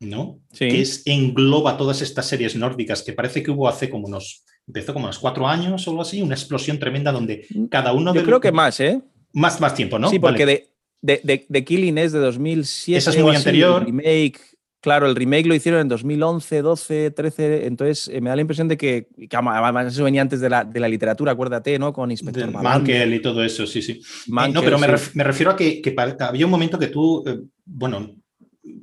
[0.00, 0.40] ¿no?
[0.56, 4.94] Que es, engloba todas estas series nórdicas que parece que hubo hace como unos, empezó
[4.94, 8.20] como unos cuatro años o algo así, una explosión tremenda donde mm, cada uno de...
[8.20, 9.00] Yo creo que más, ¿eh?
[9.34, 10.08] Más, más tiempo, ¿no?
[10.08, 10.70] Sí, porque de,
[11.02, 12.96] de, de, Killing es de 2007.
[12.96, 13.84] Esa es muy anterior.
[13.84, 14.40] Remake,
[14.84, 18.68] Claro, el remake lo hicieron en 2011, 12, 13, entonces eh, me da la impresión
[18.68, 21.90] de que, además eso venía antes de la, literatura, acuérdate, ¿no?
[21.90, 24.02] Con Inspector Mankel y todo eso, sí, sí.
[24.26, 24.86] No, pero me,
[25.24, 25.80] refiero a que,
[26.18, 28.14] había un momento que tú, eh, bueno,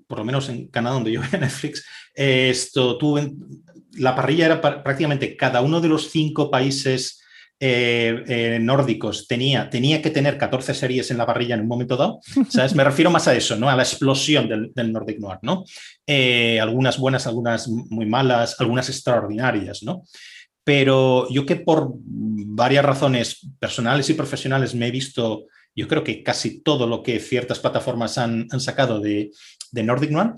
[0.08, 3.20] por lo menos en Canadá donde yo veía Netflix, esto, tú,
[3.94, 7.21] la parrilla era prácticamente cada uno de los cinco países
[7.64, 11.96] eh, eh, nórdicos tenía, tenía que tener 14 series en la parrilla en un momento
[11.96, 12.20] dado.
[12.50, 12.74] ¿sabes?
[12.74, 13.70] Me refiero más a eso, ¿no?
[13.70, 15.64] A la explosión del, Nordic Noir, ¿no?
[16.08, 20.02] Eh, algunas buenas, algunas muy malas, algunas extraordinarias, ¿no?
[20.64, 26.24] Pero yo que por varias razones personales y profesionales me he visto, yo creo que
[26.24, 29.30] casi todo lo que ciertas plataformas han, sacado de,
[29.72, 30.34] de Nordic Noir,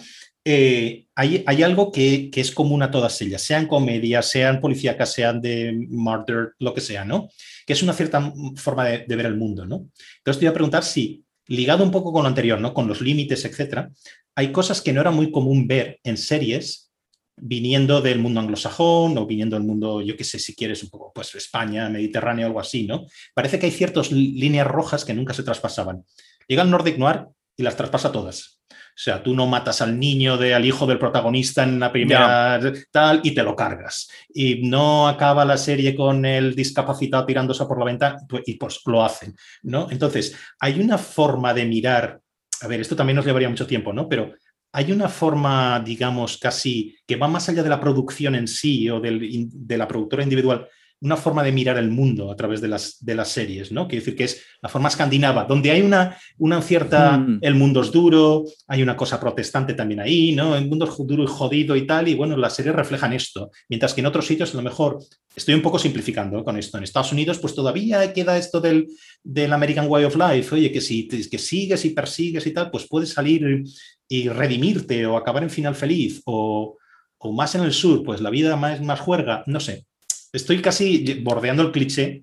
[0.45, 5.87] eh, hay, algo que, es común a todas ellas, sean comedias, sean policíacas, sean de
[5.89, 7.29] murder, lo que sea, ¿no?
[7.65, 9.87] Que es una cierta forma de, ver el mundo, ¿no?
[10.17, 12.73] Entonces te voy a preguntar si, ligado un poco con lo anterior, ¿no?
[12.73, 13.89] Con los límites, etcétera,
[14.35, 16.91] hay cosas que no era muy común ver en series
[17.35, 21.11] viniendo del mundo anglosajón o viniendo del mundo, yo qué sé, si quieres un poco,
[21.13, 23.05] pues España, Mediterráneo, algo así, ¿no?
[23.33, 26.03] Parece que hay ciertas líneas rojas que nunca se traspasaban.
[26.47, 28.61] Llega el Nordic Noir y las traspasa todas.
[28.95, 32.59] O sea, tú no matas al niño, de, al hijo del protagonista en la primera
[32.91, 34.07] tal y te lo cargas.
[34.31, 38.81] Y no acaba la serie con el discapacitado tirándose por la ventana pues, y pues
[38.85, 39.87] lo hacen, ¿no?
[39.89, 42.21] Entonces, hay una forma de mirar,
[42.61, 44.07] a ver, esto también nos llevaría mucho tiempo, ¿no?
[44.07, 44.33] Pero
[44.71, 48.99] hay una forma, digamos, casi que va más allá de la producción en sí o
[48.99, 50.67] de la productora individual
[51.03, 53.89] una forma de mirar el mundo a través de las, de las series, ¿no?
[53.89, 57.39] Quiere decir que es la forma escandinava, donde hay una, una cierta, mm.
[57.41, 60.55] el mundo es duro, hay una cosa protestante también ahí, ¿no?
[60.55, 63.93] El mundo es duro y jodido y tal, y bueno, las series reflejan esto, mientras
[63.93, 64.99] que en otros sitios a lo mejor,
[65.35, 68.87] estoy un poco simplificando con esto, en Estados Unidos pues todavía queda esto del,
[69.21, 72.87] del American Way of Life, oye, que si que sigues y persigues y tal, pues
[72.87, 73.63] puedes salir
[74.07, 76.77] y redimirte o acabar en final feliz o,
[77.17, 79.85] o más en el sur, pues la vida más, más juerga, no sé
[80.33, 82.21] estoy casi bordeando el cliché,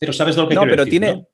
[0.00, 1.26] pero sabes lo que no, pero tiene,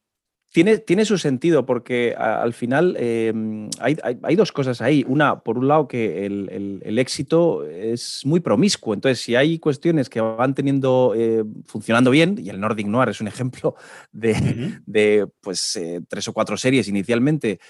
[0.52, 5.04] tiene, tiene, su sentido porque al final em, hay, dos cosas ahí.
[5.06, 8.94] Una, por un lado, que el, éxito es muy promiscuo.
[8.94, 13.20] Entonces, si hay cuestiones que van teniendo, eh, funcionando bien, y el Nordic Noir es
[13.20, 13.76] un ejemplo
[14.12, 17.60] de, pues, eh, tres o cuatro series inicialmente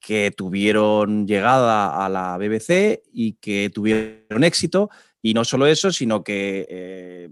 [0.00, 4.88] que tuvieron llegada a la BBC y que tuvieron éxito,
[5.22, 7.30] y no solo eso, sino que eh,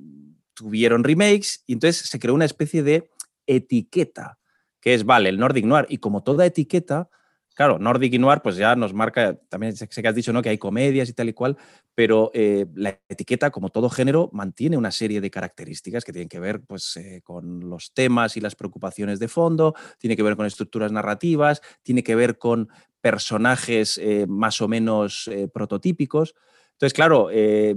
[0.55, 3.11] tuvieron remakes y entonces se creó una especie de
[3.47, 4.39] etiqueta,
[4.81, 5.87] que es, vale, el Nordic Noir.
[5.89, 7.09] Y como toda etiqueta,
[7.55, 10.43] claro, Nordic Noir, pues ya nos marca, también sé que has dicho, ¿no?
[10.43, 11.57] Que hay comedias y tal y cual,
[11.95, 16.41] pero eh, la etiqueta, como todo género, mantiene una serie de características que tienen que
[16.41, 20.45] ver pues, eh, con los temas y las preocupaciones de fondo, tiene que ver con
[20.45, 22.69] estructuras narrativas, tiene que ver con
[23.01, 26.35] personajes más o menos prototípicos.
[26.79, 27.75] Entonces, claro, eh,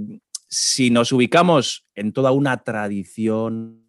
[0.48, 3.88] si nos ubicamos en toda una tradición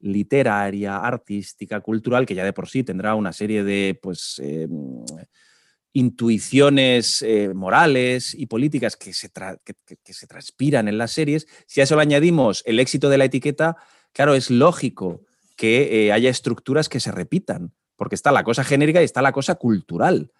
[0.00, 4.66] literaria, artística, cultural, que ya de por sí tendrá una serie de pues, eh,
[5.92, 11.84] intuiciones eh, morales y políticas que se, que, se, transpiran en las series, si a
[11.84, 13.76] eso le añadimos el éxito de la etiqueta,
[14.14, 15.26] claro, es lógico
[15.56, 19.56] que haya estructuras que se repitan, porque está la cosa genérica y está la cosa
[19.56, 20.30] cultural.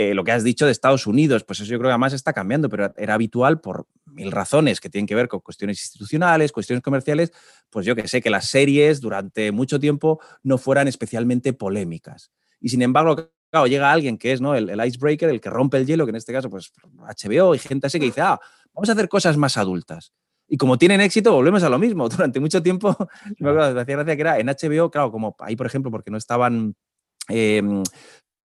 [0.00, 2.32] Eh, lo que has dicho de Estados Unidos, pues eso yo creo que además está
[2.32, 6.84] cambiando, pero era habitual por mil razones que tienen que ver con cuestiones institucionales, cuestiones
[6.84, 7.32] comerciales,
[7.68, 12.30] pues yo que sé, que las series durante mucho tiempo no fueran especialmente polémicas.
[12.60, 14.54] Y sin embargo, claro, llega alguien que es ¿no?
[14.54, 17.88] el, icebreaker, el que rompe el hielo, que en este caso, pues HBO y gente
[17.88, 18.38] así que dice, ah,
[18.72, 20.12] vamos a hacer cosas más adultas.
[20.46, 22.08] Y como tienen éxito, volvemos a lo mismo.
[22.08, 22.96] Durante mucho tiempo,
[23.40, 26.18] me acuerdo, hacía gracia que era en HBO, claro, como ahí, por ejemplo, porque no
[26.18, 26.76] estaban
[27.28, 27.82] em,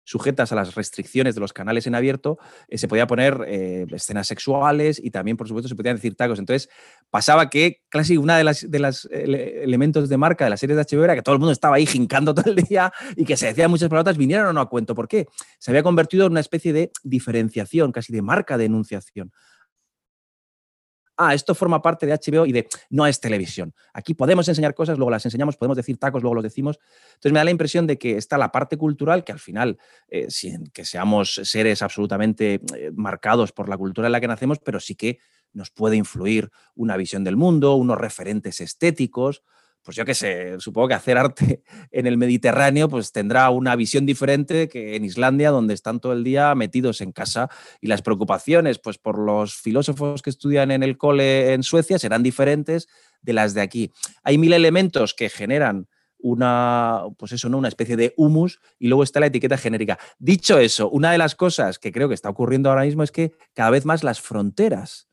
[0.04, 4.28] sujetas a las restricciones de los canales en abierto, eh, se podía poner eh, escenas
[4.28, 6.40] sexuales y también, por supuesto, se podían decir tacos.
[6.40, 6.70] Entonces,
[7.10, 10.84] pasaba que casi una de las, de las elementos de marca de la serie de
[10.84, 13.48] HBO era que todo el mundo estaba ahí jincando todo el día y que se
[13.48, 14.96] decían muchas palabras, vinieran o no a cuento.
[14.96, 15.28] ¿Por qué?
[15.60, 19.32] Se había convertido en una especie de diferenciación, casi de marca de enunciación
[21.18, 23.73] ah, esto forma parte de HBO y de no es televisión.
[23.94, 26.80] Aquí podemos enseñar cosas, luego las enseñamos, podemos decir tacos, luego los decimos.
[27.15, 29.77] Entonces me da la impresión de que está la parte cultural, que al final,
[30.07, 34.60] eh, sin que seamos seres absolutamente eh, marcados por la cultura en la que nacemos,
[34.60, 35.19] pero sí que
[35.53, 39.44] nos puede influir una visión del mundo, unos referentes estéticos,
[39.84, 44.05] pues yo qué sé, supongo que hacer arte en el Mediterráneo pues tendrá una visión
[44.05, 47.49] diferente que en Islandia, donde están todo el día metidos en casa
[47.81, 52.23] y las preocupaciones pues por los filósofos que estudian en el cole en Suecia serán
[52.23, 52.88] diferentes
[53.22, 53.91] de las de aquí.
[54.23, 55.88] Hay mil elementos que generan
[56.23, 59.99] una, pues eso, una especie de humus y luego está la etiqueta genérica.
[60.18, 63.34] Dicho eso, una de las cosas que creo que está ocurriendo ahora mismo es que
[63.53, 65.10] cada vez más las fronteras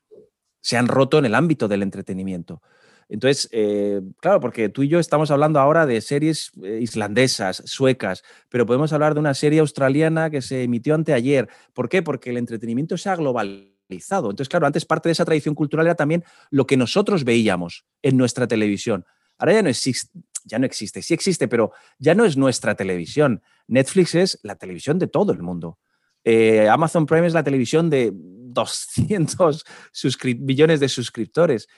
[0.60, 2.62] se han roto en el ámbito del entretenimiento.
[3.11, 8.23] Entonces, eh, claro, porque tú y yo estamos hablando ahora de series eh, islandesas, suecas,
[8.49, 11.49] pero podemos hablar de una serie australiana que se emitió anteayer.
[11.74, 12.03] ¿Por qué?
[12.03, 14.31] Porque el entretenimiento se ha globalizado.
[14.31, 18.16] Entonces, claro, antes parte de esa tradición cultural era también lo que nosotros veíamos en
[18.16, 19.05] nuestra televisión.
[19.39, 23.43] Ahora ya no existe, ya no existe, sí existe, pero ya no es nuestra televisión.
[23.66, 25.81] Netflix es la televisión de todo el mundo.
[26.23, 29.65] Eh, Amazon Prime es la televisión de 200
[30.39, 31.69] millones de suscriptores.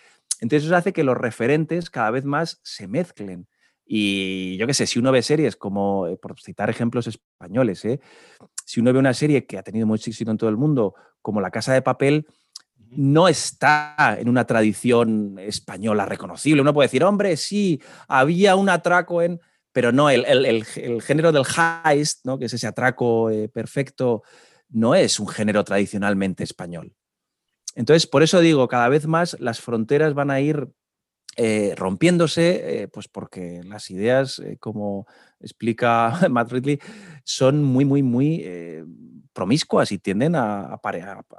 [0.42, 3.46] Entonces eso hace que los referentes cada vez más se mezclen.
[3.86, 8.00] Y yo qué sé, si uno ve series como, eh, por citar ejemplos españoles, ¿eh?
[8.64, 11.40] si uno ve una serie que ha tenido mucho éxito en todo el mundo, como
[11.40, 12.26] La Casa de Papel,
[12.90, 16.60] no está en una tradición española reconocible.
[16.60, 19.40] Uno puede decir, hombre, sí, había un atraco en...
[19.70, 20.64] Pero no, el,
[21.02, 21.44] género del
[21.86, 22.36] heist, ¿no?
[22.38, 24.22] que es ese atraco eh, perfecto,
[24.70, 26.94] no es un género tradicionalmente español.
[27.74, 30.68] Entonces, por eso digo, cada vez más las fronteras van a ir
[31.36, 35.06] eh, rompiéndose, eh, pues porque las ideas, eh, como
[35.40, 36.78] explica Matt Ridley,
[37.24, 38.46] son muy, muy, muy
[39.32, 40.78] promiscuas y tienden a,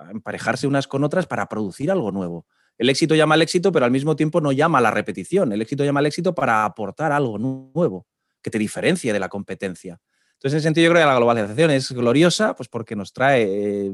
[0.09, 2.47] emparejarse unas con otras para producir algo nuevo.
[2.79, 5.53] El éxito llama al éxito, pero al mismo tiempo no llama a la repetición.
[5.53, 8.07] El éxito llama al éxito para aportar algo nuevo
[8.41, 10.01] que te diferencie de la competencia.
[10.33, 13.93] Entonces, en ese sentido, yo creo que la globalización es gloriosa, pues porque nos trae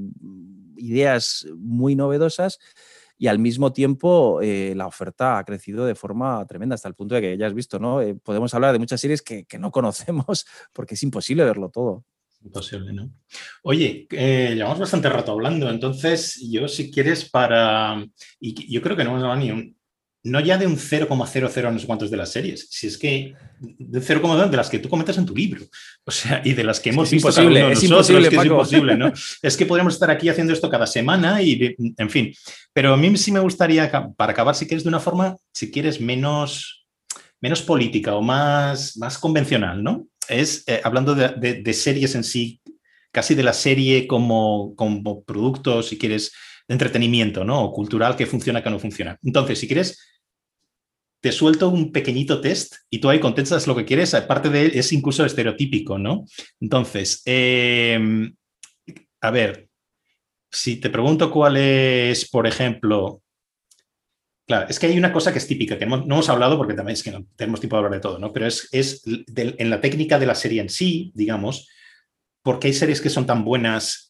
[0.80, 2.60] ideas muy novedosas
[3.20, 7.16] y al mismo tiempo eh, la oferta ha crecido de forma tremenda hasta el punto
[7.16, 8.02] de que ya has visto, ¿no?
[8.02, 12.06] Eh, podemos hablar de muchas series que, no conocemos porque es imposible verlo todo.
[12.42, 13.12] Imposible, ¿no?
[13.64, 18.02] Oye, eh, llevamos bastante rato hablando, entonces yo si quieres para...
[18.40, 19.78] Y yo creo que no hemos hablado ni un,
[20.24, 24.02] no ya de un 0,00 no sé cuántos de las series, si es que de
[24.02, 25.66] 0,2 de las que tú comentas en tu libro.
[26.04, 28.98] O sea, y de las que hemos es visto imposible, es imposible, que es imposible,
[28.98, 29.14] ¿no?
[29.42, 32.34] es que podríamos estar aquí haciendo esto cada semana y, en fin.
[32.74, 36.02] Pero a mí sí me gustaría, para acabar, si quieres, de una forma, si quieres,
[36.02, 36.86] menos,
[37.40, 40.08] menos política o más, más convencional, ¿no?
[40.28, 42.62] Es eh, hablando de, de, series en sí,
[43.12, 46.34] casi de la serie como, como producto, si quieres,
[46.70, 47.64] de entretenimiento, ¿no?
[47.64, 49.18] O cultural que funciona, que no funciona.
[49.24, 50.00] Entonces, si quieres,
[51.20, 54.94] te suelto un pequeñito test y tú ahí contestas lo que quieres, aparte de es
[54.94, 56.26] incluso estereotípico, ¿no?
[56.62, 58.34] Entonces, em,
[59.20, 59.68] a ver,
[60.52, 63.24] si te pregunto cuál es, por ejemplo,
[64.48, 66.94] claro, es que hay una cosa que es típica, que no, hemos hablado porque también
[66.94, 68.32] es que no tenemos tiempo de hablar de todo, ¿no?
[68.32, 71.68] Pero es, es en la técnica de la serie en sí, digamos,
[72.44, 74.09] porque hay series que son tan buenas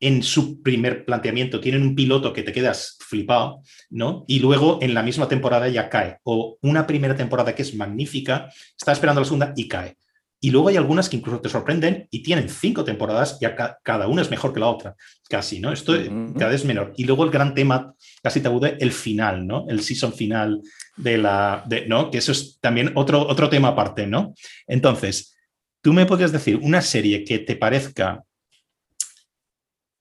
[0.00, 4.24] en su primer planteamiento tienen un piloto que te quedas flipado, ¿no?
[4.26, 6.18] Y luego en la misma temporada ya cae.
[6.24, 9.96] O una primera temporada que es magnífica, está esperando la segunda y cae.
[10.38, 13.46] Y luego hay algunas que incluso te sorprenden y tienen cinco temporadas y
[13.82, 14.94] cada una es mejor que la otra,
[15.30, 15.72] casi, ¿no?
[15.72, 15.94] Esto
[16.38, 16.92] cada vez es menor.
[16.96, 19.64] Y luego el gran tema, casi tabú, el final, ¿no?
[19.68, 20.60] El season final
[20.96, 22.10] de la, de, ¿no?
[22.10, 24.34] Que eso es también otro, otro tema aparte, ¿no?
[24.66, 25.36] Entonces,
[25.80, 28.22] tú me podrías decir una serie que te parezca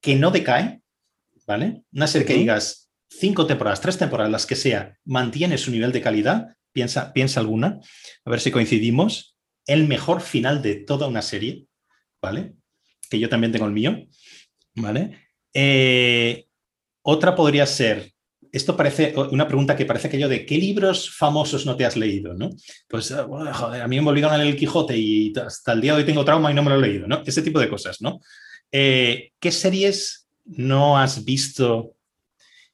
[0.06, 0.82] que no decae,
[1.48, 1.82] ¿vale?
[1.92, 6.00] Una serie que digas cinco temporadas, tres temporadas, las que sea, mantiene su nivel de
[6.00, 7.80] calidad, piensa, piensa alguna,
[8.24, 9.36] a ver si coincidimos.
[9.66, 11.66] El mejor final de toda una serie,
[12.22, 12.54] ¿vale?
[13.10, 14.06] Que yo también tengo el mío,
[14.76, 15.22] ¿vale?
[15.56, 16.46] Eh,
[17.02, 18.14] otra podría ser,
[18.52, 22.36] esto parece una pregunta que parece aquello de ¿qué libros famosos no te has leído?
[22.36, 22.52] ¿no?
[22.88, 23.26] Pues, ah,
[23.56, 26.06] joder, a mí me obligaron a leer El Quijote y hasta el día de hoy
[26.06, 27.24] tengo trauma y no me lo he leído, ¿no?
[27.26, 28.20] Ese tipo de cosas, ¿no?
[28.72, 31.96] Eh, ¿Qué series no has visto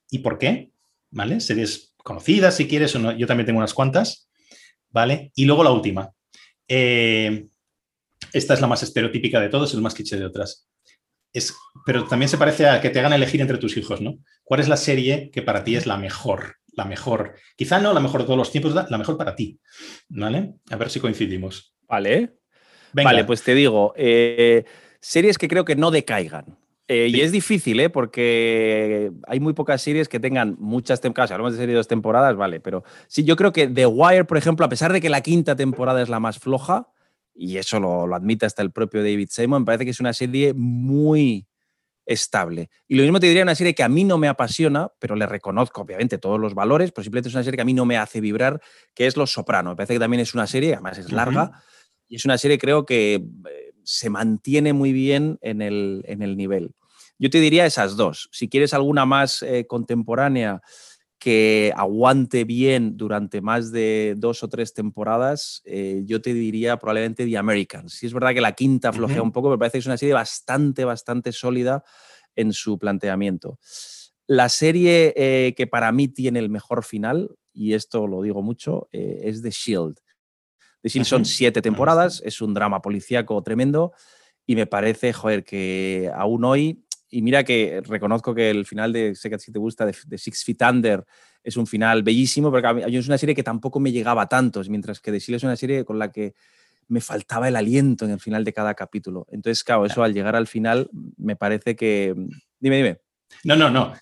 [0.09, 0.72] y por qué?
[1.11, 1.39] ¿Vale?
[1.39, 3.11] Series conocidas, si quieres, o no.
[3.18, 4.30] yo también tengo unas cuantas,
[4.89, 5.31] ¿vale?
[5.35, 6.11] Y luego la última.
[6.68, 7.47] Eh,
[8.34, 10.68] esta es la más estereotípica de todos, es el más cliché de otras.
[11.34, 11.55] Es,
[11.85, 14.18] pero también se parece a que te hagan elegir entre tus hijos, ¿no?
[14.43, 16.57] ¿Cuál es la serie que para ti es la mejor?
[16.73, 17.35] La mejor.
[17.55, 19.59] Quizá no la mejor de todos los tiempos, la mejor para ti,
[20.09, 20.55] ¿vale?
[20.69, 21.73] A ver si coincidimos.
[21.88, 22.38] Vale.
[22.93, 24.65] Vale, pues te digo, eh,
[25.02, 26.57] Series que creo que no decaigan.
[26.88, 27.90] Eh, y es difícil, ¿eh?
[27.90, 31.30] porque hay muy pocas series que tengan muchas temporadas.
[31.30, 34.26] Si hablamos de series de dos temporadas, vale, pero sí, yo creo que The Wire,
[34.26, 36.90] por ejemplo, a pesar de que la quinta temporada es la más floja,
[37.34, 40.53] y eso lo, admite hasta el propio David Simon, me parece que es una serie
[40.53, 41.48] muy
[42.06, 42.69] estable.
[42.88, 45.26] Y lo mismo te diría una serie que a mí no me apasiona, pero le
[45.26, 47.98] reconozco obviamente todos los valores, pero simplemente es una serie que a mí no me
[47.98, 48.61] hace vibrar,
[48.94, 49.72] que es Los Soprano.
[49.72, 51.64] Me parece que también es una serie, además es larga,
[52.07, 56.37] y es una serie creo que eh, se mantiene muy bien en el, en el,
[56.37, 56.71] nivel.
[57.19, 58.29] Yo te diría esas dos.
[58.31, 60.61] Si quieres alguna más eh, contemporánea
[61.19, 67.25] que aguante bien durante más de dos o tres temporadas, eh, yo te diría probablemente
[67.25, 67.93] The Americans.
[67.93, 70.15] Sí es verdad que la quinta flojea un poco, pero parece que es una serie
[70.15, 71.83] bastante, bastante sólida
[72.35, 73.59] en su planteamiento.
[74.25, 78.87] La serie eh, que para mí tiene el mejor final, y esto lo digo mucho,
[78.91, 79.99] es The Shield.
[80.81, 83.93] The Shield son siete temporadas, es un drama policíaco tremendo
[84.45, 89.15] y me parece, joder, que aún hoy, y mira que reconozco que el final de,
[89.15, 91.05] sé que si te gusta, de, Six Feet Under
[91.43, 94.99] es un final bellísimo, porque es una serie que tampoco me llegaba a tantos, mientras
[94.99, 96.33] que The Shield es una serie con la que
[96.87, 99.25] me faltaba el aliento en el final de cada capítulo.
[99.31, 102.13] Entonces, claro, eso al llegar al final me parece que...
[102.59, 102.97] Dime, dime.
[103.43, 103.93] No, no, no.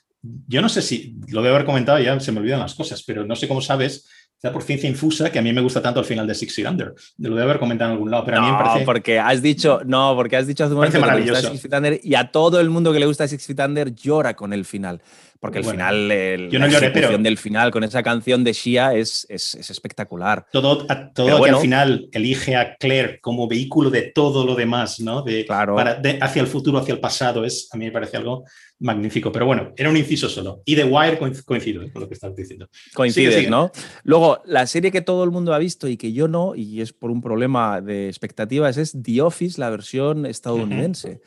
[0.47, 3.25] Yo no sé si lo debo haber comentado, ya se me olvidan las cosas, pero
[3.25, 4.09] no sé cómo sabes
[4.41, 6.67] sea por ciencia infusa, que a mí me gusta tanto el final de Six Feet
[6.67, 6.93] Under.
[7.17, 8.85] Lo debe haber comentado en algún lado, pero a mí me parece...
[8.85, 11.49] porque has dicho, no, porque has dicho hace un momento maravilloso.
[11.49, 14.35] Six Feet Under y a todo el mundo que le gusta Six Feet Under llora
[14.35, 15.01] con el final.
[15.41, 18.93] Porque el final, el, yo no la lloré, del final con esa canción de Shia
[18.93, 20.45] es, es, es espectacular.
[20.51, 25.21] Todo, todo que al final elige a Claire como vehículo de todo lo demás, ¿no?
[25.21, 25.75] De, claro.
[25.75, 28.43] para, hacia el futuro, hacia el pasado, es, a mí me parece algo
[28.79, 29.31] magnífico.
[29.31, 30.61] Pero bueno, era un inciso solo.
[30.65, 32.67] Y The Wire coincido con lo que estás diciendo.
[32.93, 33.71] Coincides, ¿no?
[34.03, 36.93] Luego, la serie que todo el mundo ha visto y que yo no, y es
[36.93, 41.21] por un problema de expectativas, es The Office, la versión estadounidense.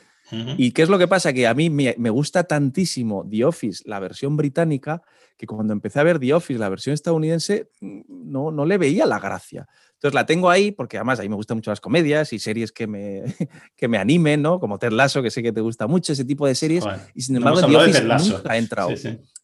[0.56, 1.32] ¿Y qué es lo que pasa?
[1.34, 5.02] Que a mí me, gusta tantísimo The Office, la versión británica,
[5.36, 9.04] que cuando empecé a ver The Office, la versión estadounidense, mm, no, no le veía
[9.04, 9.66] la gracia.
[10.02, 12.72] Entonces la tengo ahí porque además a mí me gustan mucho las comedias y series
[12.72, 13.22] que me,
[13.76, 14.58] que me animen, ¿no?
[14.58, 16.84] Como Ted Lasso, que sé que te gusta mucho ese tipo de series.
[17.14, 18.90] y sin embargo, The Office nunca ha entrado.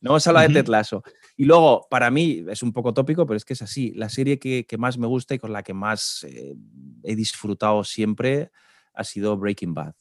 [0.00, 1.04] No hemos hablado de Ted Lasso.
[1.36, 3.92] Y luego, para mí, es un poco tópico, pero es que es así.
[3.94, 6.56] La serie que, que más me gusta y con la que más eh,
[7.04, 8.50] he disfrutado siempre
[8.94, 9.94] ha sido Breaking Bad.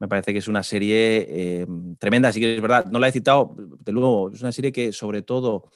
[0.00, 1.66] Me parece que es una serie eh,
[2.00, 4.92] tremenda, así que es verdad, no la he citado, de luego, es una serie que
[4.92, 5.70] sobre todo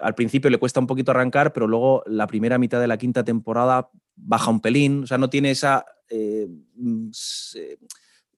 [0.00, 3.24] al principio le cuesta un poquito arrancar, pero luego la primera mitad de la quinta
[3.24, 7.10] temporada baja un pelín, o sea, no tiene esa eh, mm,
[7.56, 7.78] eh,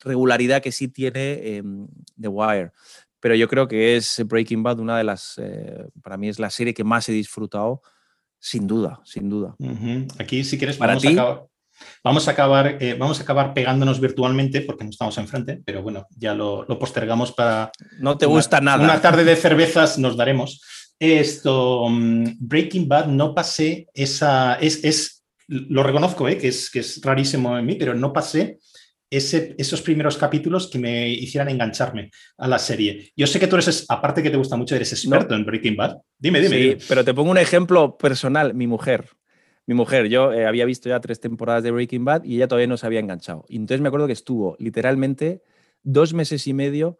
[0.01, 1.87] regularidad que sí tiene em,
[2.21, 2.73] The Wire.
[3.21, 6.49] Pero yo creo que es Breaking Bad una de las, eh, para mí es la
[6.49, 7.83] serie que más he disfrutado,
[8.39, 9.55] sin duda, sin duda.
[10.19, 11.47] Aquí, si quieres, vamos, a acabar,
[12.03, 16.33] vamos, a acabar, vamos a acabar pegándonos virtualmente porque no estamos enfrente, pero bueno, ya
[16.33, 17.71] lo, postergamos para...
[17.99, 18.83] No te gusta nada.
[18.83, 20.63] Una tarde de cervezas nos daremos.
[21.01, 26.37] Esto, mm, Breaking Bad, no pasé esa, es, es lo reconozco, ¿eh?
[26.37, 28.59] que, es, que es rarísimo en mí, pero no pasé
[29.09, 33.11] ese, esos primeros capítulos que me hicieran engancharme a la serie.
[33.17, 35.97] Yo sé que tú eres, aparte que te gusta mucho, eres experto en Breaking Bad.
[36.19, 36.79] Dime, dime.
[36.79, 39.09] Sí, pero te pongo un ejemplo personal, mi mujer.
[39.67, 42.67] Mi mujer, yo eh, había visto ya tres temporadas de Breaking Bad y ella todavía
[42.69, 43.45] no se había enganchado.
[43.49, 45.43] Y entonces me acuerdo que estuvo literalmente
[45.83, 46.99] dos meses y medio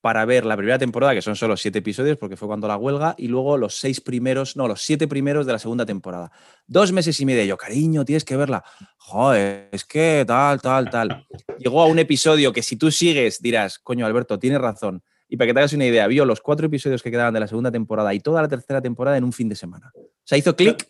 [0.00, 3.14] para ver la primera temporada, que son solo siete episodios, porque fue cuando la huelga,
[3.18, 6.30] y luego los seis primeros, no, los siete primeros de la segunda temporada.
[6.66, 7.44] Dos meses y medio.
[7.44, 8.64] Yo, cariño, tienes que verla.
[8.96, 11.26] Joder, es que tal, tal, tal.
[11.58, 15.02] Llegó a un episodio que si tú sigues dirás, coño, Alberto, tienes razón.
[15.28, 17.48] Y para que te hagas una idea, vio los cuatro episodios que quedaban de la
[17.48, 19.92] segunda temporada y toda la tercera temporada en un fin de semana.
[19.94, 20.88] O sea, hizo clic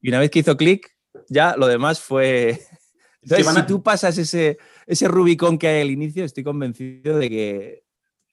[0.00, 0.96] y una vez que hizo clic,
[1.28, 2.60] ya lo demás fue...
[3.22, 4.56] Entonces, si tú pasas ese,
[4.86, 7.85] ese Rubicón que hay al inicio, estoy convencido de que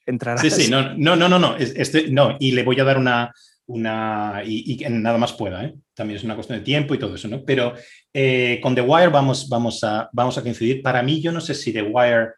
[0.05, 0.41] entrarás.
[0.41, 3.33] Sí, sí, no, no, no, no, no, este, no, y le voy a dar una,
[3.65, 5.75] una y, nada más pueda, ¿eh?
[5.93, 7.43] también es una cuestión de tiempo y todo eso, ¿no?
[7.43, 7.73] Pero
[8.13, 10.81] eh, con The Wire vamos, vamos, a, vamos a coincidir.
[10.81, 12.29] Para mí, yo no sé si The Wire,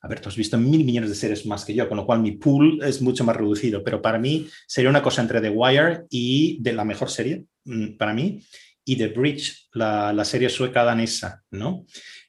[0.00, 2.20] a ver, tú has visto mil millones de series más que yo, con lo cual
[2.20, 6.04] mi pool es mucho más reducido, pero para mí sería una cosa entre The Wire
[6.10, 8.40] y de la mejor serie, mm, para mí,
[8.84, 11.84] y The Bridge, la, la serie sueca danesa, ¿no?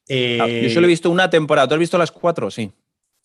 [0.10, 2.51] Ah, yo solo he visto una temporada, ¿tú has visto las cuatro?
[2.51, 2.69] Sí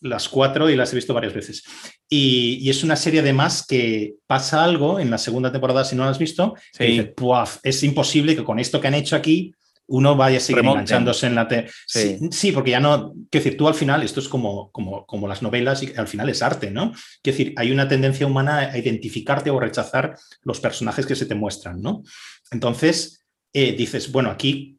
[0.01, 1.63] las cuatro y las he visto varias veces.
[2.07, 6.11] Y, es una serie además que pasa algo en la segunda temporada, si no la
[6.11, 9.53] has visto, es imposible que con esto que han hecho aquí
[9.89, 11.47] uno vaya a seguir enganchándose en la...
[11.87, 12.51] Sí.
[12.51, 13.11] porque ya no...
[13.29, 16.29] Quiero decir, tú al final, esto es como, como, como las novelas y al final
[16.29, 16.93] es arte, ¿no?
[17.23, 21.33] Quiero decir, hay una tendencia humana a identificarte o rechazar los personajes que se te
[21.33, 22.03] muestran, ¿no?
[22.51, 24.77] Entonces, eh, dices, bueno, aquí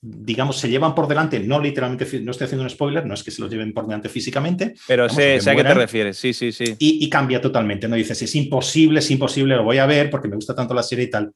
[0.00, 3.30] digamos, se llevan por delante, no literalmente, no estoy haciendo un spoiler, no es que
[3.30, 4.74] se los lleven por delante físicamente.
[4.86, 6.76] Pero sé, sé a qué te refieres, sí, sí, sí.
[6.78, 7.96] Y, cambia totalmente, ¿no?
[7.96, 11.06] Dices, es imposible, es imposible, lo voy a ver porque me gusta tanto la serie
[11.06, 11.32] y tal.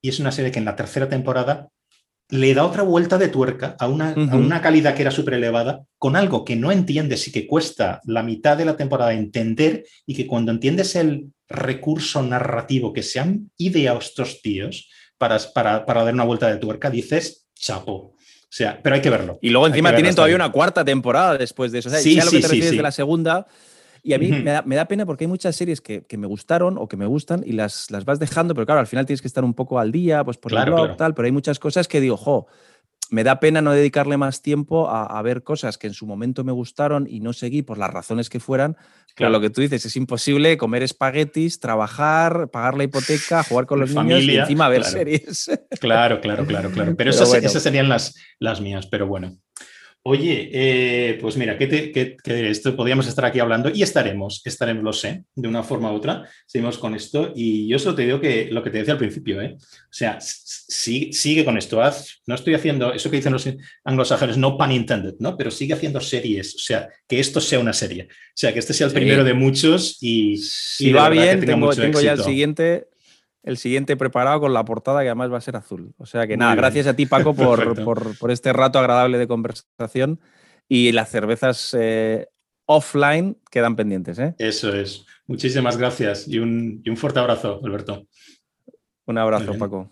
[0.00, 1.68] Y es una serie que en la tercera temporada
[2.30, 5.84] le da otra vuelta de tuerca a una, a una calidad que era súper elevada,
[5.98, 10.14] con algo que no entiendes y que cuesta la mitad de la temporada entender y
[10.14, 16.04] que cuando entiendes el recurso narrativo que se han ideado estos tíos para, para, para
[16.04, 17.92] dar una vuelta de tuerca, dices, chapo.
[17.92, 19.38] O sea, pero hay que verlo.
[19.42, 21.88] Y luego encima tienen todavía una cuarta temporada después de eso.
[21.88, 23.46] O sea, sí, lo que te refieres de la segunda.
[24.02, 26.96] Y a mí me, da, pena porque hay muchas series que, me gustaron o que
[26.96, 29.54] me gustan y las, las vas dejando, pero claro, al final tienes que estar un
[29.54, 32.46] poco al día, pues por el blog, tal, pero hay muchas cosas que digo, jo,
[33.10, 36.52] me da pena no dedicarle más tiempo a, ver cosas que en su momento me
[36.52, 38.76] gustaron y no seguí por las razones que fueran.
[39.14, 43.80] Claro, lo que tú dices, es imposible comer espaguetis, trabajar, pagar la hipoteca, jugar con
[43.80, 45.50] los niños y encima ver series.
[45.80, 46.94] Claro, claro, claro, claro.
[46.96, 49.38] Pero, esas, esas, serían las, las mías, pero bueno.
[50.02, 54.92] Oye, eh, pues mira, ¿qué, te, Esto podríamos estar aquí hablando y estaremos, estaremos, lo
[54.92, 56.26] sé, de una forma u otra.
[56.46, 59.42] Seguimos con esto y yo solo te digo que lo que te decía al principio,
[59.42, 59.56] ¿eh?
[59.58, 61.82] O sea, sigue con esto.
[61.82, 63.48] Haz, no estoy haciendo eso que dicen los
[63.84, 65.36] anglosajones, no pun intended, ¿no?
[65.36, 66.54] Pero sigue haciendo series.
[66.54, 68.08] O sea, que esto sea una serie.
[68.10, 70.38] O sea, que este sea el primero de muchos y.
[70.38, 72.86] Si va bien, tengo, tengo ya el siguiente
[73.42, 75.94] el siguiente preparado con la portada que además va a ser azul.
[75.98, 80.20] O sea que nada, gracias a ti Paco por, este rato agradable de conversación
[80.68, 82.28] y las cervezas eh,
[82.66, 84.18] offline quedan pendientes.
[84.18, 84.34] ¿eh?
[84.38, 85.06] Eso es.
[85.26, 88.06] Muchísimas gracias y un, y un fuerte abrazo, Alberto.
[89.06, 89.90] Un abrazo, Paco.